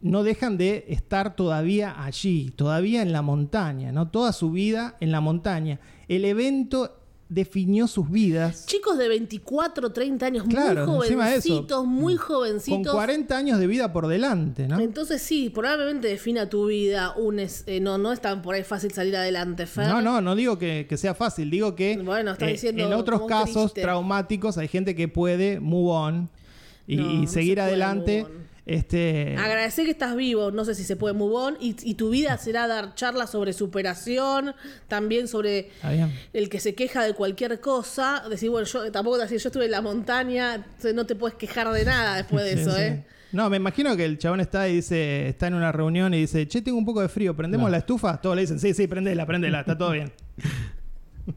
no 0.00 0.24
dejan 0.24 0.58
de 0.58 0.84
estar 0.88 1.36
todavía 1.36 2.02
allí, 2.02 2.52
todavía 2.56 3.02
en 3.02 3.12
la 3.12 3.22
montaña, 3.22 3.92
¿no? 3.92 4.08
Toda 4.08 4.32
su 4.32 4.50
vida 4.50 4.96
en 5.00 5.12
la 5.12 5.20
montaña. 5.20 5.78
El 6.08 6.24
evento 6.24 7.01
definió 7.32 7.86
sus 7.86 8.10
vidas 8.10 8.66
Chicos 8.66 8.98
de 8.98 9.08
24, 9.08 9.90
30 9.92 10.26
años, 10.26 10.44
Claro, 10.48 10.86
muy 10.86 11.08
jovencitos, 11.08 11.86
muy 11.86 12.16
con 12.16 12.26
jovencitos. 12.26 12.92
40 12.94 13.36
años 13.36 13.58
de 13.58 13.66
vida 13.66 13.92
por 13.92 14.06
delante, 14.06 14.68
¿no? 14.68 14.78
Entonces 14.80 15.22
sí, 15.22 15.48
probablemente 15.50 16.08
defina 16.08 16.48
tu 16.48 16.66
vida 16.66 17.14
un 17.16 17.38
es- 17.38 17.64
eh, 17.66 17.80
no, 17.80 17.96
no 17.98 18.12
es 18.12 18.20
tan 18.20 18.42
por 18.42 18.54
ahí 18.54 18.64
fácil 18.64 18.90
salir 18.92 19.16
adelante, 19.16 19.66
Fer. 19.66 19.88
No, 19.88 20.02
no, 20.02 20.20
no 20.20 20.34
digo 20.36 20.58
que, 20.58 20.86
que 20.88 20.96
sea 20.96 21.14
fácil, 21.14 21.50
digo 21.50 21.74
que 21.74 21.96
Bueno, 21.96 22.32
está 22.32 22.48
eh, 22.48 22.52
diciendo 22.52 22.84
en 22.86 22.92
otros 22.92 23.22
casos 23.26 23.72
triste. 23.72 23.82
traumáticos 23.82 24.58
hay 24.58 24.68
gente 24.68 24.94
que 24.94 25.08
puede 25.08 25.58
move 25.60 25.90
on 25.90 26.28
y, 26.86 26.96
No, 26.96 27.10
y 27.12 27.16
no 27.22 27.26
seguir 27.28 27.60
adelante. 27.60 28.26
Este, 28.64 29.34
Agradecer 29.36 29.84
que 29.86 29.90
estás 29.90 30.14
vivo, 30.14 30.52
no 30.52 30.64
sé 30.64 30.74
si 30.76 30.84
se 30.84 30.94
puede 30.94 31.14
move 31.14 31.34
on, 31.34 31.56
y, 31.60 31.74
y 31.82 31.94
tu 31.94 32.10
vida 32.10 32.38
será 32.38 32.68
dar 32.68 32.94
charlas 32.94 33.30
sobre 33.30 33.52
superación, 33.52 34.54
también 34.86 35.26
sobre 35.26 35.70
el 36.32 36.48
que 36.48 36.60
se 36.60 36.74
queja 36.74 37.02
de 37.02 37.14
cualquier 37.14 37.60
cosa, 37.60 38.22
decir, 38.30 38.50
bueno, 38.50 38.66
yo 38.66 38.92
tampoco 38.92 39.16
te 39.16 39.24
decir, 39.24 39.38
yo 39.40 39.48
estuve 39.48 39.64
en 39.64 39.72
la 39.72 39.82
montaña, 39.82 40.64
no 40.94 41.06
te 41.06 41.16
puedes 41.16 41.36
quejar 41.36 41.70
de 41.72 41.84
nada 41.84 42.16
después 42.18 42.44
de 42.44 42.52
Sí, 42.54 42.60
eso, 42.60 42.70
sí. 42.72 42.82
¿eh? 42.82 43.04
No, 43.32 43.48
me 43.50 43.56
imagino 43.56 43.96
que 43.96 44.04
el 44.04 44.18
chabón 44.18 44.40
está 44.40 44.68
y 44.68 44.76
dice, 44.76 45.26
está 45.28 45.46
en 45.46 45.54
una 45.54 45.72
reunión 45.72 46.12
y 46.14 46.20
dice, 46.20 46.46
che, 46.46 46.60
tengo 46.62 46.76
un 46.78 46.84
poco 46.84 47.00
de 47.00 47.08
frío, 47.08 47.34
¿prendemos 47.34 47.64
No. 47.66 47.70
la 47.72 47.78
estufa? 47.78 48.20
Todos 48.20 48.36
le 48.36 48.42
dicen, 48.42 48.60
sí, 48.60 48.74
sí, 48.74 48.86
prendela, 48.86 49.26
prendela, 49.26 49.60
está 49.60 49.76
todo 49.76 49.90
bien. 49.92 50.12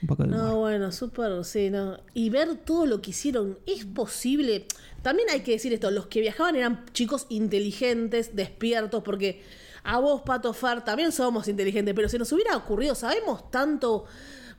un 0.00 0.06
poco 0.08 0.22
de 0.22 0.28
humor. 0.30 0.40
No, 0.42 0.56
bueno, 0.56 0.92
súper, 0.92 1.44
sí, 1.44 1.70
no. 1.70 1.98
Y 2.14 2.30
ver 2.30 2.54
todo 2.56 2.86
lo 2.86 3.02
que 3.02 3.10
hicieron, 3.10 3.58
es 3.66 3.84
posible. 3.84 4.66
También 5.02 5.28
hay 5.30 5.40
que 5.40 5.52
decir 5.52 5.72
esto, 5.72 5.90
los 5.90 6.06
que 6.06 6.20
viajaban 6.20 6.56
eran 6.56 6.84
chicos 6.92 7.26
inteligentes, 7.28 8.34
despiertos, 8.34 9.02
porque 9.02 9.42
a 9.84 9.98
vos, 10.00 10.22
Pato 10.22 10.52
Far, 10.52 10.84
también 10.84 11.12
somos 11.12 11.48
inteligentes, 11.48 11.94
pero 11.94 12.08
se 12.08 12.18
nos 12.18 12.30
hubiera 12.32 12.56
ocurrido, 12.56 12.94
sabemos 12.94 13.50
tanto... 13.50 14.04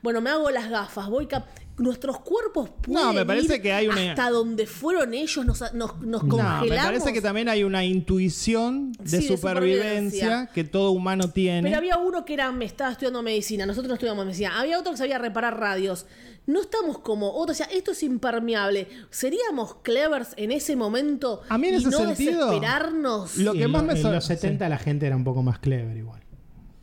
Bueno, 0.02 0.22
me 0.22 0.30
hago 0.30 0.50
las 0.50 0.70
gafas, 0.70 1.10
voy 1.10 1.26
cap 1.26 1.44
Nuestros 1.76 2.20
cuerpos 2.20 2.70
pueden 2.82 3.14
me 3.14 3.24
parece 3.26 3.56
ir 3.56 3.62
que 3.62 3.70
hay 3.72 3.86
una- 3.86 4.10
hasta 4.12 4.30
donde 4.30 4.66
fueron 4.66 5.12
ellos, 5.12 5.44
nos, 5.44 5.60
nos, 5.74 6.00
nos 6.00 6.22
No, 6.24 6.28
congelamos. 6.28 6.68
me 6.68 6.76
parece 6.76 7.12
que 7.12 7.20
también 7.20 7.50
hay 7.50 7.64
una 7.64 7.84
intuición 7.84 8.92
de, 8.92 9.08
Sí, 9.20 9.28
de 9.28 9.36
supervivencia, 9.36 9.80
supervivencia. 9.82 10.50
que 10.54 10.64
todo 10.64 10.90
humano 10.92 11.30
tiene. 11.30 11.62
Pero 11.68 11.76
había 11.78 11.98
uno 11.98 12.24
que 12.24 12.32
era, 12.34 12.50
me 12.50 12.64
estaba 12.64 12.92
estudiando 12.92 13.22
medicina, 13.22 13.66
nosotros 13.66 13.88
no 13.88 13.94
estudiamos 13.94 14.24
medicina. 14.24 14.58
Había 14.58 14.78
otro 14.78 14.92
que 14.92 14.98
sabía 14.98 15.18
reparar 15.18 15.58
radios. 15.60 16.06
No 16.46 16.62
estamos 16.62 16.98
como 16.98 17.32
otro, 17.32 17.52
o 17.52 17.54
sea, 17.54 17.66
esto 17.66 17.92
es 17.92 18.02
impermeable. 18.02 18.88
¿Seríamos 19.10 19.76
clevers 19.82 20.34
en 20.36 20.50
ese 20.50 20.74
momento 20.74 21.42
A 21.48 21.58
mí 21.58 21.68
en 21.68 21.74
y 21.74 21.76
ese 21.78 21.90
no 21.90 21.98
sentido, 21.98 22.46
desesperarnos? 22.46 23.36
Lo 23.36 23.52
que 23.52 23.62
en 23.64 23.70
más 23.70 23.84
me 23.84 23.92
En 23.92 24.12
los 24.12 24.24
70 24.24 24.68
la 24.68 24.78
gente 24.78 25.06
era 25.06 25.16
un 25.16 25.24
poco 25.24 25.42
más 25.42 25.58
clever 25.58 25.96
igual. 25.96 26.19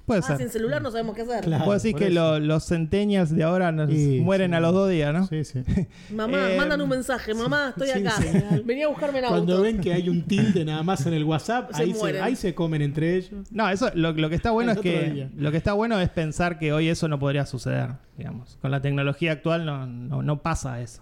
Puede 0.08 0.22
Ah, 0.22 0.28
ser. 0.28 0.38
sin 0.38 0.50
celular 0.50 0.82
no 0.82 0.90
sabemos 0.90 1.16
qué 1.16 1.24
hacer. 1.24 1.44
Claro. 1.44 1.66
Puedo 1.66 1.78
decir 1.78 1.94
que 1.94 2.10
lo- 2.10 2.40
los 2.40 2.66
centennials 2.66 3.36
de 3.36 3.44
ahora 3.44 3.72
nos 3.74 3.92
Sí, 3.92 4.22
mueren 4.24 4.52
sí. 4.52 4.56
a 4.56 4.60
los 4.62 4.74
dos 4.74 4.90
días, 4.90 5.14
¿no? 5.14 5.28
Sí, 5.28 5.44
sí. 5.44 5.62
Mamá, 6.14 6.54
Eh, 6.54 6.58
mandan 6.58 6.80
un 6.82 6.88
mensaje. 6.88 7.34
Mamá, 7.34 7.74
estoy 7.76 7.90
sin 7.90 8.08
acá. 8.08 8.22
señal. 8.22 8.62
Venía 8.66 8.86
a 8.86 8.88
buscarme 8.88 9.20
en 9.20 9.26
auto. 9.26 9.36
Cuando 9.36 9.62
ven 9.62 9.82
que 9.82 9.92
hay 9.94 10.08
un 10.08 10.24
tilde 10.24 10.64
nada 10.64 10.82
más 10.82 11.06
en 11.06 11.14
el 11.14 11.26
WhatsApp, 11.26 11.74
Se 11.74 11.84
ahí, 11.84 11.92
se, 11.92 12.00
mueren. 12.00 12.24
ahí 12.24 12.36
se 12.38 12.56
comen 12.56 12.82
entre 12.82 13.18
ellos. 13.18 13.32
No, 13.52 13.70
eso 13.70 13.92
lo, 13.96 14.14
lo 14.14 14.30
que 14.30 14.36
está 14.36 14.52
bueno 14.52 14.72
El 14.72 14.78
es 14.78 14.80
otro 14.80 14.92
que 14.92 15.10
día. 15.12 15.30
lo 15.36 15.52
que 15.52 15.58
está 15.58 15.74
bueno 15.74 16.00
es 16.00 16.10
pensar 16.10 16.58
que 16.58 16.72
hoy 16.72 16.88
eso 16.88 17.10
no 17.10 17.20
podría 17.20 17.46
suceder, 17.46 17.90
digamos. 18.18 18.58
Con 18.62 18.72
la 18.72 18.82
tecnología 18.82 19.34
actual 19.34 19.66
no, 19.66 19.86
no, 19.88 20.24
no 20.24 20.42
pasa 20.42 20.80
eso. 20.82 21.02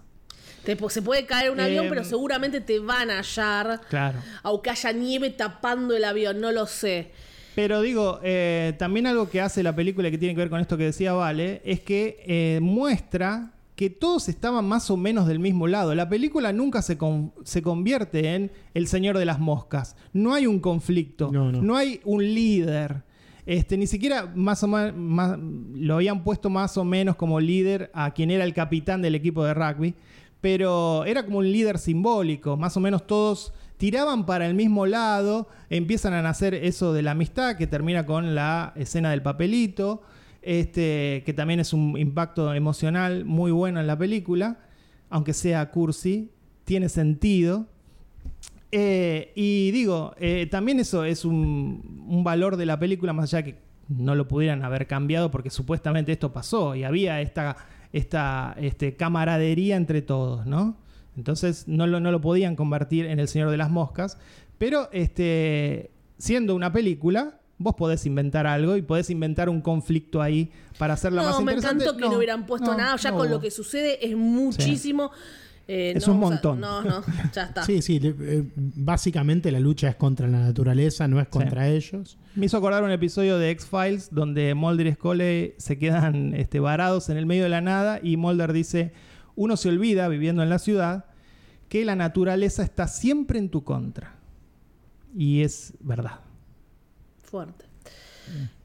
Te- 0.64 0.76
se 0.90 1.00
puede 1.00 1.26
caer 1.26 1.52
un 1.52 1.60
avión, 1.60 1.84
Eh, 1.84 1.88
pero 1.88 2.02
seguramente 2.02 2.60
te 2.60 2.80
van 2.80 3.08
a 3.12 3.18
hallar. 3.18 3.82
Claro. 3.88 4.18
Aunque 4.42 4.70
haya 4.70 4.90
nieve 4.90 5.30
tapando 5.30 5.94
el 5.96 6.04
avión, 6.04 6.40
no 6.40 6.50
lo 6.50 6.66
sé. 6.66 7.12
Pero 7.56 7.80
digo, 7.80 8.20
eh, 8.22 8.74
también 8.78 9.06
algo 9.08 9.28
que 9.30 9.40
hace 9.40 9.62
la 9.62 9.74
película 9.74 10.10
que 10.10 10.18
tiene 10.18 10.34
que 10.34 10.40
ver 10.42 10.50
con 10.50 10.60
esto 10.60 10.76
que 10.76 10.84
decía 10.84 11.14
Vale, 11.14 11.62
es 11.64 11.80
que 11.80 12.22
eh, 12.26 12.60
muestra 12.62 13.54
que 13.74 13.88
todos 13.90 14.28
estaban 14.28 14.64
más 14.66 14.90
o 14.90 14.96
menos 14.98 15.26
del 15.26 15.38
mismo 15.38 15.66
lado. 15.66 15.94
La 15.94 16.08
película 16.08 16.52
nunca 16.52 16.82
se, 16.82 16.96
con- 16.98 17.32
se 17.44 17.62
convierte 17.62 18.34
en 18.34 18.52
El 18.74 18.86
Señor 18.86 19.16
de 19.18 19.24
las 19.24 19.38
Moscas. 19.40 19.96
No 20.12 20.34
hay 20.34 20.46
un 20.46 20.60
conflicto, 20.60 21.30
No, 21.32 21.50
no. 21.50 21.76
hay 21.76 22.00
un 22.04 22.22
líder. 22.22 23.02
Este, 23.46 23.76
ni 23.78 23.86
siquiera 23.86 24.30
más 24.34 24.62
o 24.62 24.68
ma- 24.68 24.92
más, 24.92 25.38
lo 25.74 25.94
habían 25.94 26.24
puesto 26.24 26.50
más 26.50 26.76
o 26.76 26.84
menos 26.84 27.16
como 27.16 27.40
líder 27.40 27.90
a 27.94 28.10
quien 28.12 28.30
era 28.30 28.44
el 28.44 28.52
capitán 28.54 29.00
del 29.02 29.14
equipo 29.14 29.44
de 29.44 29.54
rugby, 29.54 29.94
pero 30.42 31.04
era 31.06 31.24
como 31.24 31.38
un 31.38 31.50
líder 31.50 31.78
simbólico, 31.78 32.56
más 32.56 32.76
o 32.76 32.80
menos 32.80 33.06
todos 33.06 33.52
tiraban 33.76 34.26
para 34.26 34.46
el 34.46 34.54
mismo 34.54 34.86
lado, 34.86 35.48
empiezan 35.70 36.14
a 36.14 36.22
nacer 36.22 36.54
eso 36.54 36.92
de 36.92 37.02
la 37.02 37.12
amistad 37.12 37.56
que 37.56 37.66
termina 37.66 38.06
con 38.06 38.34
la 38.34 38.72
escena 38.76 39.10
del 39.10 39.22
papelito, 39.22 40.02
este, 40.42 41.22
que 41.26 41.34
también 41.34 41.60
es 41.60 41.72
un 41.72 41.98
impacto 41.98 42.54
emocional 42.54 43.24
muy 43.24 43.50
bueno 43.50 43.80
en 43.80 43.86
la 43.86 43.98
película, 43.98 44.60
aunque 45.10 45.32
sea 45.32 45.70
cursi. 45.70 46.30
tiene 46.64 46.88
sentido. 46.88 47.66
Eh, 48.72 49.32
y 49.36 49.70
digo, 49.70 50.14
eh, 50.18 50.48
también 50.50 50.80
eso 50.80 51.04
es 51.04 51.24
un, 51.24 52.22
valor 52.24 52.56
de 52.56 52.66
la 52.66 52.78
película, 52.78 53.12
más 53.12 53.32
allá 53.32 53.44
que 53.44 53.58
no 53.88 54.14
lo 54.14 54.26
pudieran 54.26 54.64
haber 54.64 54.86
cambiado, 54.86 55.30
porque 55.30 55.50
supuestamente 55.50 56.12
esto 56.12 56.32
pasó 56.32 56.74
y 56.74 56.82
había 56.84 57.20
esta, 57.20 57.56
esta 57.92 58.56
este, 58.58 58.96
camaradería 58.96 59.76
entre 59.76 60.02
todos, 60.02 60.46
¿no? 60.46 60.76
Entonces 61.16 61.64
no 61.66 61.86
lo, 61.86 62.00
no 62.00 62.10
lo 62.12 62.20
podían 62.20 62.56
convertir 62.56 63.06
en 63.06 63.18
El 63.20 63.28
Señor 63.28 63.50
de 63.50 63.56
las 63.56 63.70
Moscas, 63.70 64.18
pero 64.58 64.88
este, 64.92 65.90
siendo 66.18 66.54
una 66.54 66.72
película, 66.72 67.40
vos 67.58 67.74
podés 67.74 68.04
inventar 68.06 68.46
algo 68.46 68.76
y 68.76 68.82
podés 68.82 69.08
inventar 69.10 69.48
un 69.48 69.60
conflicto 69.62 70.20
ahí 70.22 70.50
para 70.78 70.94
hacerla 70.94 71.22
más 71.22 71.32
No, 71.32 71.42
me 71.42 71.52
interesante. 71.52 71.84
encantó 71.84 71.98
que 72.04 72.08
no, 72.10 72.16
hubieran 72.16 72.46
puesto 72.46 72.72
no, 72.72 72.76
nada, 72.78 72.96
ya 72.96 73.10
no 73.10 73.16
con 73.18 73.30
lo 73.30 73.40
que 73.40 73.50
sucede 73.50 74.06
es 74.06 74.14
muchísimo. 74.16 75.10
Eh, 75.68 75.94
Es 75.96 76.06
no, 76.06 76.14
un 76.14 76.18
o 76.22 76.26
sea, 76.26 76.30
montón. 76.30 76.60
no, 76.60 76.82
no, 76.82 77.02
ya 77.32 77.44
está. 77.44 77.64
Sí, 77.64 77.82
sí. 77.82 77.98
le- 77.98 78.14
eh, 78.20 78.44
básicamente 78.54 79.50
la 79.50 79.58
lucha 79.58 79.88
es 79.88 79.96
contra 79.96 80.28
la 80.28 80.38
naturaleza, 80.38 81.08
no 81.08 81.18
es 81.20 81.26
contra 81.28 81.68
ellos. 81.68 82.18
Me 82.36 82.46
hizo 82.46 82.56
acordar 82.58 82.84
un 82.84 82.92
episodio 82.92 83.36
de 83.38 83.50
X-Files 83.50 84.08
donde 84.12 84.54
Mulder 84.54 84.86
y 84.86 84.92
Scully 84.92 85.54
se 85.56 85.76
quedan 85.78 86.34
este, 86.34 86.60
varados 86.60 87.08
en 87.08 87.16
el 87.16 87.26
medio 87.26 87.42
de 87.44 87.48
la 87.48 87.62
nada 87.62 87.98
y 88.00 88.16
Mulder 88.16 88.52
dice, 88.52 88.92
uno 89.36 89.56
se 89.56 89.68
olvida, 89.68 90.08
viviendo 90.08 90.42
en 90.42 90.48
la 90.50 90.58
ciudad, 90.58 91.04
que 91.68 91.84
la 91.84 91.94
naturaleza 91.96 92.62
está 92.62 92.88
siempre 92.88 93.38
en 93.38 93.48
tu 93.50 93.62
contra. 93.64 94.14
Y 95.16 95.42
es 95.42 95.74
verdad. 95.80 96.20
Fuerte. 97.22 97.64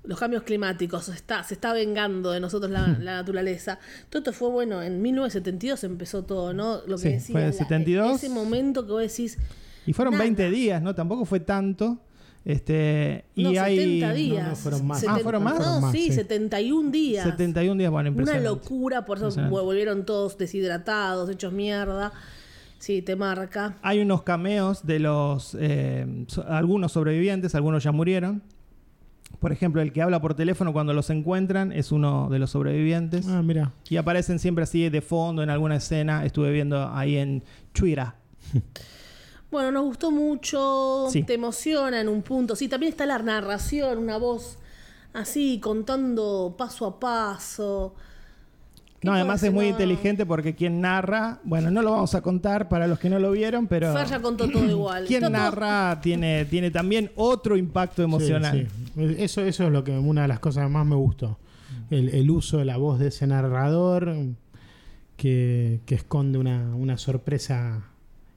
Los 0.04 0.20
cambios 0.20 0.42
climáticos, 0.44 1.06
se 1.06 1.12
está, 1.14 1.44
se 1.44 1.54
está 1.54 1.74
vengando 1.74 2.32
de 2.32 2.40
nosotros 2.40 2.72
la, 2.72 2.88
la 2.88 3.16
naturaleza. 3.18 3.78
Todo 4.10 4.20
esto 4.22 4.34
fue 4.34 4.50
bueno, 4.50 4.82
en 4.82 5.00
1972 5.02 5.84
empezó 5.84 6.24
todo, 6.24 6.54
¿no? 6.54 6.78
Lo 6.88 6.96
que 6.98 7.04
Sí, 7.04 7.10
decía, 7.10 7.34
fue 7.34 7.42
en 7.42 7.48
la- 7.48 7.54
72. 7.54 8.16
ese 8.16 8.30
momento 8.30 8.86
que 8.86 8.92
vos 8.92 9.02
decís, 9.02 9.38
Y 9.86 9.94
fueron 9.94 10.14
Nada. 10.14 10.24
20 10.24 10.50
días, 10.50 10.82
¿no? 10.82 10.96
Tampoco 10.96 11.26
fue 11.26 11.40
tanto. 11.40 12.00
Este, 12.44 13.26
y 13.36 13.44
no, 13.44 13.50
hay 13.62 13.78
70 13.78 14.14
días. 14.14 14.44
no, 14.44 14.50
no, 14.50 14.56
fueron 14.56 14.88
más. 14.88 15.06
Ah, 15.08 15.20
¿fueron 15.22 15.44
más? 15.44 15.54
No, 15.54 15.60
Fueron 15.60 15.82
más, 15.82 15.92
sí, 15.92 16.06
sí. 16.08 16.12
71 16.14 16.90
días. 16.92 17.24
71 17.26 17.78
días, 17.78 17.92
bueno, 17.92 18.10
Una 18.10 18.20
impresionante. 18.22 18.50
locura, 18.50 19.06
por 19.06 19.18
eso 19.20 19.30
volvieron 19.50 20.06
todos 20.06 20.38
deshidratados, 20.38 21.30
hechos 21.30 21.54
mierda. 21.54 22.12
Sí, 22.80 23.04
te 23.04 23.16
marca. 23.16 23.78
Hay 23.84 24.00
unos 24.02 24.24
cameos 24.24 24.88
de 24.88 24.98
los 24.98 25.56
eh, 25.60 26.26
so- 26.28 26.44
algunos 26.48 26.94
sobrevivientes, 26.94 27.54
algunos 27.54 27.84
ya 27.84 27.92
murieron. 27.92 28.42
Por 29.40 29.52
ejemplo, 29.52 29.82
el 29.84 29.94
que 29.94 30.02
habla 30.02 30.20
por 30.20 30.34
teléfono 30.34 30.74
cuando 30.74 30.94
los 30.94 31.10
encuentran 31.12 31.72
es 31.72 31.92
uno 31.92 32.28
de 32.32 32.40
los 32.40 32.50
sobrevivientes. 32.52 33.28
Ah, 33.28 33.42
mira. 33.44 33.72
Y 33.88 33.98
aparecen 33.98 34.40
siempre 34.40 34.64
así 34.64 34.90
de 34.90 35.02
fondo 35.02 35.44
en 35.44 35.52
alguna 35.52 35.76
escena. 35.76 36.26
Estuve 36.26 36.52
viendo 36.52 36.90
ahí 36.92 37.18
en 37.18 37.44
Twitter. 37.72 38.08
Bueno, 39.52 39.72
nos 39.72 39.84
gustó 39.84 40.12
mucho, 40.12 41.08
Sí. 41.12 41.24
te 41.24 41.34
emociona 41.34 42.00
en 42.00 42.08
un 42.08 42.22
punto. 42.22 42.56
Sí, 42.56 42.68
también 42.70 42.92
está 42.92 43.06
la 43.06 43.20
narración, 43.20 43.98
una 44.00 44.18
voz 44.18 44.58
así, 45.14 45.60
contando 45.60 46.56
paso 46.58 46.86
a 46.86 47.00
paso. 47.00 47.94
¿Qué 49.02 49.08
No, 49.08 49.14
además 49.14 49.42
es 49.44 49.52
muy 49.52 49.66
No. 49.66 49.72
inteligente 49.72 50.26
porque 50.26 50.56
quien 50.56 50.80
narra, 50.80 51.40
bueno, 51.44 51.70
no 51.72 51.82
lo 51.82 51.92
vamos 51.92 52.14
a 52.16 52.22
contar 52.22 52.70
para 52.70 52.88
los 52.88 52.98
que 53.00 53.10
no 53.10 53.18
lo 53.20 53.32
vieron, 53.32 53.68
pero 53.68 53.94
ya 54.06 54.22
contó 54.22 54.48
todo 54.50 54.64
igual. 54.70 55.06
quien 55.06 55.22
todo- 55.22 55.32
narra 55.32 56.00
tiene, 56.02 56.46
tiene 56.46 56.70
también 56.72 57.12
otro 57.16 57.58
impacto 57.58 58.04
emocional. 58.04 58.70
Sí, 58.70 58.92
sí. 58.96 59.16
Eso, 59.18 59.42
eso 59.42 59.66
es 59.66 59.72
lo 59.72 59.84
que 59.84 59.92
una 59.98 60.22
de 60.22 60.28
las 60.30 60.40
cosas 60.40 60.66
que 60.66 60.70
más 60.72 60.86
me 60.86 60.96
gustó. 60.96 61.38
El, 61.90 62.10
el 62.10 62.30
uso 62.30 62.60
de 62.60 62.66
la 62.66 62.78
voz 62.78 63.00
de 63.00 63.08
ese 63.08 63.26
narrador 63.28 64.14
que, 65.18 65.82
que 65.86 65.96
esconde 65.96 66.38
una, 66.38 66.74
una 66.76 66.98
sorpresa 66.98 67.84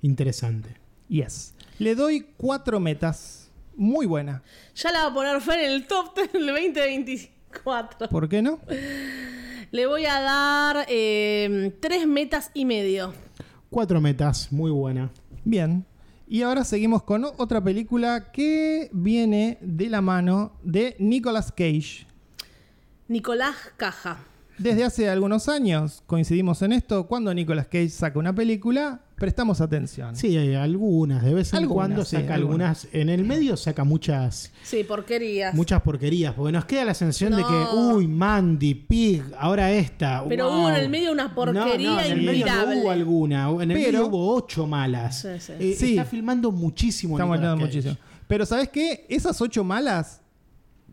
interesante. 0.02 0.76
Yes. 1.08 1.54
Le 1.78 1.94
doy 1.94 2.26
cuatro 2.36 2.80
metas. 2.80 3.50
Muy 3.76 4.06
buena. 4.06 4.42
Ya 4.76 4.92
la 4.92 5.02
va 5.04 5.10
a 5.10 5.14
poner 5.14 5.40
Fer 5.40 5.60
en 5.60 5.72
el 5.72 5.86
top 5.86 6.14
10 6.14 6.32
del 6.32 6.46
2024. 6.46 8.08
¿Por 8.08 8.28
qué 8.28 8.42
no? 8.42 8.60
Le 9.70 9.86
voy 9.86 10.06
a 10.06 10.20
dar 10.20 10.86
eh, 10.88 11.76
tres 11.80 12.06
metas 12.06 12.50
y 12.54 12.64
medio. 12.64 13.12
Cuatro 13.70 14.00
metas, 14.00 14.52
muy 14.52 14.70
buena. 14.70 15.10
Bien. 15.44 15.84
Y 16.28 16.42
ahora 16.42 16.64
seguimos 16.64 17.02
con 17.02 17.24
otra 17.24 17.62
película 17.62 18.30
que 18.32 18.88
viene 18.92 19.58
de 19.60 19.88
la 19.88 20.00
mano 20.00 20.52
de 20.62 20.96
Nicolas 20.98 21.50
Cage. 21.50 22.06
Nicolás 23.08 23.56
Caja. 23.76 24.18
Desde 24.56 24.84
hace 24.84 25.10
algunos 25.10 25.48
años 25.48 26.02
coincidimos 26.06 26.62
en 26.62 26.72
esto. 26.72 27.06
Cuando 27.08 27.34
Nicolas 27.34 27.66
Cage 27.66 27.90
saca 27.90 28.18
una 28.18 28.34
película, 28.34 29.03
prestamos 29.16 29.60
atención. 29.60 30.16
Sí, 30.16 30.36
hay 30.36 30.54
algunas, 30.54 31.22
de 31.22 31.34
vez 31.34 31.52
en 31.52 31.60
Algunas, 31.60 31.74
cuando 31.74 32.04
sí, 32.04 32.16
saca 32.16 32.34
algunas. 32.34 32.84
algunas. 32.84 32.94
En 32.94 33.08
el 33.08 33.24
medio 33.24 33.56
saca 33.56 33.84
muchas 33.84 34.52
Sí, 34.62 34.84
porquerías. 34.84 35.54
muchas 35.54 35.80
porquerías, 35.82 36.34
porque 36.34 36.52
nos 36.52 36.64
queda 36.64 36.84
la 36.84 36.94
sensación 36.94 37.36
de 37.36 37.42
que, 37.42 37.76
uy, 37.76 38.06
Mandy, 38.08 38.74
Pig, 38.74 39.22
ahora 39.38 39.70
esta. 39.72 40.24
Pero 40.28 40.48
wow. 40.50 40.58
hubo 40.60 40.68
en 40.70 40.74
el 40.76 40.88
medio 40.88 41.12
una 41.12 41.34
porquería 41.34 41.90
no, 41.90 41.94
no, 41.96 42.00
en 42.00 42.12
el 42.12 42.16
medio 42.18 42.30
no 42.46 42.52
inmirable. 42.52 42.80
hubo 42.82 42.90
alguna, 42.90 43.48
en 43.50 43.70
el 43.70 43.78
Pero- 43.78 43.92
medio 43.92 44.06
hubo 44.08 44.34
ocho 44.34 44.66
malas. 44.66 45.20
Sí, 45.20 45.28
sí. 45.38 45.52
Eh, 45.58 45.76
Sí. 45.78 45.90
Está 45.90 46.04
filmando 46.04 46.50
muchísimo. 46.50 47.18
Hablando 47.18 47.48
Cage. 47.54 47.64
muchísimo. 47.66 47.96
Pero 48.26 48.46
¿sabes 48.46 48.68
qué? 48.70 49.06
Esas 49.08 49.40
ocho 49.40 49.62
malas 49.64 50.20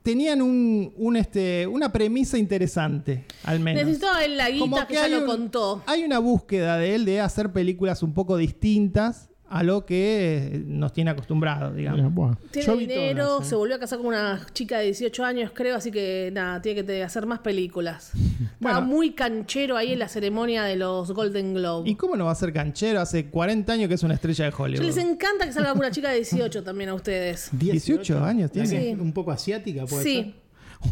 tenían 0.04 0.41
un, 0.41 0.93
un, 0.97 1.16
este, 1.18 1.68
una 1.68 1.91
premisa 1.91 2.38
interesante, 2.38 3.26
al 3.43 3.60
menos. 3.60 3.84
Necesitaba 3.86 4.24
él 4.26 4.38
la 4.38 4.47
Como 4.58 4.76
guita 4.76 4.88
que, 4.88 4.93
ya 4.95 5.08
lo 5.08 5.20
un- 5.22 5.26
contó. 5.26 5.84
Hay 5.86 6.04
una 6.04 6.20
búsqueda 6.20 6.78
de 6.78 6.95
él 6.95 7.06
de 7.06 7.20
hacer 7.22 7.52
películas 7.52 8.04
un 8.04 8.14
poco 8.14 8.38
distintas 8.38 9.30
a 9.54 9.64
lo 9.64 9.86
que 9.86 10.38
eh, 10.54 10.64
nos 10.66 10.93
tiene 10.93 11.12
acostumbrados, 11.12 11.76
digamos. 11.76 12.14
Bueno, 12.14 12.38
Tiene 12.52 12.66
yo 12.66 12.78
dinero, 12.78 13.26
todas, 13.26 13.45
¿eh? 13.47 13.49
se 13.49 13.56
volvió 13.56 13.76
a 13.76 13.80
casar 13.80 13.97
con 13.97 14.08
una 14.08 14.45
chica 14.54 14.80
de 14.80 14.86
18 14.86 15.26
años, 15.26 15.52
creo, 15.54 15.76
así 15.76 15.91
que 15.91 16.30
nada, 16.34 16.62
tiene 16.62 16.86
que 16.86 17.04
hacer 17.04 17.26
más 17.26 17.39
películas. 17.39 18.12
Estaba 18.54 18.80
Bueno. 18.80 18.82
muy 18.84 19.12
canchero 19.12 19.76
ahí 19.76 19.91
en 19.91 19.99
la 19.99 20.08
ceremonia 20.08 20.64
de 20.64 20.78
los 20.78 21.12
Golden 21.12 21.54
Globe. 21.54 21.89
¿Y 21.89 21.95
cómo 21.95 22.16
no 22.16 22.26
va 22.26 22.32
a 22.32 22.36
ser 22.36 22.54
canchero? 22.54 23.02
Hace 23.02 23.26
40 23.26 23.74
años 23.74 23.88
que 23.89 23.95
es 23.95 24.04
una 24.04 24.14
estrella 24.14 24.45
de 24.45 24.52
Yo 24.52 24.58
Hollywood. 24.64 24.86
les 24.86 24.97
encanta 24.97 25.45
que 25.45 25.52
salga 25.52 25.74
una 25.74 25.91
chica 25.91 26.10
de 26.12 26.16
18 26.16 26.64
también 26.64 26.89
a 26.91 26.93
ustedes. 26.93 27.49
18 27.54 28.24
años 28.24 28.52
¿La 28.56 28.64
tiene. 28.64 28.68
Sí. 28.95 28.97
Un 29.02 29.12
poco 29.12 29.32
asiática, 29.32 29.86
puede 29.86 30.04
Sí. 30.04 30.16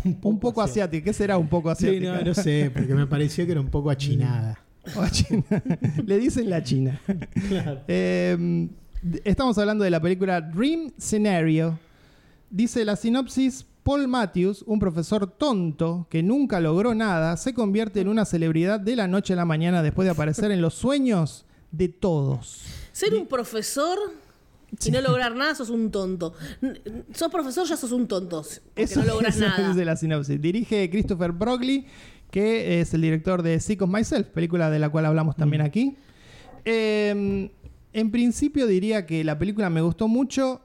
ser? 0.03 0.15
Un 0.21 0.39
poco 0.39 0.61
asiático. 0.61 1.03
¿Qué 1.05 1.13
será 1.13 1.37
un 1.37 1.47
poco 1.47 1.73
Sí, 1.75 1.87
asiático? 1.87 2.11
no, 2.13 2.21
no 2.21 2.33
sé, 2.35 2.69
porque 2.73 2.93
me 2.93 3.07
pareció 3.07 3.45
que 3.45 3.53
era 3.53 3.61
un 3.61 3.69
poco 3.71 3.89
achinada. 3.89 4.59
O 4.95 5.01
a 5.01 5.09
China. 5.09 5.43
Le 6.05 6.17
dicen 6.17 6.49
la 6.49 6.63
China. 6.63 6.99
Eh, 7.87 8.67
estamos 9.23 9.57
hablando 9.57 9.83
de 9.83 9.89
la 9.89 10.01
película 10.01 10.41
Dream 10.41 10.91
Scenario. 10.97 11.79
Dice 12.49 12.83
la 12.85 12.95
sinopsis. 12.95 13.65
Paul 13.83 14.07
Matthews, 14.07 14.63
un 14.67 14.77
profesor 14.77 15.25
tonto 15.25 16.05
que 16.11 16.21
nunca 16.21 16.59
logró 16.59 16.93
nada, 16.93 17.37
se 17.37 17.53
convierte 17.55 18.01
en 18.01 18.07
una 18.07 18.23
celebridad 18.25 18.79
de 18.79 18.95
la 18.95 19.07
noche 19.07 19.33
a 19.33 19.35
la 19.35 19.45
mañana 19.45 19.81
después 19.81 20.05
de 20.05 20.11
aparecer 20.11 20.51
en 20.51 20.61
los 20.61 20.75
sueños 20.75 21.45
de 21.71 21.87
todos. 21.87 22.65
Ser 22.91 23.15
un 23.15 23.25
profesor 23.25 23.97
y 24.85 24.91
no 24.91 25.01
lograr 25.01 25.35
nada, 25.35 25.55
sos 25.55 25.69
un 25.69 25.89
tonto. 25.89 26.33
Sos 27.13 27.31
profesor, 27.31 27.65
ya 27.67 27.77
sos 27.77 27.91
un 27.91 28.07
tonto. 28.07 28.43
Porque 28.75 28.95
no 28.95 29.05
logras 29.05 29.35
eso 29.37 29.47
nada. 29.47 29.69
dice 29.69 29.85
la 29.85 29.95
sinopsis. 29.95 30.39
Dirige 30.39 30.89
Christopher 30.89 31.31
Brogley, 31.31 31.87
que 32.31 32.81
es 32.81 32.93
el 32.93 33.01
director 33.01 33.41
de 33.43 33.59
Sick 33.59 33.81
of 33.81 33.89
Myself, 33.89 34.27
película 34.27 34.69
de 34.69 34.79
la 34.79 34.89
cual 34.89 35.05
hablamos 35.05 35.35
también 35.35 35.61
aquí. 35.61 35.97
Eh, 36.65 37.49
en 37.93 38.11
principio 38.11 38.67
diría 38.67 39.05
que 39.05 39.23
la 39.23 39.37
película 39.37 39.69
me 39.69 39.81
gustó 39.81 40.07
mucho. 40.07 40.61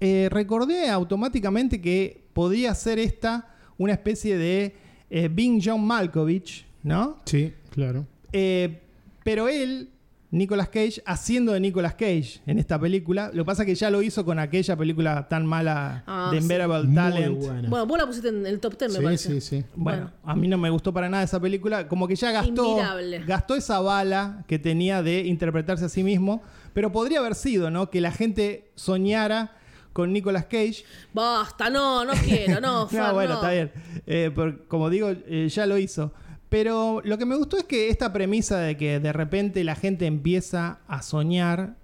Eh, 0.00 0.28
recordé 0.30 0.88
automáticamente 0.88 1.80
que 1.80 2.24
podría 2.32 2.74
ser 2.74 2.98
esta 2.98 3.54
una 3.76 3.92
especie 3.92 4.36
de 4.38 4.74
eh, 5.10 5.28
Bing 5.28 5.60
John 5.62 5.84
Malkovich, 5.84 6.66
¿no? 6.82 7.18
Sí, 7.24 7.52
claro. 7.70 8.06
Eh, 8.32 8.80
pero 9.24 9.48
él, 9.48 9.90
Nicolas 10.32 10.68
Cage, 10.68 11.02
haciendo 11.06 11.52
de 11.52 11.60
Nicolas 11.60 11.94
Cage 11.94 12.40
en 12.46 12.58
esta 12.60 12.78
película. 12.78 13.30
Lo 13.34 13.42
que 13.42 13.46
pasa 13.46 13.62
es 13.62 13.66
que 13.66 13.74
ya 13.74 13.90
lo 13.90 14.00
hizo 14.00 14.24
con 14.24 14.38
aquella 14.38 14.76
película 14.76 15.26
tan 15.28 15.44
mala 15.44 16.04
Ah, 16.06 16.28
de 16.32 16.38
sí. 16.38 16.42
Unbearable 16.44 16.84
Muy 16.84 16.94
Talent. 16.94 17.38
buena. 17.38 17.68
Bueno, 17.68 17.86
vos 17.86 17.98
la 17.98 18.06
pusiste 18.06 18.28
en 18.28 18.46
el 18.46 18.60
top 18.60 18.78
10, 18.78 18.92
me 18.98 19.04
parece. 19.04 19.28
sí, 19.28 19.40
sí. 19.40 19.64
Bueno, 19.74 20.02
Bueno. 20.02 20.10
a 20.24 20.36
mí 20.36 20.46
no 20.46 20.56
me 20.56 20.70
gustó 20.70 20.92
para 20.92 21.08
nada 21.08 21.24
esa 21.24 21.40
película. 21.40 21.88
Como 21.88 22.06
que 22.06 22.14
ya 22.14 22.30
gastó, 22.30 22.70
Inmirable. 22.70 23.24
gastó 23.26 23.56
esa 23.56 23.80
bala 23.80 24.44
que 24.46 24.58
tenía 24.60 25.02
de 25.02 25.20
interpretarse 25.26 25.86
a 25.86 25.88
sí 25.88 26.04
mismo. 26.04 26.42
Pero 26.74 26.92
podría 26.92 27.18
haber 27.18 27.34
sido, 27.34 27.68
¿no? 27.70 27.90
Que 27.90 28.00
la 28.00 28.12
gente 28.12 28.70
soñara 28.76 29.56
con 29.92 30.12
Nicolas 30.12 30.44
Cage. 30.44 30.84
Basta, 31.12 31.68
no, 31.68 32.04
no 32.04 32.12
quiero, 32.12 32.60
no, 32.60 32.88
no, 32.92 33.14
bueno, 33.14 33.30
no. 33.30 33.34
está 33.34 33.50
bien. 33.50 33.72
Eh, 34.06 34.30
por- 34.32 34.64
como 34.68 34.88
digo, 34.90 35.10
eh, 35.26 35.48
ya 35.50 35.66
lo 35.66 35.76
hizo. 35.78 36.12
Pero 36.50 37.00
lo 37.04 37.16
que 37.16 37.24
me 37.26 37.36
gustó 37.36 37.56
es 37.56 37.64
que 37.64 37.88
esta 37.88 38.12
premisa 38.12 38.58
de 38.58 38.76
que 38.76 39.00
de 39.00 39.12
repente 39.12 39.64
la 39.64 39.76
gente 39.76 40.06
empieza 40.06 40.80
a 40.88 41.00
soñar 41.02 41.76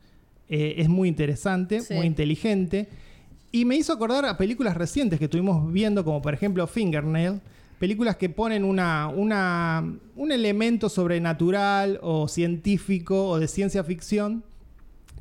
eh, 0.48 0.74
es 0.78 0.88
muy 0.88 1.08
interesante, 1.08 1.80
Sí. 1.80 1.94
muy 1.94 2.06
inteligente. 2.06 2.88
Y 3.52 3.64
me 3.64 3.76
hizo 3.76 3.92
acordar 3.92 4.26
a 4.26 4.36
películas 4.36 4.76
recientes 4.76 5.18
que 5.18 5.24
estuvimos 5.26 5.72
viendo, 5.72 6.04
como 6.04 6.20
por 6.20 6.34
ejemplo 6.34 6.66
Fingernail. 6.66 7.40
Películas 7.78 8.16
que 8.16 8.28
ponen 8.28 8.64
una, 8.64 9.08
una- 9.08 9.84
un 10.16 10.32
elemento 10.32 10.88
sobrenatural 10.88 11.98
o 12.02 12.26
científico 12.28 13.28
o 13.28 13.38
de 13.38 13.48
ciencia 13.48 13.84
ficción 13.84 14.42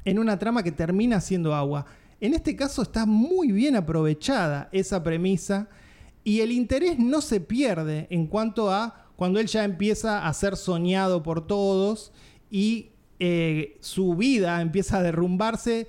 en 0.06 0.20
una 0.20 0.40
trama 0.40 0.64
que 0.64 0.72
termina 0.72 1.22
siendo 1.22 1.54
agua. 1.54 1.86
En 2.22 2.34
este 2.34 2.56
caso 2.56 2.82
está 2.82 3.06
muy 3.06 3.52
bien 3.52 3.76
aprovechada 3.76 4.70
esa 4.72 5.04
premisa 5.04 5.68
y 6.24 6.40
el 6.42 6.52
interés 6.52 6.98
no 6.98 7.22
se 7.22 7.40
pierde 7.42 8.08
en 8.10 8.26
cuanto 8.28 8.72
a 8.72 9.05
cuando 9.16 9.40
él 9.40 9.48
ya 9.48 9.64
empieza 9.64 10.28
a 10.28 10.34
ser 10.34 10.58
soñado 10.58 11.24
por 11.24 11.46
todos 11.48 12.12
y 12.52 12.90
eh, 13.20 13.78
su 13.80 14.16
vida 14.16 14.62
empieza 14.62 14.98
a 14.98 15.04
derrumbarse 15.04 15.88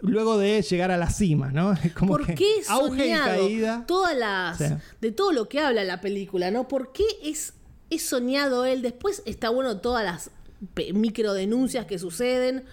luego 0.00 0.38
de 0.38 0.62
llegar 0.62 0.90
a 0.90 0.96
la 0.96 1.10
cima, 1.10 1.50
¿no? 1.50 1.74
Como 1.98 2.12
¿Por 2.12 2.26
que 2.26 2.34
qué 2.34 2.52
auge 2.68 3.08
y 3.08 3.12
caída. 3.12 3.84
Todas 3.86 4.16
las, 4.16 4.58
Sí. 4.58 4.64
de 5.00 5.12
todo 5.12 5.32
lo 5.32 5.48
que 5.48 5.60
habla 5.60 5.82
la 5.84 6.00
película, 6.00 6.50
¿no? 6.50 6.68
¿Por 6.68 6.92
qué 6.92 7.04
es, 7.24 7.54
es 7.90 8.02
soñado 8.02 8.64
él? 8.64 8.82
Después 8.82 9.22
está 9.26 9.50
bueno 9.50 9.78
todas 9.80 10.04
las 10.04 10.30
microdenuncias 10.94 11.86
que 11.86 11.98
suceden. 11.98 12.64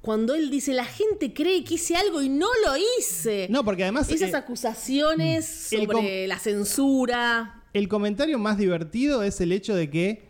Cuando 0.00 0.34
él 0.34 0.50
dice, 0.50 0.72
la 0.72 0.84
gente 0.84 1.34
cree 1.34 1.64
que 1.64 1.74
hice 1.74 1.96
algo 1.96 2.22
y 2.22 2.28
no 2.28 2.46
lo 2.64 2.74
hice. 2.98 3.48
No, 3.50 3.64
porque 3.64 3.82
además 3.82 4.08
Esas 4.10 4.30
eh, 4.30 4.36
acusaciones 4.36 5.46
sobre 5.46 6.28
la 6.28 6.38
censura. 6.38 7.57
El 7.72 7.88
comentario 7.88 8.38
más 8.38 8.58
divertido 8.58 9.22
es 9.22 9.40
el 9.40 9.52
hecho 9.52 9.74
de 9.74 9.90
que 9.90 10.22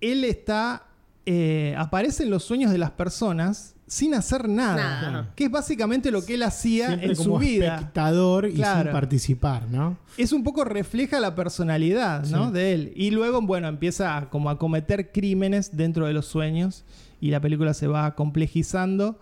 él 0.00 0.24
está. 0.24 0.86
eh, 1.26 1.74
aparece 1.78 2.22
en 2.24 2.30
los 2.30 2.42
sueños 2.44 2.72
de 2.72 2.78
las 2.78 2.90
personas 2.92 3.74
sin 3.86 4.14
hacer 4.14 4.48
nada. 4.48 4.76
Nada. 5.10 5.32
Que 5.36 5.44
es 5.44 5.50
básicamente 5.50 6.10
lo 6.10 6.24
que 6.24 6.34
él 6.34 6.42
hacía 6.42 6.86
Siempre 6.88 7.08
en 7.08 7.14
como 7.16 7.34
su 7.34 7.38
vida. 7.38 7.74
espectador 7.76 8.48
y 8.48 8.54
Claro. 8.54 8.84
sin 8.84 8.92
participar, 8.92 9.68
¿no? 9.70 9.96
Es 10.16 10.32
un 10.32 10.42
poco 10.42 10.64
refleja 10.64 11.20
la 11.20 11.34
personalidad 11.34 12.24
¿no? 12.26 12.46
Sí. 12.48 12.52
de 12.54 12.72
él. 12.72 12.92
Y 12.96 13.10
luego, 13.10 13.40
bueno, 13.42 13.68
empieza 13.68 14.16
a, 14.16 14.30
como 14.30 14.48
a 14.50 14.58
cometer 14.58 15.12
crímenes 15.12 15.76
dentro 15.76 16.06
de 16.06 16.14
los 16.14 16.26
sueños. 16.26 16.84
Y 17.20 17.30
la 17.30 17.40
película 17.40 17.74
se 17.74 17.86
va 17.86 18.14
complejizando 18.14 19.18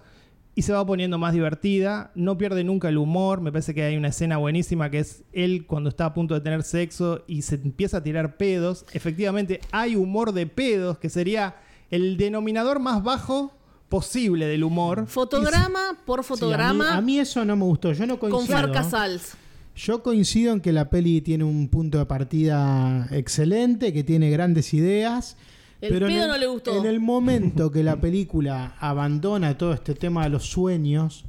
y 0.58 0.62
se 0.62 0.72
va 0.72 0.84
poniendo 0.84 1.18
más 1.18 1.34
divertida. 1.34 2.10
No 2.16 2.36
pierde 2.36 2.64
nunca 2.64 2.88
el 2.88 2.98
humor. 2.98 3.40
Me 3.40 3.52
parece 3.52 3.74
que 3.74 3.84
hay 3.84 3.96
una 3.96 4.08
escena 4.08 4.38
buenísima 4.38 4.90
que 4.90 4.98
es 4.98 5.22
él 5.32 5.66
cuando 5.68 5.88
está 5.88 6.06
a 6.06 6.14
punto 6.14 6.34
de 6.34 6.40
tener 6.40 6.64
sexo 6.64 7.22
y 7.28 7.42
se 7.42 7.54
empieza 7.54 7.98
a 7.98 8.02
tirar 8.02 8.36
pedos. 8.36 8.84
Efectivamente, 8.92 9.60
hay 9.70 9.94
humor 9.94 10.32
de 10.32 10.48
pedos 10.48 10.98
que 10.98 11.10
sería 11.10 11.54
el 11.92 12.16
denominador 12.16 12.80
más 12.80 13.04
bajo 13.04 13.52
posible 13.88 14.48
del 14.48 14.64
humor. 14.64 15.06
Fotograma 15.06 15.96
por 16.04 16.24
Sí, 16.24 16.28
fotograma 16.30 16.88
a, 16.88 16.94
mí, 16.94 16.98
a 16.98 17.00
mí 17.02 17.18
eso 17.20 17.44
no 17.44 17.54
me 17.54 17.64
gustó. 17.64 17.92
Yo 17.92 18.04
no 18.04 18.18
coincido. 18.18 18.44
con 18.44 18.48
Far 18.48 18.72
Casals. 18.72 19.34
Yo 19.76 20.02
coincido 20.02 20.52
en 20.52 20.60
que 20.60 20.72
la 20.72 20.90
peli 20.90 21.20
tiene 21.20 21.44
un 21.44 21.68
punto 21.68 21.98
de 21.98 22.06
partida 22.06 23.06
excelente, 23.12 23.92
que 23.92 24.02
tiene 24.02 24.28
grandes 24.28 24.74
ideas. 24.74 25.36
El 25.80 25.90
pero 25.92 26.06
pedo 26.08 26.26
no 26.28 26.36
le 26.36 26.46
gustó. 26.46 26.76
En 26.78 26.86
el 26.86 26.98
momento 27.00 27.70
que 27.70 27.82
la 27.82 28.00
película 28.00 28.74
abandona 28.80 29.56
todo 29.56 29.72
este 29.72 29.94
tema 29.94 30.24
de 30.24 30.30
los 30.30 30.44
sueños 30.44 31.24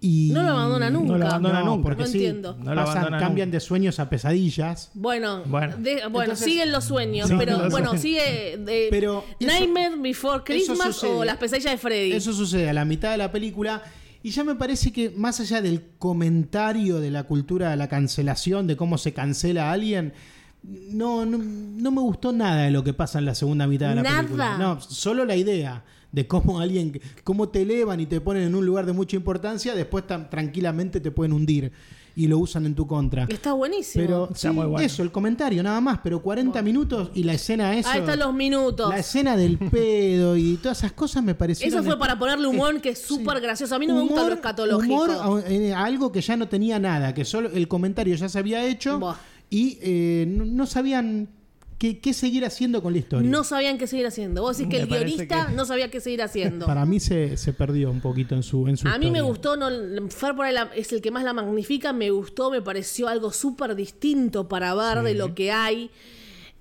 y 0.00 0.30
No 0.32 0.42
lo 0.42 0.50
abandona 0.50 0.90
nunca. 0.90 1.12
No 1.12 1.18
lo 1.18 1.26
abandona 1.26 1.60
No, 1.60 1.66
nunca. 1.66 1.82
porque 1.82 2.02
No 2.02 2.08
sí, 2.08 2.18
entiendo. 2.18 2.56
No 2.62 2.74
lo 2.74 2.82
pasan- 2.82 2.98
abandona 2.98 3.18
cambian 3.18 3.48
nunca. 3.48 3.56
de 3.56 3.60
sueños 3.60 3.98
a 3.98 4.08
pesadillas. 4.10 4.90
Bueno, 4.94 5.42
Bueno. 5.46 5.76
de- 5.78 6.02
bueno 6.08 6.22
Entonces- 6.22 6.44
siguen 6.46 6.70
los 6.70 6.84
sueños, 6.84 7.26
Siguen 7.28 7.38
pero 7.38 7.58
los 7.58 7.70
bueno, 7.72 7.88
sueños. 7.88 8.02
sigue 8.02 8.56
de 8.58 8.88
Pero 8.90 9.24
eso- 9.40 9.48
Nightmare 9.52 9.96
Before 10.00 10.44
Christmas 10.44 10.94
sucede. 10.96 11.10
o 11.12 11.24
Las 11.24 11.38
pesadillas 11.38 11.72
de 11.72 11.78
Freddy. 11.78 12.12
Eso 12.12 12.32
sucede 12.32 12.68
a 12.68 12.72
la 12.72 12.84
mitad 12.84 13.10
de 13.10 13.16
la 13.16 13.32
película 13.32 13.82
y 14.22 14.30
ya 14.30 14.44
me 14.44 14.54
parece 14.54 14.92
que 14.92 15.10
más 15.10 15.40
allá 15.40 15.60
del 15.62 15.82
comentario 15.98 17.00
de 17.00 17.10
la 17.10 17.24
cultura 17.24 17.70
de 17.70 17.76
la 17.76 17.88
cancelación, 17.88 18.66
de 18.66 18.76
cómo 18.76 18.98
se 18.98 19.12
cancela 19.14 19.70
a 19.70 19.72
alguien, 19.72 20.12
no, 20.66 21.24
no, 21.24 21.38
no 21.38 21.90
me 21.90 22.00
gustó 22.00 22.32
nada 22.32 22.62
de 22.64 22.70
lo 22.70 22.82
que 22.82 22.92
pasa 22.92 23.18
en 23.18 23.24
la 23.26 23.34
segunda 23.34 23.66
mitad 23.66 23.90
de 23.90 23.94
la 23.96 24.02
Nada. 24.02 24.16
película. 24.22 24.58
No, 24.58 24.80
solo 24.80 25.24
la 25.24 25.36
idea 25.36 25.84
de 26.12 26.26
cómo 26.26 26.60
alguien, 26.60 27.00
cómo 27.24 27.48
te 27.48 27.62
elevan 27.62 28.00
y 28.00 28.06
te 28.06 28.20
ponen 28.20 28.44
en 28.44 28.54
un 28.54 28.64
lugar 28.66 28.86
de 28.86 28.92
mucha 28.92 29.16
importancia, 29.16 29.74
después 29.74 30.06
tan- 30.06 30.30
tranquilamente 30.30 31.00
te 31.00 31.10
pueden 31.10 31.32
hundir 31.34 31.72
y 32.18 32.26
lo 32.28 32.38
usan 32.38 32.64
en 32.64 32.74
tu 32.74 32.86
contra. 32.86 33.24
Está 33.28 33.52
buenísimo. 33.52 34.02
Pero 34.02 34.24
Está 34.24 34.48
sí, 34.48 34.48
muy 34.48 34.64
bueno. 34.64 34.78
eso, 34.86 35.02
el 35.02 35.12
comentario 35.12 35.62
nada 35.62 35.78
más, 35.82 35.98
pero 36.02 36.22
40 36.22 36.62
minutos 36.62 37.10
y 37.14 37.24
la 37.24 37.34
escena 37.34 37.76
eso. 37.76 37.90
Ahí 37.90 38.00
están 38.00 38.18
los 38.18 38.32
minutos. 38.32 38.88
La 38.88 38.98
escena 38.98 39.36
del 39.36 39.58
pedo 39.70 40.34
y 40.36 40.56
todas 40.56 40.78
esas 40.78 40.92
cosas 40.92 41.22
me 41.22 41.34
parecieron. 41.34 41.78
Eso 41.78 41.84
fue 41.86 41.98
para 41.98 42.18
ponerle 42.18 42.46
humor, 42.46 42.80
que 42.80 42.88
es 42.90 43.02
súper 43.02 43.38
gracioso. 43.42 43.74
A 43.74 43.78
mí 43.78 43.86
no 43.86 43.94
me 43.96 44.00
gusta 44.02 44.26
lo 44.26 44.32
escatológico. 44.34 44.94
Humor 44.94 45.10
a, 45.44 45.50
eh, 45.50 45.74
a 45.74 45.84
algo 45.84 46.10
que 46.10 46.22
ya 46.22 46.36
no 46.38 46.48
tenía 46.48 46.78
nada, 46.78 47.12
que 47.12 47.26
solo 47.26 47.50
el 47.50 47.68
comentario 47.68 48.14
ya 48.16 48.30
se 48.30 48.38
había 48.38 48.64
hecho 48.64 48.98
Buah. 48.98 49.16
Y 49.50 49.78
eh, 49.82 50.24
no, 50.28 50.44
no 50.44 50.66
sabían 50.66 51.28
qué, 51.78 51.98
qué 52.00 52.12
seguir 52.14 52.44
haciendo 52.44 52.82
con 52.82 52.92
la 52.92 52.98
historia. 53.00 53.30
No 53.30 53.44
sabían 53.44 53.78
qué 53.78 53.86
seguir 53.86 54.06
haciendo. 54.06 54.42
Vos 54.42 54.56
decís 54.58 54.70
que 54.70 54.78
Me 54.78 54.82
el 54.84 54.88
guionista 54.88 55.46
que- 55.46 55.52
no 55.54 55.64
sabía 55.66 55.90
qué 55.90 56.00
seguir 56.00 56.22
haciendo. 56.22 56.66
Para 56.66 56.84
mí 56.86 57.00
se, 57.00 57.36
se 57.36 57.52
perdió 57.52 57.90
un 57.90 58.00
poquito 58.00 58.34
en 58.34 58.42
su, 58.42 58.66
en 58.68 58.76
su 58.76 58.88
A 58.88 58.92
mí 58.98 59.10
me 59.10 59.18
historia. 59.18 59.22
gustó, 59.22 59.56
no, 59.56 60.08
Fer 60.10 60.34
por 60.34 60.46
ahí 60.46 60.54
la- 60.54 60.70
es 60.74 60.92
el 60.92 61.00
que 61.00 61.10
más 61.10 61.22
la 61.24 61.32
magnifica, 61.32 61.92
me 61.92 62.10
gustó, 62.10 62.50
me 62.50 62.62
pareció 62.62 63.08
algo 63.08 63.30
súper 63.32 63.74
distinto 63.76 64.48
para 64.48 64.74
ver 64.74 65.02
de 65.02 65.14
lo 65.14 65.34
que 65.34 65.52
hay. 65.52 65.90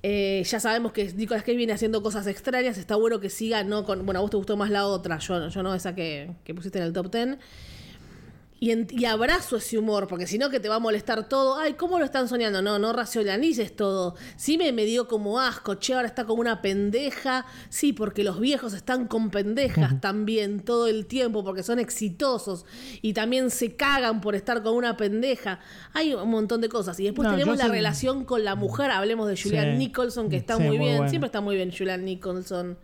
Eh, 0.07 0.43
ya 0.45 0.59
sabemos 0.59 0.91
que 0.91 1.11
Nicolas 1.13 1.41
Cage 1.41 1.57
viene 1.57 1.73
haciendo 1.73 2.03
cosas 2.03 2.27
extrañas, 2.27 2.77
está 2.77 2.95
bueno 2.95 3.19
que 3.19 3.31
siga, 3.31 3.63
no 3.63 3.83
con, 3.85 4.05
bueno, 4.05 4.19
a 4.19 4.21
vos 4.21 4.29
te 4.29 4.37
gustó 4.37 4.55
más 4.55 4.69
la 4.69 4.85
otra, 4.85 5.17
yo, 5.17 5.47
yo 5.49 5.63
no 5.63 5.73
esa 5.73 5.95
que, 5.95 6.29
que 6.43 6.53
pusiste 6.53 6.77
en 6.77 6.83
el 6.85 6.93
top 6.93 7.11
10. 7.11 7.37
Y, 8.57 8.71
en- 8.71 8.87
y 8.89 9.03
abrazo 9.03 9.57
ese 9.57 9.77
humor, 9.77 10.07
porque 10.07 10.25
si 10.27 10.37
no 10.37 10.49
que 10.49 10.61
te 10.61 10.69
va 10.69 10.75
a 10.75 10.79
molestar 10.79 11.27
todo. 11.27 11.57
Ay, 11.57 11.73
¿cómo 11.73 11.99
lo 11.99 12.05
están 12.05 12.29
soñando? 12.29 12.61
No, 12.61 12.79
no 12.79 12.93
racionalices 12.93 13.75
todo. 13.75 14.15
Sí 14.37 14.57
me, 14.57 14.71
me 14.71 14.85
dio 14.85 15.09
como 15.09 15.41
asco, 15.41 15.75
che, 15.75 15.93
ahora 15.93 16.07
está 16.07 16.23
como 16.23 16.39
una 16.39 16.61
pendeja. 16.61 17.45
Sí, 17.67 17.91
porque 17.91 18.23
los 18.23 18.39
viejos 18.39 18.73
están 18.73 19.07
con 19.07 19.29
pendejas 19.29 19.99
también 19.99 20.61
todo 20.61 20.87
el 20.87 21.05
tiempo, 21.05 21.43
porque 21.43 21.63
son 21.63 21.79
exitosos. 21.79 22.65
Y 23.01 23.11
también 23.11 23.49
se 23.51 23.75
cagan 23.75 24.21
por 24.21 24.35
estar 24.35 24.63
con 24.63 24.73
una 24.75 24.95
pendeja. 24.95 25.59
Hay 25.91 26.13
un 26.13 26.29
montón 26.29 26.61
de 26.61 26.69
cosas. 26.69 26.97
Y 27.01 27.03
después 27.03 27.27
No, 27.27 27.33
tenemos 27.33 27.57
la 27.57 27.65
soy- 27.65 27.73
relación 27.75 28.23
con 28.23 28.45
la 28.45 28.55
mujer. 28.55 28.89
Hablemos 28.89 29.27
de 29.27 29.35
Julianne 29.35 29.73
Sí. 29.73 29.77
Nicholson, 29.79 30.29
que 30.29 30.37
está 30.37 30.55
Sí, 30.55 30.63
muy 30.63 30.77
muy 30.77 30.87
bien. 30.87 31.09
Siempre 31.09 31.25
está 31.27 31.41
muy 31.41 31.57
bien 31.57 31.71
Julianne 31.77 32.05
Nicholson. 32.05 32.77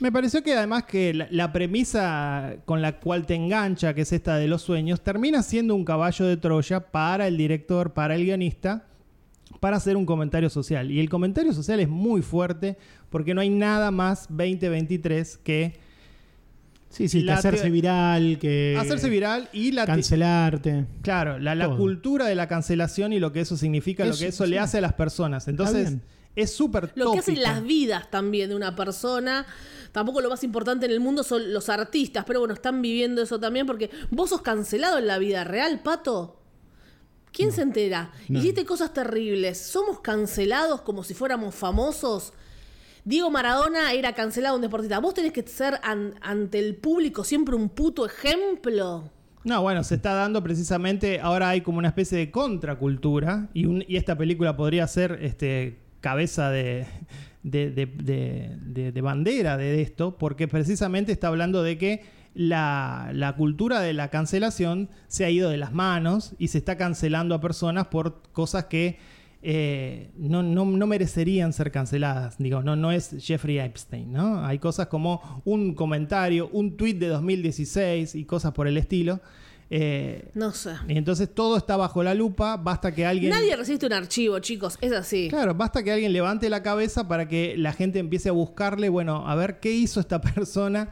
Me 0.00 0.12
pareció 0.12 0.42
que 0.42 0.54
además 0.54 0.84
que 0.84 1.12
la, 1.12 1.26
la 1.30 1.52
premisa 1.52 2.56
con 2.64 2.82
la 2.82 3.00
cual 3.00 3.26
te 3.26 3.34
engancha, 3.34 3.94
que 3.94 4.02
es 4.02 4.12
esta 4.12 4.36
de 4.36 4.46
los 4.46 4.62
sueños, 4.62 5.00
termina 5.00 5.42
siendo 5.42 5.74
un 5.74 5.84
caballo 5.84 6.26
de 6.26 6.36
Troya 6.36 6.80
para 6.90 7.26
el 7.26 7.36
director, 7.36 7.92
para 7.92 8.14
el 8.14 8.24
guionista, 8.24 8.86
para 9.60 9.76
hacer 9.76 9.96
un 9.96 10.06
comentario 10.06 10.50
social. 10.50 10.90
Y 10.90 11.00
el 11.00 11.08
comentario 11.08 11.52
social 11.52 11.80
es 11.80 11.88
muy 11.88 12.22
fuerte 12.22 12.76
porque 13.10 13.34
no 13.34 13.40
hay 13.40 13.50
nada 13.50 13.90
más 13.90 14.26
2023 14.28 15.38
que 15.38 15.88
Sí, 16.90 17.08
sí, 17.08 17.24
que 17.24 17.32
hacerse 17.32 17.68
viral, 17.70 18.38
que. 18.38 18.76
hacerse 18.78 19.10
viral 19.10 19.48
y 19.52 19.72
la... 19.72 19.84
te- 19.84 19.92
Cancelarte. 19.92 20.86
Claro, 21.02 21.38
la, 21.38 21.68
cultura 21.76 22.26
de 22.26 22.34
la 22.34 22.48
cancelación 22.48 23.12
y 23.12 23.20
lo 23.20 23.32
que 23.32 23.40
eso 23.40 23.56
significa, 23.56 24.04
lo 24.06 24.16
que 24.16 24.28
eso 24.28 24.44
sí. 24.44 24.50
le 24.50 24.58
hace 24.58 24.78
a 24.78 24.80
las 24.80 24.94
personas. 24.94 25.48
Entonces, 25.48 25.98
es 26.34 26.52
súper 26.52 26.92
Lo 26.94 27.12
que 27.12 27.18
hacen 27.18 27.42
las 27.42 27.62
vidas 27.62 28.10
también 28.10 28.50
de 28.50 28.56
una 28.56 28.74
persona. 28.74 29.46
Tampoco 29.92 30.20
lo 30.20 30.28
más 30.30 30.42
importante 30.44 30.86
en 30.86 30.92
el 30.92 31.00
mundo 31.00 31.22
son 31.22 31.52
los 31.52 31.68
artistas, 31.68 32.24
pero 32.26 32.40
bueno, 32.40 32.54
están 32.54 32.82
viviendo 32.82 33.22
eso 33.22 33.38
también 33.40 33.66
porque 33.66 33.90
vos 34.10 34.30
sos 34.30 34.42
cancelado 34.42 34.98
en 34.98 35.06
la 35.06 35.18
vida 35.18 35.44
real, 35.44 35.80
Pato. 35.82 36.40
¿Quién 37.32 37.52
se 37.52 37.62
entera? 37.62 38.10
No. 38.28 38.38
Hiciste 38.38 38.64
cosas 38.64 38.92
terribles. 38.92 39.58
¿Somos 39.58 40.00
cancelados 40.00 40.80
como 40.82 41.04
si 41.04 41.14
fuéramos 41.14 41.54
famosos? 41.54 42.32
Diego 43.04 43.30
Maradona 43.30 43.92
era 43.92 44.14
cancelado 44.14 44.56
un 44.56 44.62
deportista. 44.62 44.98
Vos 44.98 45.14
tenés 45.14 45.32
que 45.32 45.42
ser 45.46 45.78
an- 45.82 46.14
ante 46.20 46.58
el 46.58 46.74
público 46.76 47.24
siempre 47.24 47.54
un 47.54 47.68
puto 47.68 48.04
ejemplo. 48.06 49.10
No, 49.44 49.62
bueno, 49.62 49.84
se 49.84 49.94
está 49.94 50.14
dando 50.14 50.42
precisamente, 50.42 51.20
ahora 51.20 51.50
hay 51.50 51.60
como 51.60 51.78
una 51.78 51.88
especie 51.88 52.18
de 52.18 52.30
contracultura 52.30 53.48
y, 53.54 53.66
un- 53.66 53.84
y 53.86 53.96
esta 53.96 54.16
película 54.18 54.56
podría 54.56 54.86
ser 54.88 55.18
este, 55.22 55.78
cabeza 56.00 56.50
de, 56.50 56.86
de, 57.50 57.70
de- 57.70 57.86
de- 57.86 58.56
de- 58.60 58.92
de 58.92 59.00
bandera 59.00 59.56
de 59.56 59.80
esto, 59.82 60.16
porque 60.18 60.48
precisamente 60.48 61.12
está 61.12 61.28
hablando 61.28 61.62
de 61.62 61.78
que 61.78 62.02
la, 62.34 63.34
cultura 63.36 63.80
de 63.80 63.92
la 63.94 64.08
cancelación 64.10 64.88
se 65.08 65.24
ha 65.24 65.30
ido 65.30 65.50
de 65.50 65.56
las 65.56 65.72
manos 65.72 66.34
y 66.38 66.48
se 66.48 66.58
está 66.58 66.76
cancelando 66.76 67.34
a 67.34 67.40
personas 67.40 67.88
por 67.88 68.22
cosas 68.32 68.66
que 68.66 68.98
eh, 69.40 70.10
no, 70.16 70.42
no- 70.42 70.64
no 70.64 70.86
merecerían 70.86 71.52
ser 71.52 71.70
canceladas. 71.70 72.38
Digo, 72.38 72.62
no, 72.62 72.74
no 72.76 72.90
es 72.92 73.14
Jeffrey 73.20 73.58
Epstein, 73.58 74.12
¿no? 74.12 74.44
Hay 74.44 74.58
cosas 74.58 74.88
como 74.88 75.42
un 75.44 75.74
comentario, 75.74 76.48
un 76.52 76.76
tweet 76.76 76.94
de 76.94 77.06
2016 77.08 78.14
y 78.16 78.24
cosas 78.24 78.52
por 78.52 78.66
el 78.66 78.76
estilo. 78.76 79.20
Eh, 79.70 80.30
No 80.34 80.52
sé. 80.52 80.72
y 80.88 80.96
entonces 80.96 81.28
todo 81.34 81.56
está 81.58 81.76
bajo 81.76 82.02
la 82.02 82.14
lupa, 82.14 82.56
basta 82.56 82.92
que 82.94 83.04
alguien... 83.04 83.30
Nadie 83.30 83.54
resiste 83.54 83.84
un 83.86 83.92
archivo, 83.92 84.38
chicos. 84.38 84.78
Es 84.80 84.92
así. 84.92 85.28
Claro, 85.28 85.54
basta 85.54 85.82
que 85.82 85.92
alguien 85.92 86.12
levante 86.12 86.48
la 86.48 86.62
cabeza 86.62 87.06
para 87.06 87.28
que 87.28 87.54
la 87.58 87.72
gente 87.72 87.98
empiece 87.98 88.30
a 88.30 88.32
buscarle, 88.32 88.88
bueno, 88.88 89.28
a 89.28 89.34
ver 89.34 89.60
qué 89.60 89.70
hizo 89.72 90.00
esta 90.00 90.20
persona 90.34 90.90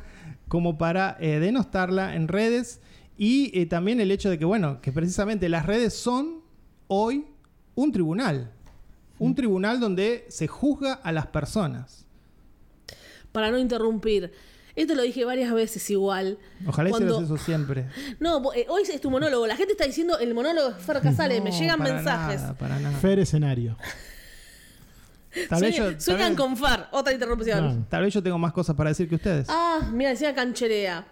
como 0.49 0.77
para 0.79 1.17
eh, 1.21 1.39
denostarla 1.41 2.15
en 2.15 2.29
redes 2.29 2.81
y 3.17 3.59
eh, 3.59 3.65
también 3.67 3.99
el 4.01 4.11
hecho 4.11 4.29
de 4.29 4.39
que, 4.39 4.45
bueno, 4.45 4.81
que 4.83 4.93
precisamente 4.93 5.49
las 5.49 5.65
redes 5.65 5.95
son 5.95 6.43
hoy 6.89 7.25
un 7.75 7.93
tribunal, 7.93 8.53
un 9.19 9.35
tribunal 9.35 9.81
donde 9.81 10.27
se 10.29 10.47
juzga 10.47 10.93
a 10.93 11.13
las 11.13 11.27
personas. 11.29 12.05
para 13.33 13.51
no 13.51 13.59
interrumpir. 13.59 14.33
Esto 14.77 14.95
lo 14.95 15.03
dije 15.03 15.25
varias 15.25 15.53
veces 15.55 15.89
igual. 15.91 16.39
Ojalá 16.67 16.91
Cuando- 16.91 17.15
hicieras 17.21 17.31
eso 17.39 17.45
siempre. 17.45 17.87
No, 18.21 18.53
eh, 18.55 18.67
hoy 18.69 18.83
es 18.83 19.01
tu 19.01 19.11
monólogo. 19.11 19.47
La 19.47 19.57
gente 19.57 19.73
está 19.73 19.85
diciendo 19.87 20.19
el 20.19 20.35
monólogo 20.35 20.71
de 20.71 20.75
Fer 20.81 21.01
Casale. 21.01 21.41
me 21.41 21.51
llegan 21.51 21.79
para 21.79 21.95
mensajes. 21.95 22.41
nada, 22.43 22.55
para 22.55 22.79
nada. 22.79 22.97
Fer 22.99 23.19
escenario. 23.19 23.77
Tal 25.49 25.61
vez, 25.61 25.75
Sueñan, 25.77 25.91
yo, 25.93 25.93
tal, 25.93 26.01
sueñan 26.01 26.29
vez, 26.31 26.39
con 26.39 26.57
Fer. 26.57 26.87
Otra 26.93 27.13
interrupción. 27.13 27.87
Tal 27.91 28.03
vez 28.05 28.15
yo 28.15 28.23
tengo 28.23 28.39
más 28.39 28.53
cosas 28.53 28.75
para 28.75 28.89
decir 28.91 29.07
que 29.09 29.17
ustedes. 29.17 29.47
Ah, 29.51 29.91
mira, 29.93 30.11
decía 30.11 30.35
cancherea. 30.35 31.07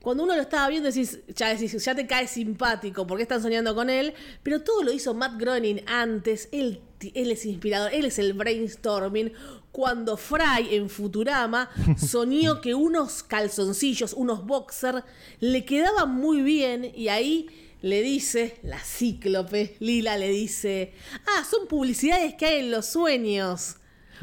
Cuando 0.00 0.24
uno 0.24 0.34
lo 0.34 0.42
estaba 0.42 0.68
viendo, 0.68 0.88
decís, 0.88 1.20
ya, 1.36 1.48
decís, 1.48 1.84
ya 1.84 1.94
te 1.94 2.06
cae 2.06 2.26
simpático 2.26 3.06
porque 3.06 3.22
están 3.22 3.40
soñando 3.42 3.74
con 3.74 3.88
él, 3.90 4.14
pero 4.42 4.62
todo 4.62 4.82
lo 4.82 4.90
hizo 4.92 5.12
Matt 5.14 5.38
Groening 5.38 5.82
antes. 5.86 6.48
Él, 6.50 6.80
él 7.14 7.32
es 7.32 7.44
inspirador, 7.46 7.92
él 7.92 8.04
es 8.04 8.18
el 8.18 8.32
brainstorming. 8.34 9.32
Cuando 9.72 10.16
Fry 10.16 10.74
en 10.74 10.90
Futurama 10.90 11.70
soñó 11.96 12.60
que 12.60 12.74
unos 12.74 13.22
calzoncillos, 13.22 14.12
unos 14.12 14.46
boxer, 14.46 15.02
le 15.40 15.64
quedaban 15.64 16.14
muy 16.14 16.42
bien 16.42 16.92
y 16.94 17.08
ahí 17.08 17.48
le 17.80 18.02
dice, 18.02 18.58
la 18.62 18.78
cíclope, 18.78 19.76
Lila 19.80 20.16
le 20.16 20.28
dice, 20.28 20.92
ah, 21.26 21.44
son 21.44 21.66
publicidades 21.66 22.34
que 22.34 22.46
hay 22.46 22.60
en 22.60 22.70
los 22.70 22.86
sueños. 22.86 23.76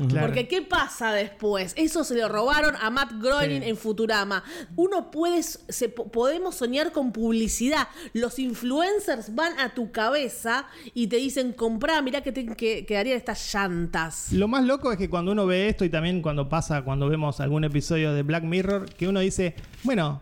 Claro. 0.08 0.28
Porque 0.28 0.48
¿qué 0.48 0.62
pasa 0.62 1.12
después? 1.14 1.74
Eso 1.76 2.04
se 2.04 2.16
lo 2.16 2.30
robaron 2.30 2.76
a 2.82 2.90
Matt 2.90 3.12
Groening 3.22 3.62
Sí. 3.64 3.70
en 3.70 3.78
Futurama. 3.78 4.44
Uno 4.76 5.12
puede, 5.12 5.44
se, 5.44 5.90
po- 5.90 6.08
podemos 6.10 6.56
soñar 6.56 6.92
con 6.92 7.12
publicidad. 7.12 7.88
Los 8.14 8.40
influencers 8.40 9.36
van 9.36 9.60
a 9.60 9.74
tu 9.74 9.92
cabeza 9.92 10.68
y 10.94 11.08
te 11.08 11.18
dicen, 11.18 11.54
comprá, 11.54 12.02
mirá 12.02 12.22
que, 12.22 12.32
te, 12.32 12.46
que 12.56 12.86
quedarían 12.86 13.18
estas 13.18 13.54
llantas. 13.54 14.32
Lo 14.32 14.48
más 14.48 14.64
loco 14.66 14.92
es 14.92 14.98
que 14.98 15.10
cuando 15.10 15.32
uno 15.32 15.46
ve 15.46 15.68
esto 15.70 15.84
y 15.86 15.90
también 15.90 16.22
cuando 16.22 16.48
pasa, 16.50 16.84
cuando 16.84 17.10
vemos 17.10 17.40
algún 17.40 17.64
episodio 17.64 18.14
de 18.14 18.24
Black 18.24 18.44
Mirror, 18.44 18.86
que 18.94 19.08
uno 19.08 19.20
dice, 19.20 19.56
bueno, 19.84 20.22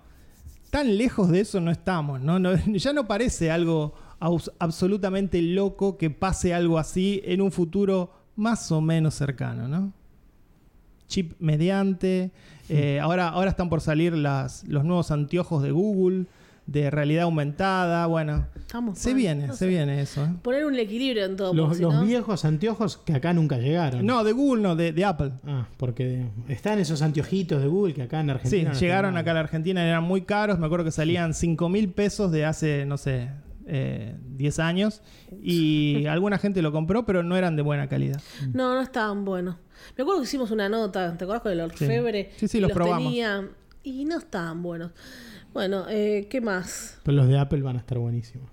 tan 0.70 0.98
lejos 0.98 1.30
de 1.30 1.42
eso 1.42 1.62
no 1.62 1.72
estamos, 1.72 2.20
¿no? 2.22 2.40
No- 2.40 2.56
ya 2.68 2.94
no 2.94 3.08
parece 3.08 3.52
algo 3.52 3.94
absolutamente 4.60 5.42
loco 5.42 5.98
que 5.98 6.10
pase 6.10 6.54
algo 6.54 6.80
así 6.80 7.22
en 7.26 7.42
un 7.42 7.52
futuro 7.52 8.12
más 8.38 8.72
o 8.72 8.80
menos 8.80 9.14
cercano, 9.16 9.68
¿no? 9.68 9.92
Chip 11.08 11.34
mediante. 11.40 12.32
eh, 12.70 13.00
ahora, 13.00 13.30
ahora 13.30 13.50
están 13.50 13.70
por 13.70 13.82
salir 13.82 14.14
las, 14.14 14.64
los 14.68 14.84
nuevos 14.84 15.10
anteojos 15.12 15.64
de 15.64 15.72
Google, 15.72 16.26
de 16.66 16.90
realidad 16.92 17.24
aumentada. 17.24 18.06
Bueno, 18.08 18.46
Estamos 18.58 19.00
se 19.00 19.12
mal, 19.12 19.18
viene, 19.18 19.48
no 19.48 19.54
se 19.54 19.60
sé. 19.60 19.68
viene 19.68 20.02
eso. 20.02 20.26
¿eh? 20.26 20.30
Poner 20.42 20.66
un 20.66 20.76
equilibrio 20.76 21.24
en 21.24 21.38
todo. 21.38 21.54
Los, 21.54 21.80
los 21.80 21.94
no- 21.94 22.04
viejos 22.04 22.44
anteojos 22.44 22.98
que 22.98 23.14
acá 23.14 23.32
nunca 23.32 23.58
llegaron. 23.58 24.06
No, 24.06 24.26
de 24.26 24.34
Google 24.34 24.62
no, 24.64 24.76
de, 24.76 24.92
de 24.92 25.06
Apple. 25.06 25.32
Ah, 25.48 25.66
porque 25.78 26.26
están 26.50 26.78
esos 26.80 27.02
anteojitos 27.02 27.62
de 27.62 27.68
Google 27.70 27.94
que 27.94 28.02
acá 28.02 28.20
en 28.20 28.26
Sí, 28.28 28.32
Argentina. 28.32 28.72
no 28.74 28.80
llegaron 28.80 29.16
acá 29.18 29.32
a 29.32 29.36
la 29.36 29.40
Argentina, 29.40 29.88
eran 29.88 30.04
muy 30.04 30.24
caros, 30.24 30.60
me 30.60 30.66
acuerdo 30.66 30.84
que 30.84 30.92
salían 30.92 31.34
5 31.34 31.70
mil 31.70 31.88
pesos 31.90 32.34
de 32.34 32.44
hace, 32.46 32.86
no 32.86 32.98
sé, 32.98 33.30
eh, 33.68 34.16
10 34.36 34.60
años 34.60 35.02
y 35.42 36.06
alguna 36.08 36.38
gente 36.38 36.62
lo 36.62 36.72
compró, 36.72 37.06
pero 37.06 37.22
no 37.24 37.36
eran 37.38 37.56
de 37.56 37.62
buena 37.62 37.88
calidad. 37.88 38.22
No, 38.54 38.74
no 38.76 38.82
estaban 38.82 39.26
buenos. 39.26 39.58
Me 39.98 40.02
acuerdo 40.04 40.22
que 40.22 40.26
hicimos 40.28 40.52
una 40.52 40.70
nota, 40.70 41.16
¿te 41.18 41.24
acuerdas 41.26 41.44
con 41.44 41.52
el 41.52 41.60
orfebre? 41.62 42.32
Sí, 42.38 42.48
sí, 42.48 42.58
Y 42.58 42.62
los 42.62 42.72
probamos. 42.72 43.10
tenía 43.10 43.48
y 43.84 44.06
no 44.06 44.18
estaban 44.18 44.64
buenos. 44.64 44.92
Bueno, 45.54 45.86
eh, 45.90 46.28
¿qué 46.30 46.42
más? 46.42 47.00
Pero 47.04 47.18
los 47.18 47.28
de 47.28 47.38
Apple 47.38 47.62
van 47.62 47.76
a 47.76 47.80
estar 47.80 47.98
buenísimos. 47.98 48.50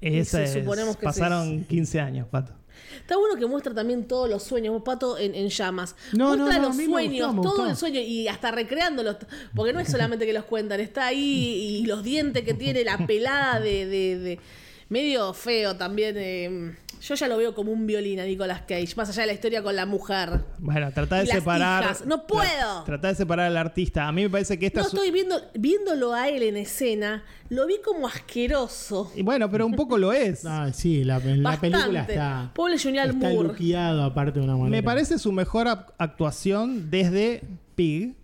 Esa 0.00 0.38
sí, 0.38 0.44
es- 0.44 0.52
suponemos 0.52 0.96
que 0.96 1.04
pasaron 1.04 1.64
15 1.64 2.00
años, 2.00 2.28
Pato. 2.28 2.52
Está 3.00 3.16
bueno 3.16 3.36
que 3.36 3.46
muestra 3.46 3.72
también 3.74 4.06
todos 4.08 4.28
los 4.28 4.42
sueños, 4.42 4.80
Pato, 4.82 5.16
en, 5.18 5.34
en 5.34 5.48
llamas. 5.48 5.94
No, 6.12 6.36
muestra 6.36 6.56
no, 6.56 6.62
no, 6.62 6.68
los 6.68 6.76
sueños, 6.76 7.34
gustó, 7.34 7.54
todo 7.54 7.66
el 7.68 7.76
sueño 7.76 8.00
y 8.00 8.28
hasta 8.28 8.50
recreándolos. 8.50 9.16
Porque 9.54 9.72
no 9.72 9.80
es 9.80 9.88
solamente 9.90 10.26
que 10.26 10.32
los 10.32 10.44
cuentan, 10.44 10.80
está 10.80 11.06
ahí 11.06 11.80
y 11.82 11.86
los 11.86 12.02
dientes 12.02 12.44
que 12.44 12.54
tiene, 12.54 12.84
la 12.84 13.06
pelada 13.06 13.60
de. 13.60 13.86
de- 13.86 14.18
de- 14.18 14.40
medio 14.88 15.32
feo 15.34 15.76
también. 15.76 16.14
eh, 16.18 16.76
yo 16.98 17.14
ya 17.14 17.28
lo 17.28 17.36
veo 17.36 17.54
como 17.54 17.72
un 17.72 17.86
violín 17.86 18.18
a 18.20 18.24
Nicolas 18.24 18.62
Cage, 18.62 18.94
más 18.96 19.10
allá 19.10 19.20
de 19.22 19.26
la 19.28 19.32
historia 19.34 19.62
con 19.62 19.76
la 19.76 19.84
mujer. 19.84 20.40
Bueno, 20.58 20.90
trata 20.92 21.16
de 21.16 21.24
Y 21.24 21.26
las 21.26 21.36
separar. 21.36 21.84
hijas, 21.84 22.06
¡no 22.06 22.26
puedo! 22.26 22.84
Trata 22.84 23.08
de 23.08 23.14
separar 23.14 23.46
al 23.48 23.56
artista. 23.58 24.08
A 24.08 24.12
mí 24.12 24.22
me 24.22 24.30
parece 24.30 24.58
que 24.58 24.66
esta 24.66 24.80
No 24.80 24.86
es- 24.86 24.94
estoy 24.94 25.10
viendo, 25.10 25.38
viéndolo 25.54 26.14
a 26.14 26.28
él 26.30 26.42
en 26.42 26.56
escena, 26.56 27.22
lo 27.50 27.66
vi 27.66 27.76
como 27.84 28.08
asqueroso. 28.08 29.12
Y 29.14 29.22
bueno, 29.22 29.50
pero 29.50 29.66
un 29.66 29.74
poco 29.74 29.98
lo 29.98 30.12
es. 30.12 30.44
Ah, 30.46 30.72
sí, 30.72 31.04
la, 31.04 31.18
en 31.18 31.42
la 31.42 31.60
película 31.60 32.00
está. 32.08 32.50
Pobre 32.54 32.76
está 32.76 32.90
Moore. 33.12 33.48
luqueado 33.48 34.02
aparte 34.02 34.38
de 34.38 34.44
una 34.44 34.54
manera. 34.56 34.70
Me 34.70 34.82
parece 34.82 35.18
su 35.18 35.32
mejor 35.32 35.68
actuación 35.98 36.90
desde 36.90 37.42
Pig. 37.74 38.14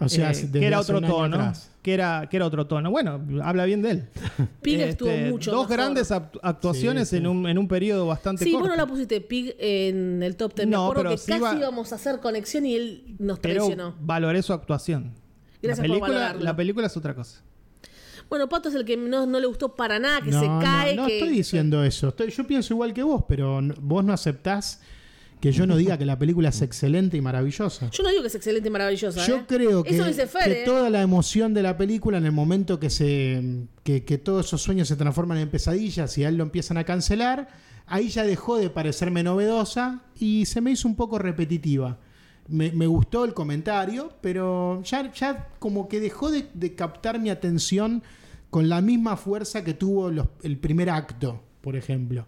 O 0.00 0.08
sea, 0.08 0.32
eh, 0.32 0.48
que 0.52 0.66
era 0.66 0.80
otro 0.80 1.00
tono. 1.00 1.52
Que 1.82 1.94
era, 1.94 2.26
que 2.30 2.36
era 2.36 2.46
otro 2.46 2.66
tono. 2.66 2.90
Bueno, 2.90 3.20
habla 3.42 3.64
bien 3.66 3.82
de 3.82 3.90
él. 3.90 4.08
Pig 4.62 4.74
Este, 4.80 4.88
estuvo 4.90 5.10
mucho 5.30 5.50
Dos 5.50 5.62
mejor. 5.68 5.76
grandes 5.76 6.10
act- 6.10 6.38
actuaciones 6.42 7.08
Sí, 7.08 7.16
sí. 7.16 7.22
En, 7.22 7.26
un, 7.26 7.48
en 7.48 7.58
un 7.58 7.68
periodo 7.68 8.06
bastante 8.06 8.44
Sí, 8.44 8.52
corto. 8.52 8.68
vos 8.68 8.76
no 8.76 8.82
la 8.82 8.86
pusiste 8.86 9.20
Pig 9.20 9.54
en 9.58 10.22
el 10.22 10.36
top 10.36 10.54
10. 10.54 10.68
No, 10.68 10.78
Me 10.78 10.84
acuerdo 10.84 11.02
pero 11.02 11.10
que 11.12 11.18
sí 11.18 11.30
casi 11.32 11.42
va- 11.42 11.54
íbamos 11.56 11.92
a 11.92 11.94
hacer 11.96 12.20
conexión 12.20 12.66
y 12.66 12.74
él 12.76 13.16
nos 13.18 13.38
pero 13.38 13.54
traicionó. 13.66 13.94
valoré 14.00 14.42
su 14.42 14.52
actuación. 14.52 15.12
Gracias 15.62 15.78
la 15.78 15.82
por 15.82 15.88
película, 16.00 16.12
valorarlo. 16.18 16.42
la 16.44 16.56
película 16.56 16.86
es 16.86 16.96
otra 16.96 17.14
cosa. 17.14 17.40
Bueno, 18.28 18.48
Pato 18.48 18.68
es 18.68 18.74
el 18.76 18.84
que 18.84 18.96
no, 18.96 19.26
no 19.26 19.40
le 19.40 19.46
gustó 19.46 19.74
para 19.74 19.98
nada, 19.98 20.20
que 20.22 20.30
no, 20.30 20.40
se 20.40 20.46
cae. 20.64 20.94
no 20.94 21.06
que, 21.06 21.18
estoy 21.18 21.34
diciendo 21.34 21.82
eso. 21.84 22.08
Estoy- 22.08 22.30
yo 22.30 22.46
pienso 22.46 22.72
igual 22.74 22.94
que 22.94 23.02
vos, 23.02 23.24
pero 23.28 23.60
vos 23.80 24.04
no 24.04 24.12
aceptás 24.12 24.80
que 25.40 25.52
yo 25.52 25.66
no 25.66 25.76
diga 25.76 25.96
que 25.96 26.04
la 26.04 26.18
película 26.18 26.50
es 26.50 26.60
excelente 26.62 27.16
y 27.16 27.20
maravillosa. 27.20 27.88
Yo 27.90 28.02
no 28.02 28.10
digo 28.10 28.20
que 28.22 28.28
es 28.28 28.34
excelente 28.34 28.68
y 28.68 28.70
maravillosa. 28.72 29.26
Yo 29.26 29.36
¿eh? 29.38 29.44
creo 29.48 29.82
que, 29.82 29.94
Eso 29.94 30.04
dice 30.06 30.26
Fer, 30.26 30.44
que 30.44 30.62
¿eh? 30.62 30.64
toda 30.66 30.90
la 30.90 31.00
emoción 31.02 31.54
de 31.54 31.62
la 31.62 31.76
película 31.78 32.18
en 32.18 32.26
el 32.26 32.32
momento 32.32 32.78
que 32.78 32.90
se 32.90 33.66
que, 33.82 34.04
que 34.04 34.18
todos 34.18 34.46
esos 34.46 34.60
sueños 34.62 34.88
se 34.88 34.96
transforman 34.96 35.38
en 35.38 35.48
pesadillas 35.48 36.16
y 36.18 36.24
a 36.24 36.28
él 36.28 36.36
lo 36.36 36.42
empiezan 36.44 36.76
a 36.76 36.84
cancelar, 36.84 37.48
ahí 37.86 38.08
ya 38.10 38.24
dejó 38.24 38.58
de 38.58 38.68
parecerme 38.70 39.22
novedosa 39.22 40.02
y 40.18 40.44
se 40.46 40.60
me 40.60 40.72
hizo 40.72 40.86
un 40.86 40.94
poco 40.96 41.18
repetitiva. 41.18 41.98
Me, 42.48 42.72
me 42.72 42.86
gustó 42.86 43.24
el 43.24 43.32
comentario, 43.32 44.12
pero 44.20 44.82
ya, 44.82 45.12
ya 45.12 45.48
como 45.58 45.88
que 45.88 46.00
dejó 46.00 46.30
de, 46.30 46.48
de 46.52 46.74
captar 46.74 47.18
mi 47.20 47.30
atención 47.30 48.02
con 48.50 48.68
la 48.68 48.80
misma 48.80 49.16
fuerza 49.16 49.62
que 49.64 49.72
tuvo 49.74 50.10
los- 50.10 50.26
el 50.42 50.58
primer 50.58 50.90
acto, 50.90 51.40
por 51.60 51.76
ejemplo. 51.76 52.26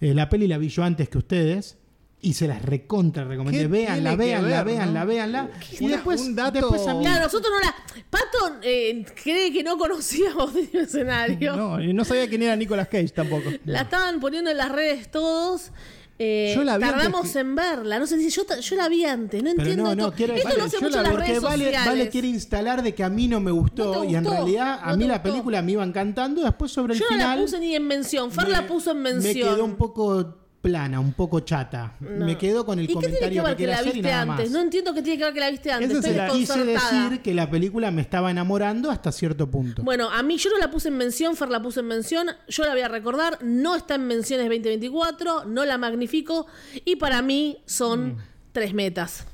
Eh, 0.00 0.14
la 0.14 0.30
peli 0.30 0.48
la 0.48 0.56
vi 0.56 0.68
yo 0.70 0.82
antes 0.82 1.10
que 1.10 1.18
ustedes 1.18 1.76
y 2.22 2.34
se 2.34 2.46
las 2.46 2.60
recontra 2.62 3.24
recomendé. 3.24 3.60
¿Qué 3.60 3.66
Véanla, 3.66 4.10
que 4.10 4.16
véanla, 4.16 4.62
véanla, 4.62 5.00
no? 5.00 5.06
véanla. 5.06 5.50
Y 5.78 5.86
después, 5.88 6.20
un 6.20 6.36
dato- 6.36 6.52
después 6.58 6.86
a 6.86 6.94
mí- 6.94 7.04
Claro, 7.04 7.24
nosotros 7.24 7.50
no 7.52 7.60
la. 7.60 7.74
Pato 8.10 8.58
eh, 8.62 9.04
cree 9.22 9.52
que 9.52 9.62
no 9.62 9.78
conocíamos 9.78 10.54
el 10.72 10.80
escenario. 10.80 11.56
No, 11.56 11.80
y 11.82 11.92
no 11.94 12.04
sabía 12.04 12.28
quién 12.28 12.42
era 12.42 12.56
Nicolas 12.56 12.88
Cage 12.88 13.08
tampoco. 13.08 13.50
La 13.64 13.82
estaban 13.82 14.20
poniendo 14.20 14.50
en 14.50 14.56
las 14.58 14.70
redes 14.70 15.10
todos. 15.10 15.70
eh, 16.18 16.52
Yo 16.54 16.62
la 16.64 16.76
vi 16.76 16.84
tardamos 16.84 17.20
antes 17.22 17.36
en 17.36 17.54
verla. 17.54 17.98
No 17.98 18.06
sé 18.06 18.18
si 18.18 18.28
yo, 18.28 18.42
yo 18.60 18.76
la 18.76 18.88
vi 18.90 19.04
antes. 19.06 19.42
No 19.42 19.50
entiendo 19.50 19.84
no, 19.84 19.94
no, 19.94 20.02
esto. 20.08 20.16
quiero 20.16 20.34
esto 20.34 20.48
vale, 20.48 20.58
lo 20.60 20.64
hace 20.66 20.76
yo 20.76 20.82
mucho 20.82 20.96
la- 20.96 21.02
las 21.04 21.12
porque 21.12 21.26
redes 21.28 21.42
vale, 21.42 21.64
sociales. 21.64 21.86
Vale 21.86 22.08
quiere 22.10 22.28
instalar 22.28 22.82
de 22.82 22.94
que 22.94 23.02
a 23.02 23.08
mí 23.08 23.28
no 23.28 23.40
me 23.40 23.50
gustó 23.50 23.94
No 23.94 24.04
y 24.04 24.14
en 24.14 24.24
realidad 24.26 24.78
a 24.82 24.90
no 24.90 24.96
mí 24.98 25.06
la 25.06 25.14
gustó. 25.14 25.30
película 25.30 25.62
me 25.62 25.72
iba 25.72 25.84
encantando. 25.84 26.42
Después 26.42 26.70
sobre 26.70 26.92
el 26.92 27.00
Yo 27.00 27.06
no 27.08 27.14
final 27.16 27.38
la 27.38 27.42
puse 27.44 27.58
ni 27.60 27.74
en 27.74 27.86
mención. 27.86 28.30
Fer 28.30 28.44
me- 28.44 28.50
la 28.52 28.66
puso 28.66 28.90
en 28.90 28.98
mención. 29.00 29.48
Me 29.48 29.54
quedó 29.54 29.64
un 29.64 29.76
poco 29.76 30.36
plana, 30.60 31.00
un 31.00 31.12
poco 31.14 31.40
chata. 31.40 31.94
No. 32.00 32.26
Me 32.26 32.36
quedó 32.36 32.66
con 32.66 32.78
el 32.78 32.84
¿Y 32.84 32.88
qué 32.88 32.92
tiene 32.94 33.06
que 33.06 33.18
comentario 33.18 33.42
que, 33.42 33.48
ver 33.48 33.52
que, 33.52 33.56
quiere 33.56 33.72
la 33.72 33.78
hacer 33.78 33.92
y 33.92 33.94
viste 33.94 34.12
antes? 34.12 34.50
No 34.50 34.60
entiendo 34.60 34.92
qué 34.94 35.02
tiene 35.02 35.18
que 35.18 35.24
ver 35.24 35.32
que 35.34 35.40
la 35.40 35.50
viste 35.50 35.72
antes. 35.72 35.90
Ese 35.90 35.98
es 35.98 36.04
Estoy 36.04 36.20
el- 36.26 36.30
Quise 36.46 36.64
decir 36.64 37.22
que 37.22 37.32
la 37.34 37.50
película 37.50 37.90
me 37.90 38.02
estaba 38.02 38.30
enamorando 38.30 38.90
hasta 38.90 39.10
cierto 39.10 39.50
punto. 39.50 39.82
Bueno, 39.82 40.10
a 40.10 40.22
mí 40.22 40.36
yo 40.36 40.50
no 40.50 40.58
la 40.58 40.70
puse 40.70 40.88
en 40.88 40.96
mención, 40.98 41.34
Fer 41.36 41.48
la 41.48 41.62
puso 41.62 41.80
en 41.80 41.86
mención, 41.86 42.26
yo 42.48 42.64
la 42.64 42.72
voy 42.72 42.82
a 42.82 42.88
recordar, 42.88 43.38
no 43.42 43.74
está 43.74 43.94
en 43.94 44.06
menciones 44.06 44.46
2024, 44.46 45.44
no 45.46 45.64
la 45.64 45.78
magnifico 45.78 46.46
y 46.84 46.96
para 46.96 47.22
mí 47.22 47.56
Mm. 47.60 47.62
son 47.70 48.16
tres 48.52 48.74
metas. 48.74 49.24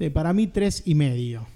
Eh, 0.00 0.10
para 0.10 0.32
mí 0.32 0.48
tres 0.48 0.82
y 0.84 0.94
medio. 0.96 1.46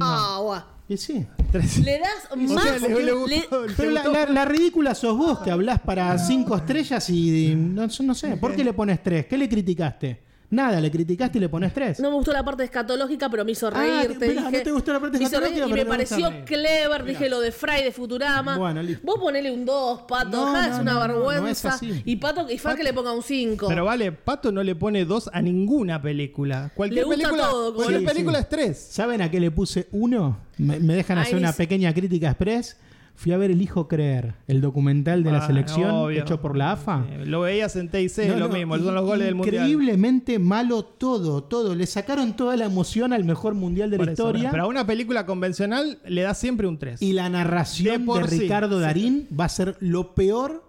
Ah, 0.00 0.38
guau. 0.42 0.62
Y 0.88 0.96
sí. 0.96 1.24
Tres- 1.54 1.78
Le 1.84 1.98
das 2.00 2.10
O 2.32 2.36
más. 2.36 2.64
sea, 2.64 2.78
le- 2.88 3.04
le 3.04 3.44
Pero 3.76 3.90
la, 3.92 4.04
la- 4.08 4.26
la 4.26 4.44
ridícula 4.44 4.92
sos 4.94 5.16
vos 5.16 5.38
que 5.38 5.52
hablás 5.52 5.78
para 5.80 6.18
cinco 6.18 6.56
estrellas 6.56 7.08
y 7.10 7.54
no, 7.54 7.86
no 8.00 8.14
sé. 8.14 8.36
¿Por 8.38 8.56
qué 8.56 8.64
le 8.64 8.72
pones 8.72 9.00
tres? 9.04 9.26
¿Qué 9.26 9.38
le 9.38 9.48
criticaste? 9.48 10.23
Nada, 10.50 10.80
le 10.80 10.90
criticaste 10.90 11.38
y 11.38 11.40
le 11.40 11.48
pones 11.48 11.72
tres. 11.74 11.98
no 11.98 12.10
me 12.10 12.16
gustó 12.16 12.32
la 12.32 12.44
parte 12.44 12.62
escatológica, 12.64 13.28
pero 13.28 13.44
me 13.44 13.52
hizo 13.52 13.66
Ah, 13.68 13.70
reír. 13.70 14.12
te- 14.12 14.18
te 14.18 14.28
mirá, 14.28 14.42
dije. 14.42 14.58
no 14.58 14.62
te 14.62 14.70
gustó 14.70 14.92
la 14.92 15.00
parte 15.00 15.18
Me 15.18 15.24
hizo 15.24 15.40
reír 15.40 15.54
escatológica, 15.54 15.80
y 15.80 15.84
me 15.84 15.88
pareció 15.90 16.30
clever. 16.44 17.04
Dije 17.04 17.28
lo 17.28 17.40
de 17.40 17.50
Fry 17.50 17.82
de 17.82 17.90
Futurama. 17.92 18.56
Bueno, 18.56 18.82
listo. 18.82 19.04
Vos 19.04 19.18
ponele 19.18 19.50
un 19.50 19.64
2, 19.64 20.02
Pato. 20.02 20.28
No, 20.30 20.52
ja, 20.52 20.68
no, 20.68 20.74
es 20.74 20.80
una 20.80 20.92
no, 20.92 21.00
no, 21.08 21.14
no 21.14 21.30
es 21.30 21.34
vergüenza. 21.34 21.68
así. 21.70 22.02
y 22.04 22.16
Pato 22.16 22.48
y 22.48 22.58
Fer 22.58 22.76
que 22.76 22.84
le 22.84 22.92
ponga 22.92 23.12
un 23.12 23.22
5. 23.22 23.66
Pero 23.68 23.84
vale, 23.84 24.12
Pato 24.12 24.52
no 24.52 24.62
le 24.62 24.74
pone 24.76 25.04
dos 25.04 25.28
a 25.32 25.42
ninguna 25.42 26.00
película. 26.00 26.70
Cualquier 26.74 27.00
Le 27.02 27.06
gusta 27.06 27.22
película, 27.28 27.48
todo, 27.50 27.74
cualquier 27.74 28.00
le- 28.02 28.06
película 28.06 28.38
Sí, 28.38 28.42
es 28.42 28.48
tres. 28.48 28.78
¿Saben 28.90 29.22
a 29.22 29.30
qué 29.30 29.40
le 29.40 29.50
puse 29.50 29.88
uno? 29.92 30.38
Me, 30.58 30.78
me 30.78 30.94
dejan 30.94 31.18
Ahí 31.18 31.24
hacer 31.24 31.36
una 31.38 31.52
pequeña 31.52 31.92
crítica 31.92 32.28
express. 32.28 32.76
Fui 33.16 33.32
a 33.32 33.36
ver 33.38 33.52
El 33.52 33.62
Hijo 33.62 33.86
Creer, 33.86 34.34
el 34.48 34.60
documental 34.60 35.22
de 35.22 35.30
la 35.30 35.38
Ah, 35.38 35.46
selección 35.46 35.90
obvio. 35.90 36.20
hecho 36.20 36.40
por 36.40 36.56
la 36.56 36.72
AFA. 36.72 37.04
Eh, 37.08 37.24
Lo 37.26 37.42
veías 37.42 37.76
en 37.76 37.88
TIC, 37.88 38.18
No, 38.28 38.36
lo 38.36 38.48
no, 38.48 38.54
mismo, 38.54 38.76
son 38.76 38.94
los 38.94 39.04
goles 39.04 39.26
del 39.26 39.34
mundial. 39.36 39.54
Increíblemente 39.70 40.38
malo 40.40 40.84
todo, 40.84 41.44
todo. 41.44 41.74
Le 41.76 41.86
sacaron 41.86 42.34
toda 42.36 42.56
la 42.56 42.64
emoción 42.64 43.12
al 43.12 43.24
mejor 43.24 43.54
mundial 43.54 43.90
de 43.90 43.96
Por 43.98 44.06
la 44.06 44.12
eso, 44.12 44.22
historia. 44.24 44.50
Pero 44.50 44.64
a 44.64 44.66
una 44.66 44.84
película 44.86 45.26
convencional 45.26 45.98
le 46.06 46.22
da 46.22 46.34
siempre 46.34 46.66
un 46.66 46.76
3. 46.78 47.00
Y 47.02 47.12
la 47.12 47.28
narración 47.28 48.04
De 48.06 48.20
de, 48.20 48.28
sí. 48.28 48.38
Ricardo 48.40 48.80
Darín 48.80 49.28
va 49.38 49.44
a 49.44 49.48
ser 49.48 49.76
lo 49.80 50.14
peor 50.14 50.64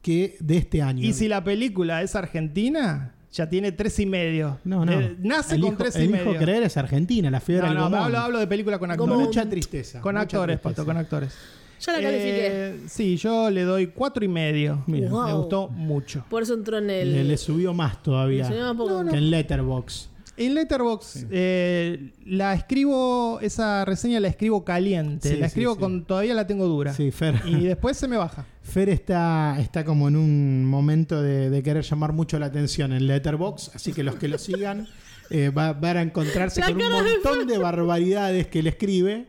que 0.00 0.36
de 0.38 0.56
este 0.56 0.80
año. 0.82 1.04
Y 1.04 1.12
si 1.12 1.26
la 1.26 1.42
película 1.42 2.02
es 2.02 2.14
argentina, 2.14 3.12
ya 3.32 3.48
tiene 3.48 3.72
tres 3.72 3.98
y 3.98 4.06
medio. 4.06 4.58
no, 4.64 4.84
no. 4.86 4.92
Eh, 4.92 5.16
nace 5.18 5.56
el 5.56 5.60
con 5.62 5.70
hijo, 5.72 5.82
tres 5.82 5.96
y 5.96 6.02
el 6.02 6.10
medio. 6.10 6.30
hijo 6.30 6.38
creer 6.40 6.62
es 6.62 6.76
Argentina, 6.76 7.28
la 7.30 7.40
fiebre 7.40 7.66
no, 7.66 7.82
del 7.82 7.90
no, 7.90 8.04
hablo, 8.04 8.18
hablo 8.18 8.38
de 8.38 8.46
película 8.46 8.78
con 8.78 8.90
actores. 8.92 9.16
Mucha 9.18 9.48
tristeza. 9.50 10.00
Con 10.00 10.14
mucha 10.14 10.22
actores, 10.22 10.60
tristeza. 10.60 10.74
Pato, 10.76 10.86
con 10.86 10.96
actores. 10.96 11.34
Ya 11.80 11.92
la 11.92 12.00
califiqué. 12.02 12.46
Eh, 12.50 12.80
sí, 12.88 13.16
yo 13.16 13.50
le 13.50 13.62
doy 13.62 13.88
cuatro 13.88 14.24
y 14.24 14.28
medio. 14.28 14.82
Mira. 14.86 15.08
Wow. 15.10 15.26
Me 15.26 15.32
gustó 15.34 15.68
mucho. 15.68 16.24
Por 16.28 16.42
eso 16.42 16.54
entró 16.54 16.78
en 16.78 16.90
el. 16.90 17.12
Le, 17.12 17.24
le 17.24 17.36
subió 17.36 17.72
más 17.74 18.02
todavía 18.02 18.44
Le 18.44 18.50
subió 18.56 18.64
más 18.74 18.76
poco. 18.76 19.04
que 19.10 19.16
en 19.16 19.30
Letterboxd. 19.30 20.08
En 20.36 20.54
Letterboxd 20.54 21.26
eh, 21.32 22.12
la 22.24 22.54
escribo, 22.54 23.40
esa 23.42 23.84
reseña 23.84 24.20
la 24.20 24.28
escribo 24.28 24.64
caliente. 24.64 25.30
Sí, 25.30 25.36
la 25.36 25.46
escribo 25.46 25.74
sí. 25.74 25.80
con, 25.80 26.04
todavía 26.04 26.32
la 26.34 26.46
tengo 26.46 26.66
dura. 26.66 26.92
Sí, 26.94 27.10
Fer. 27.10 27.42
Y 27.46 27.64
después 27.64 27.96
se 27.96 28.06
me 28.06 28.16
baja. 28.16 28.46
Fer 28.62 28.88
está, 28.88 29.56
está 29.58 29.84
como 29.84 30.06
en 30.06 30.14
un 30.16 30.64
momento 30.64 31.20
de, 31.22 31.50
de 31.50 31.62
querer 31.64 31.82
llamar 31.82 32.12
mucho 32.12 32.38
la 32.38 32.46
atención 32.46 32.92
en 32.92 33.06
Letterboxd, 33.08 33.74
así 33.74 33.92
que 33.92 34.04
los 34.04 34.14
que 34.14 34.28
lo 34.28 34.38
sigan 34.38 34.86
eh, 35.30 35.50
va- 35.50 35.72
van 35.72 35.96
a 35.96 36.02
encontrarse 36.02 36.60
La 36.60 36.66
con 36.68 36.80
un 36.82 36.92
montón 36.92 37.46
de 37.48 37.58
barbaridades 37.58 38.46
que 38.46 38.62
le 38.62 38.70
escribe. 38.70 39.26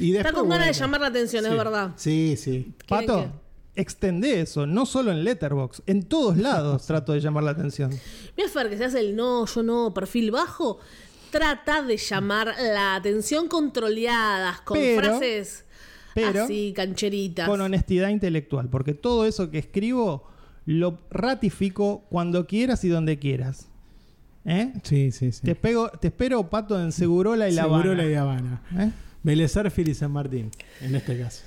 Y 0.00 0.16
Está 0.16 0.32
con 0.32 0.48
ganas 0.48 0.66
de 0.68 0.72
llamar 0.72 1.00
la 1.00 1.06
atención, 1.08 1.44
sí. 1.44 1.50
es 1.50 1.56
verdad. 1.56 1.90
Sí, 1.96 2.34
sí. 2.36 2.74
¿Quieren 2.86 3.06
Pato, 3.06 3.32
extendé 3.74 4.40
eso, 4.40 4.66
no 4.66 4.86
solo 4.86 5.10
en 5.12 5.24
Letterboxd, 5.24 5.82
en 5.86 6.02
todos 6.04 6.36
lados 6.36 6.86
trato 6.86 7.12
de 7.12 7.20
llamar 7.20 7.44
la 7.44 7.50
atención. 7.52 7.90
Mira, 8.36 8.48
Fer, 8.48 8.68
que 8.70 8.76
se 8.78 8.84
hace 8.86 9.00
el 9.00 9.16
no, 9.16 9.46
yo 9.46 9.62
no, 9.62 9.94
perfil 9.94 10.30
bajo. 10.30 10.78
Trata 11.30 11.82
de 11.82 11.96
llamar 11.96 12.54
la 12.58 12.96
atención 12.96 13.46
con 13.48 13.72
troleadas, 13.72 14.60
con 14.62 14.76
Pero- 14.78 15.00
frases 15.00 15.64
pero 16.12 16.42
así, 16.44 16.72
cancheritas. 16.74 17.48
Con 17.48 17.60
honestidad 17.60 18.08
intelectual, 18.08 18.68
porque 18.68 18.94
todo 18.94 19.26
eso 19.26 19.48
que 19.50 19.58
escribo 19.58 20.24
lo 20.66 20.98
ratifico 21.10 22.04
cuando 22.10 22.46
quieras 22.46 22.84
y 22.84 22.88
donde 22.88 23.18
quieras. 23.18 23.68
¿Eh? 24.44 24.72
Sí, 24.82 25.12
sí, 25.12 25.32
sí. 25.32 25.42
Te, 25.42 25.54
pego, 25.54 25.88
te 25.90 26.08
espero, 26.08 26.48
Pato, 26.48 26.80
en 26.80 26.92
Segurola 26.92 27.48
y 27.48 27.52
La 27.52 27.64
Habana. 27.64 27.94
la 27.94 28.04
de 28.04 28.16
Habana. 28.16 28.62
¿Eh? 28.78 28.90
Vélez 29.22 29.56
y 29.88 29.94
San 29.94 30.12
Martín, 30.12 30.50
en 30.80 30.94
este 30.94 31.18
caso. 31.18 31.42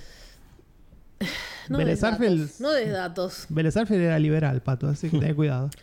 no 1.69 1.78
Vélez 1.78 1.93
des 1.95 2.01
datos, 2.01 2.19
Arfield- 2.19 2.59
No 2.59 2.71
des 2.71 2.91
datos. 2.91 3.45
Vélez 3.49 3.78
Arfield 3.78 4.03
era 4.03 4.19
liberal, 4.19 4.61
Pato, 4.61 4.88
así 4.88 5.09
que 5.09 5.17
ten 5.19 5.36
cuidado. 5.36 5.69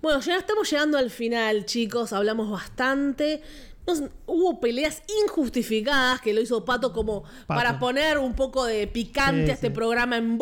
Bueno, 0.00 0.20
ya 0.20 0.36
estamos 0.36 0.70
llegando 0.70 0.96
al 0.96 1.10
final, 1.10 1.64
chicos. 1.64 2.12
Hablamos 2.12 2.48
bastante. 2.48 3.42
Nos- 3.84 4.04
hubo 4.26 4.60
peleas 4.60 5.02
injustificadas 5.24 6.20
que 6.20 6.32
lo 6.32 6.40
hizo 6.40 6.64
Pato 6.64 6.92
como 6.92 7.24
para 7.48 7.80
poner 7.80 8.16
un 8.18 8.32
poco 8.34 8.64
de 8.64 8.86
picante 8.86 9.46
Sí, 9.46 9.50
a 9.50 9.54
este 9.54 9.66
sí. 9.68 9.72
programa 9.72 10.16
en 10.16 10.38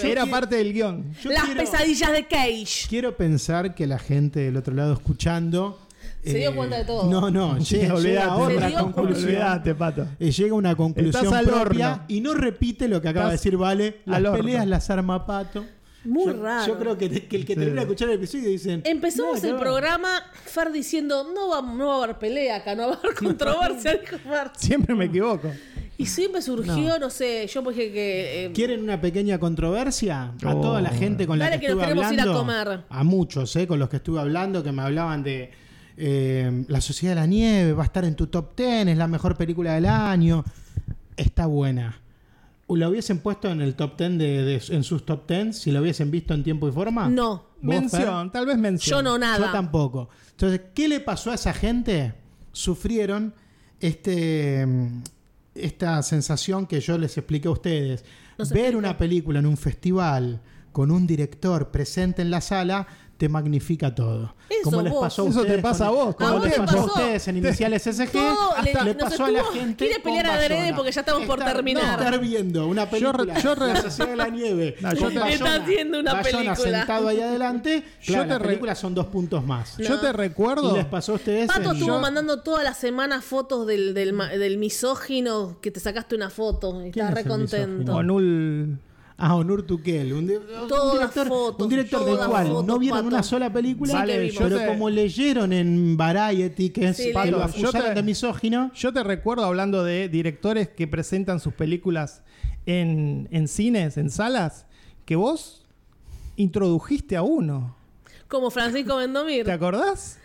yo- 0.00 0.08
Era 0.08 0.24
parte 0.24 0.56
del 0.56 0.72
guion. 0.72 1.12
Yo 1.22 1.30
Las 1.30 1.44
quiero- 1.44 1.60
pesadillas 1.60 2.10
de 2.10 2.26
Cage. 2.26 2.86
Quiero 2.88 3.14
pensar 3.18 3.74
que 3.74 3.86
la 3.86 3.98
gente 3.98 4.40
del 4.40 4.56
otro 4.56 4.72
lado 4.74 4.94
escuchando. 4.94 5.78
Eh, 6.26 6.30
Se 6.32 6.38
dio 6.38 6.54
cuenta 6.54 6.78
de 6.78 6.84
todo. 6.84 7.10
No, 7.10 7.30
no, 7.30 7.60
Sí, 7.64 7.76
llega, 7.76 7.94
llega 7.98 8.24
a 8.26 8.36
otra 8.36 8.70
conclusión. 8.72 9.42
Pato. 9.78 10.06
Eh, 10.18 10.30
llega 10.30 10.50
a 10.52 10.54
una 10.54 10.74
conclusión 10.76 11.32
al 11.34 11.44
propia 11.46 11.92
horno. 11.92 12.04
y 12.08 12.20
no 12.20 12.34
repite 12.34 12.88
lo 12.88 13.00
que 13.00 13.08
acaba 13.08 13.26
de 13.26 13.32
decir 13.32 13.56
Vale. 13.56 14.00
Las 14.04 14.20
horno. 14.20 14.32
peleas 14.34 14.66
las 14.66 14.90
arma 14.90 15.24
Pato. 15.26 15.64
Muy 16.04 16.26
yo, 16.26 16.40
raro. 16.40 16.66
Yo 16.68 16.78
creo 16.78 16.96
que, 16.96 17.06
el 17.06 17.26
que 17.28 17.38
Sí. 17.38 17.44
termina 17.46 17.74
de 17.74 17.80
escuchar 17.80 18.08
el 18.10 18.14
episodio 18.14 18.48
dicen. 18.48 18.80
Empezamos 18.84 19.32
"Nada 19.34 19.40
que 19.40 19.46
el 19.48 19.52
ver". 19.54 19.62
programa, 19.62 20.08
Fer 20.44 20.70
diciendo, 20.70 21.26
no 21.34 21.48
va, 21.48 21.62
no 21.62 21.86
va 21.88 21.94
a 21.94 22.04
haber 22.04 22.18
pelea 22.18 22.56
acá, 22.56 22.76
no 22.76 22.86
va 22.88 22.94
a 22.94 22.98
haber 22.98 23.14
controversia. 23.18 24.00
Siempre 24.56 24.94
me 24.94 25.06
equivoco. 25.06 25.50
Y 25.98 26.06
siempre 26.06 26.42
surgió, 26.42 26.98
no, 26.98 27.08
sé, 27.10 27.46
yo 27.46 27.64
pues 27.64 27.74
dije 27.74 27.90
que... 27.90 28.44
eh, 28.44 28.52
¿Quieren 28.52 28.82
una 28.82 29.00
pequeña 29.00 29.38
controversia? 29.38 30.32
A 30.44 30.54
Oh. 30.54 30.60
toda 30.60 30.80
la 30.82 30.90
gente 30.90 31.26
con 31.26 31.38
la 31.38 31.46
Dale, 31.46 31.58
que, 31.58 31.68
que 31.68 31.72
nos 31.74 31.82
estuve 31.82 31.94
queremos 31.94 32.12
ir 32.12 32.20
a 32.20 32.22
hablando. 32.22 32.38
comer. 32.40 32.80
A 32.90 33.02
muchos, 33.02 33.56
¿eh? 33.56 33.66
Con 33.66 33.78
los 33.78 33.88
que 33.88 33.96
estuve 33.96 34.20
hablando, 34.20 34.62
que 34.62 34.72
me 34.72 34.82
hablaban 34.82 35.22
de 35.22 35.50
eh, 35.96 36.64
La 36.68 36.80
Sociedad 36.80 37.14
de 37.14 37.20
la 37.20 37.26
Nieve, 37.26 37.72
va 37.72 37.82
a 37.82 37.86
estar 37.86 38.04
en 38.04 38.14
tu 38.14 38.26
top 38.26 38.56
10, 38.56 38.88
es 38.88 38.96
la 38.98 39.06
mejor 39.08 39.36
película 39.36 39.74
del 39.74 39.86
año. 39.86 40.44
Está 41.16 41.46
buena. 41.46 42.00
¿La 42.68 42.88
hubiesen 42.88 43.18
puesto 43.18 43.48
en 43.50 43.60
el 43.60 43.74
top 43.76 43.96
10 43.96 44.18
de, 44.18 44.42
de- 44.42 44.62
en 44.70 44.82
sus 44.82 45.06
top 45.06 45.28
10 45.28 45.56
si 45.56 45.70
la 45.70 45.80
hubiesen 45.80 46.10
visto 46.10 46.34
en 46.34 46.42
tiempo 46.42 46.68
y 46.68 46.72
forma? 46.72 47.08
no. 47.08 47.46
Mención, 47.62 48.30
tal 48.30 48.46
vez 48.46 48.58
mención. 48.58 48.98
yo 48.98 49.02
no 49.02 49.18
nada. 49.18 49.46
Yo 49.46 49.50
tampoco. 49.50 50.08
Entonces, 50.32 50.60
¿qué 50.74 50.86
le 50.88 51.00
pasó 51.00 51.30
a 51.32 51.34
esa 51.34 51.52
gente? 51.52 52.12
Sufrieron 52.52 53.34
este, 53.80 54.64
mm, 54.66 55.02
esta 55.54 56.02
sensación 56.02 56.66
que 56.66 56.80
yo 56.80 56.98
les 56.98 57.16
expliqué 57.16 57.48
a 57.48 57.52
ustedes. 57.52 58.04
Ver 58.38 58.46
explica. 58.48 58.76
una 58.76 58.98
película 58.98 59.38
en 59.38 59.46
un 59.46 59.56
festival 59.56 60.40
con 60.72 60.90
un 60.90 61.06
director 61.06 61.70
presente 61.70 62.20
en 62.22 62.30
la 62.30 62.40
sala 62.40 62.86
te 63.16 63.28
magnifica 63.30 63.94
todo. 63.94 64.34
Eso 64.50 64.60
como 64.64 64.82
les 64.82 64.92
vos. 64.92 65.00
pasó 65.00 65.22
a 65.24 65.28
Eso 65.30 65.34
te 65.38 65.40
ustedes 65.46 65.62
pasa 65.62 65.86
con- 65.86 65.86
a 65.86 65.90
vos, 66.04 66.16
como 66.16 66.30
¿cómo 66.32 66.44
les 66.44 66.52
te 66.54 66.60
pasó 66.60 66.78
a 66.78 66.84
ustedes 66.84 67.28
en 67.28 67.36
Iniciales 67.38 67.82
SG, 67.86 68.12
Todo 68.12 68.52
hasta 68.56 68.84
le- 68.84 68.94
pasó 68.94 69.24
a 69.24 69.30
la 69.30 69.44
gente 69.44 69.86
quiere 69.86 70.00
pelear 70.02 70.26
adrede 70.26 70.58
Bayona. 70.60 70.76
porque 70.76 70.92
ya 70.92 71.00
estamos 71.00 71.24
por 71.24 71.38
Estar- 71.38 71.54
terminar. 71.54 71.84
no, 71.98 72.04
estar 72.04 72.20
viendo 72.20 72.66
una 72.66 72.90
película, 72.90 73.38
yo 73.40 73.54
re- 73.54 73.68
La 73.68 73.80
Sociedad 73.82 74.10
de 74.10 74.16
la 74.16 74.28
Nieve, 74.28 74.76
No, 74.80 74.92
yo 74.92 75.08
te- 75.08 75.18
Bayona- 75.18 75.30
Está 75.30 75.54
haciendo 75.64 76.00
una 76.00 76.12
Bayona 76.14 76.38
película. 76.54 76.78
sentado 76.78 77.08
ahí 77.08 77.20
adelante, 77.22 77.84
Yo 78.02 78.06
claro, 78.06 78.22
te 78.24 78.28
la 78.30 78.38
re- 78.38 78.46
película 78.48 78.74
son 78.74 78.94
dos 78.94 79.06
puntos 79.06 79.44
más. 79.44 79.76
Yo 79.78 79.98
te 79.98 80.12
recuerdo. 80.12 80.70
¿Y 80.72 80.74
les 80.76 80.84
pasó 80.86 81.12
a 81.12 81.14
ustedes? 81.14 81.48
Pato 81.48 81.70
en- 81.70 81.76
estuvo 81.76 81.88
yo- 81.94 82.00
mandando 82.00 82.42
toda 82.42 82.62
la 82.62 82.74
semana 82.74 83.22
fotos 83.22 83.66
del, 83.66 83.94
del, 83.94 84.12
ma- 84.12 84.28
del 84.28 84.58
misógino 84.58 85.58
que 85.62 85.70
te 85.70 85.80
sacaste 85.80 86.14
una 86.14 86.28
foto 86.30 86.84
y 86.86 86.90
¿Quién 86.90 87.06
estás 87.08 87.52
es? 87.54 87.88
Onul. 87.88 88.78
Ah, 89.18 89.34
Onur 89.34 89.62
Tukel, 89.62 90.12
un, 90.12 90.26
director, 90.26 91.26
fotos, 91.28 91.64
un 91.64 91.70
director 91.70 92.04
del 92.04 92.16
cual 92.28 92.48
fotos, 92.48 92.66
no 92.66 92.78
vieron 92.78 92.98
Pato. 92.98 93.08
una 93.08 93.22
sola 93.22 93.50
película, 93.50 93.94
Vale, 93.94 94.30
pero 94.36 94.58
te- 94.58 94.66
como 94.66 94.90
leyeron 94.90 95.54
en 95.54 95.96
Variety 95.96 96.68
que, 96.68 96.88
es, 96.88 96.96
Sí, 96.98 97.04
que 97.06 97.12
lo 97.14 97.22
leímos. 97.24 97.42
acusaron 97.50 97.72
Yo 97.82 97.88
te- 97.88 97.94
de 97.94 98.02
misógino, 98.02 98.70
Yo 98.74 98.92
te 98.92 99.02
recuerdo 99.02 99.44
hablando 99.46 99.82
de 99.84 100.10
directores 100.10 100.68
que 100.68 100.86
presentan 100.86 101.40
sus 101.40 101.54
películas 101.54 102.20
en, 102.66 103.26
en 103.30 103.48
cines, 103.48 103.96
en 103.96 104.10
salas, 104.10 104.66
que 105.06 105.16
vos 105.16 105.64
introdujiste 106.36 107.16
a 107.16 107.22
uno. 107.22 107.74
Como 108.28 108.50
Francisco 108.50 108.96
Mendomir. 108.98 109.44
¿Te 109.46 109.52
acordás? 109.52 110.18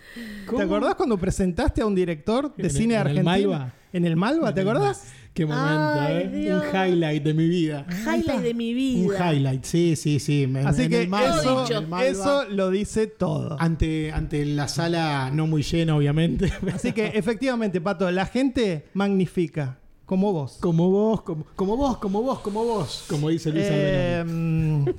¿Cómo? 0.48 0.58
¿Te 0.58 0.64
acordás 0.66 0.96
cuando 0.96 1.18
presentaste 1.18 1.82
a 1.82 1.86
un 1.86 1.96
director 1.96 2.54
de 2.56 2.64
En 2.64 2.66
el- 2.66 2.72
cine 2.72 2.94
en 2.96 3.00
el 3.02 3.08
argentino? 3.08 3.50
Malva. 3.52 3.74
En 3.94 4.06
el 4.06 4.16
Malva, 4.18 4.54
¿te 4.54 4.62
acordás? 4.62 5.14
Qué 5.34 5.46
momento, 5.46 6.00
Ay, 6.02 6.16
¿eh? 6.24 6.30
Dios. 6.30 6.64
Un 6.64 6.70
highlight 6.88 7.24
de 7.24 7.34
mi 7.34 7.48
vida. 7.48 7.86
Highlight 8.06 8.42
de 8.42 8.54
mi 8.54 8.74
vida. 8.74 9.08
Un 9.08 9.14
highlight, 9.36 9.64
sí, 9.64 9.96
sí, 9.96 10.20
sí. 10.20 10.44
En- 10.44 10.58
Así 10.58 10.84
en 10.84 10.90
que 10.90 11.04
eso, 11.04 11.66
eso 12.02 12.46
lo 12.50 12.70
dice 12.70 13.08
todo. 13.08 13.56
ante, 13.60 14.12
ante 14.12 14.46
la 14.46 14.68
sala 14.68 15.32
no 15.34 15.48
muy 15.48 15.64
llena, 15.64 15.96
obviamente. 15.96 16.52
Así 16.74 16.92
que 16.92 17.08
efectivamente, 17.08 17.80
Pato, 17.82 18.10
la 18.12 18.26
gente 18.26 18.86
magnifica, 18.94 19.78
como 20.06 20.34
vos. 20.34 20.58
Como 20.60 20.90
vos, 20.90 21.22
como, 21.22 21.46
como 21.56 21.78
vos, 21.78 21.98
como 21.98 22.22
vos, 22.22 22.40
como 22.40 22.66
vos, 22.66 23.06
como 23.08 23.30
dice 23.30 23.52
Luis. 23.52 23.66
Eh, 23.70 24.26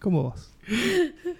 como 0.00 0.22
vos. 0.24 0.50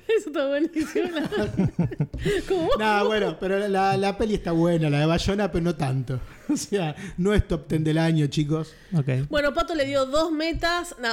Eso 0.17 0.31
está 0.31 0.47
buenísimo. 0.47 1.09
Como 2.49 2.77
Nada, 2.79 3.03
bueno, 3.03 3.37
pero 3.39 3.69
la, 3.69 3.97
la 3.97 4.17
peli 4.17 4.35
está 4.35 4.53
buena, 4.53 4.89
la 4.89 5.01
de 5.01 5.07
Bayona, 5.07 5.53
pero 5.53 5.65
no 5.65 5.75
tanto. 5.77 6.21
O 6.51 6.57
sea, 6.57 6.97
no 7.19 7.35
es 7.35 7.47
top 7.47 7.69
10 7.69 7.85
del 7.85 7.99
año, 7.99 8.27
chicos. 8.29 8.73
Ok. 8.97 9.29
Bueno, 9.29 9.53
Pato 9.53 9.75
le 9.75 9.85
dio 9.85 10.07
dos 10.07 10.33
metas. 10.33 10.95
No. 10.99 11.11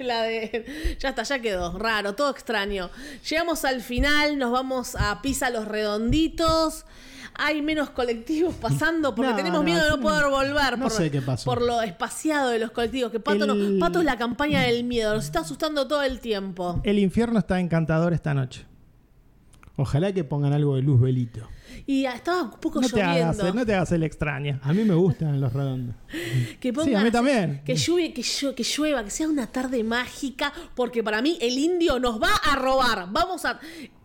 La 0.00 0.24
de. 0.24 0.96
Ya 1.00 1.08
está, 1.08 1.22
ya 1.22 1.40
quedó. 1.40 1.78
Raro, 1.78 2.14
todo 2.14 2.30
extraño. 2.30 2.90
Llegamos 3.28 3.64
al 3.64 3.80
final, 3.80 4.38
nos 4.38 4.52
vamos 4.52 4.94
a 4.94 5.22
Pisa 5.22 5.48
los 5.48 5.66
Redonditos. 5.66 6.84
Hay 7.34 7.62
menos 7.62 7.90
colectivos 7.90 8.54
pasando 8.54 9.14
porque 9.14 9.30
No, 9.30 9.36
tenemos 9.36 9.58
no, 9.58 9.64
miedo 9.64 9.82
de 9.84 9.90
no 9.90 10.00
poder 10.00 10.26
volver. 10.30 10.78
no 10.78 10.84
por, 10.84 10.92
sé 10.92 11.10
qué 11.10 11.22
pasó. 11.22 11.44
Por 11.44 11.62
lo 11.62 11.80
espaciado 11.82 12.50
de 12.50 12.58
los 12.58 12.70
colectivos. 12.70 13.10
Que 13.10 13.20
Pato, 13.20 13.46
no- 13.46 13.78
Pato 13.80 14.00
es 14.00 14.04
la 14.04 14.16
campaña 14.18 14.60
del 14.62 14.84
miedo. 14.84 15.14
Nos 15.14 15.24
está 15.24 15.40
asustando 15.40 15.86
todo 15.88 16.02
el 16.02 16.20
tiempo. 16.20 16.80
El 16.84 16.98
infierno 16.98 17.38
está 17.38 17.58
encantador 17.60 18.12
esta 18.12 18.34
noche. 18.34 18.66
Ojalá 19.76 20.12
que 20.12 20.24
pongan 20.24 20.52
algo 20.52 20.76
de 20.76 20.82
luz 20.82 21.00
velito. 21.00 21.48
Y 21.86 22.04
estaba 22.06 22.42
un 22.42 22.50
poco 22.60 22.80
No 22.80 22.88
te, 22.88 22.96
lloviendo. 23.00 23.42
hagas, 23.42 23.54
no 23.54 23.66
te 23.66 23.74
hagas 23.74 23.92
el 23.92 24.02
extraño. 24.02 24.60
A 24.62 24.72
mí 24.72 24.84
me 24.84 24.94
gustan 24.94 25.40
los 25.40 25.52
redondos. 25.52 25.94
Que 26.60 26.72
Sí, 26.84 26.94
a 26.94 27.00
mí 27.02 27.10
también. 27.10 27.62
Que 27.64 27.74
llueve, 27.76 28.12
que, 28.12 28.22
llueva, 28.22 28.54
que 28.56 28.62
llueva, 28.64 29.04
que 29.04 29.10
sea 29.10 29.28
una 29.28 29.46
tarde 29.46 29.82
mágica, 29.84 30.52
porque 30.74 31.02
para 31.02 31.22
mí 31.22 31.38
el 31.40 31.58
indio 31.58 31.98
nos 31.98 32.20
va 32.20 32.30
a 32.50 32.56
robar. 32.56 33.08
Vamos 33.10 33.44
a. 33.44 33.58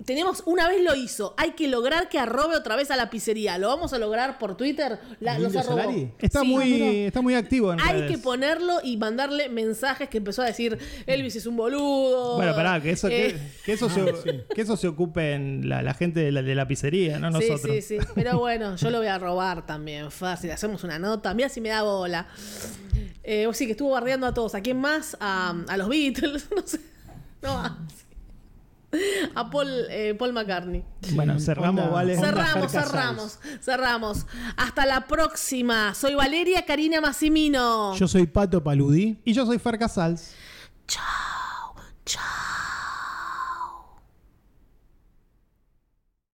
Tenemos, 0.06 0.44
una 0.46 0.70
vez 0.70 0.82
lo 0.84 0.96
hizo, 0.96 1.34
hay 1.38 1.52
que 1.52 1.68
lograr 1.68 2.08
que 2.08 2.18
arrobe 2.18 2.56
otra 2.56 2.76
vez 2.78 2.92
a 2.92 2.96
la 2.96 3.10
pizzería. 3.10 3.58
¿Lo 3.58 3.68
vamos 3.68 3.92
a 3.92 3.98
lograr 4.00 4.38
por 4.38 4.56
Twitter? 4.56 5.00
La, 5.20 5.36
¿El 5.36 5.44
los 5.44 5.56
arrobó. 5.56 6.14
Está, 6.20 6.42
Sí, 6.42 6.48
muy, 6.48 6.82
está 7.06 7.22
muy 7.22 7.34
activo 7.36 7.74
en 7.74 7.82
Hay 7.82 8.02
redes. 8.02 8.12
que 8.12 8.18
ponerlo 8.18 8.80
y 8.84 8.96
mandarle 8.96 9.50
mensajes 9.50 10.08
que 10.08 10.20
empezó 10.20 10.44
a 10.44 10.46
decir 10.46 10.78
Elvis 11.08 11.36
es 11.36 11.46
un 11.46 11.58
boludo. 11.58 12.38
Bueno, 12.38 12.56
pará, 12.56 12.80
que 12.82 12.92
eso, 12.92 13.08
Eh, 13.10 13.34
que, 13.34 13.64
que 13.66 13.74
eso, 13.74 13.90
se, 13.90 14.46
que 14.56 14.62
eso 14.62 14.78
se 14.78 14.88
ocupe 14.88 15.34
en 15.34 15.68
la, 15.68 15.82
la 15.82 15.94
gente 15.94 16.22
de 16.22 16.32
la, 16.32 16.42
de 16.42 16.56
la 16.56 16.68
pizzería, 16.68 17.20
no 17.20 17.32
Sí, 17.42 17.48
nosotros. 17.58 17.76
sí, 17.86 18.00
sí. 18.00 18.08
Pero 18.16 18.40
bueno, 18.40 18.76
yo 18.76 18.90
lo 18.90 18.98
voy 19.00 19.08
a 19.08 19.18
robar 19.20 19.66
también. 19.66 20.10
Fácil. 20.12 20.52
Hacemos 20.52 20.84
una 20.84 20.98
nota. 21.00 21.34
Mira 21.34 21.50
si 21.50 21.62
me 21.62 21.70
da 21.70 21.84
bola. 21.84 22.28
Eh, 23.24 23.48
sí, 23.54 23.66
que 23.66 23.72
estuvo 23.72 23.92
bardeando 23.92 24.26
a 24.28 24.34
todos. 24.34 24.56
¿A 24.56 24.62
quién 24.62 24.80
más? 24.80 25.18
A, 25.20 25.54
a 25.68 25.78
los 25.78 25.90
Beatles. 25.90 26.48
No 26.56 26.62
sé. 26.66 26.80
No, 27.42 27.52
a, 27.52 27.78
a 29.36 29.50
Paul, 29.50 29.68
eh, 29.90 30.16
Paul 30.18 30.34
McCartney. 30.34 30.84
Bueno, 31.12 31.40
cerramos, 31.40 31.82
Onda- 31.84 31.94
vale. 31.94 32.16
Cerramos, 32.18 32.72
cerramos, 32.72 33.40
cerramos. 33.62 34.26
Hasta 34.56 34.86
la 34.86 35.02
próxima. 35.08 35.94
Soy 35.94 36.16
Valeria 36.16 36.66
Karina 36.66 37.02
Massimino. 37.02 37.96
Yo 37.96 38.08
soy 38.08 38.26
Pato 38.28 38.64
Paludí. 38.64 39.20
Y 39.26 39.34
yo 39.34 39.46
soy 39.46 39.60
Fer 39.60 39.78
Casals. 39.78 40.32
Chao. 40.88 41.76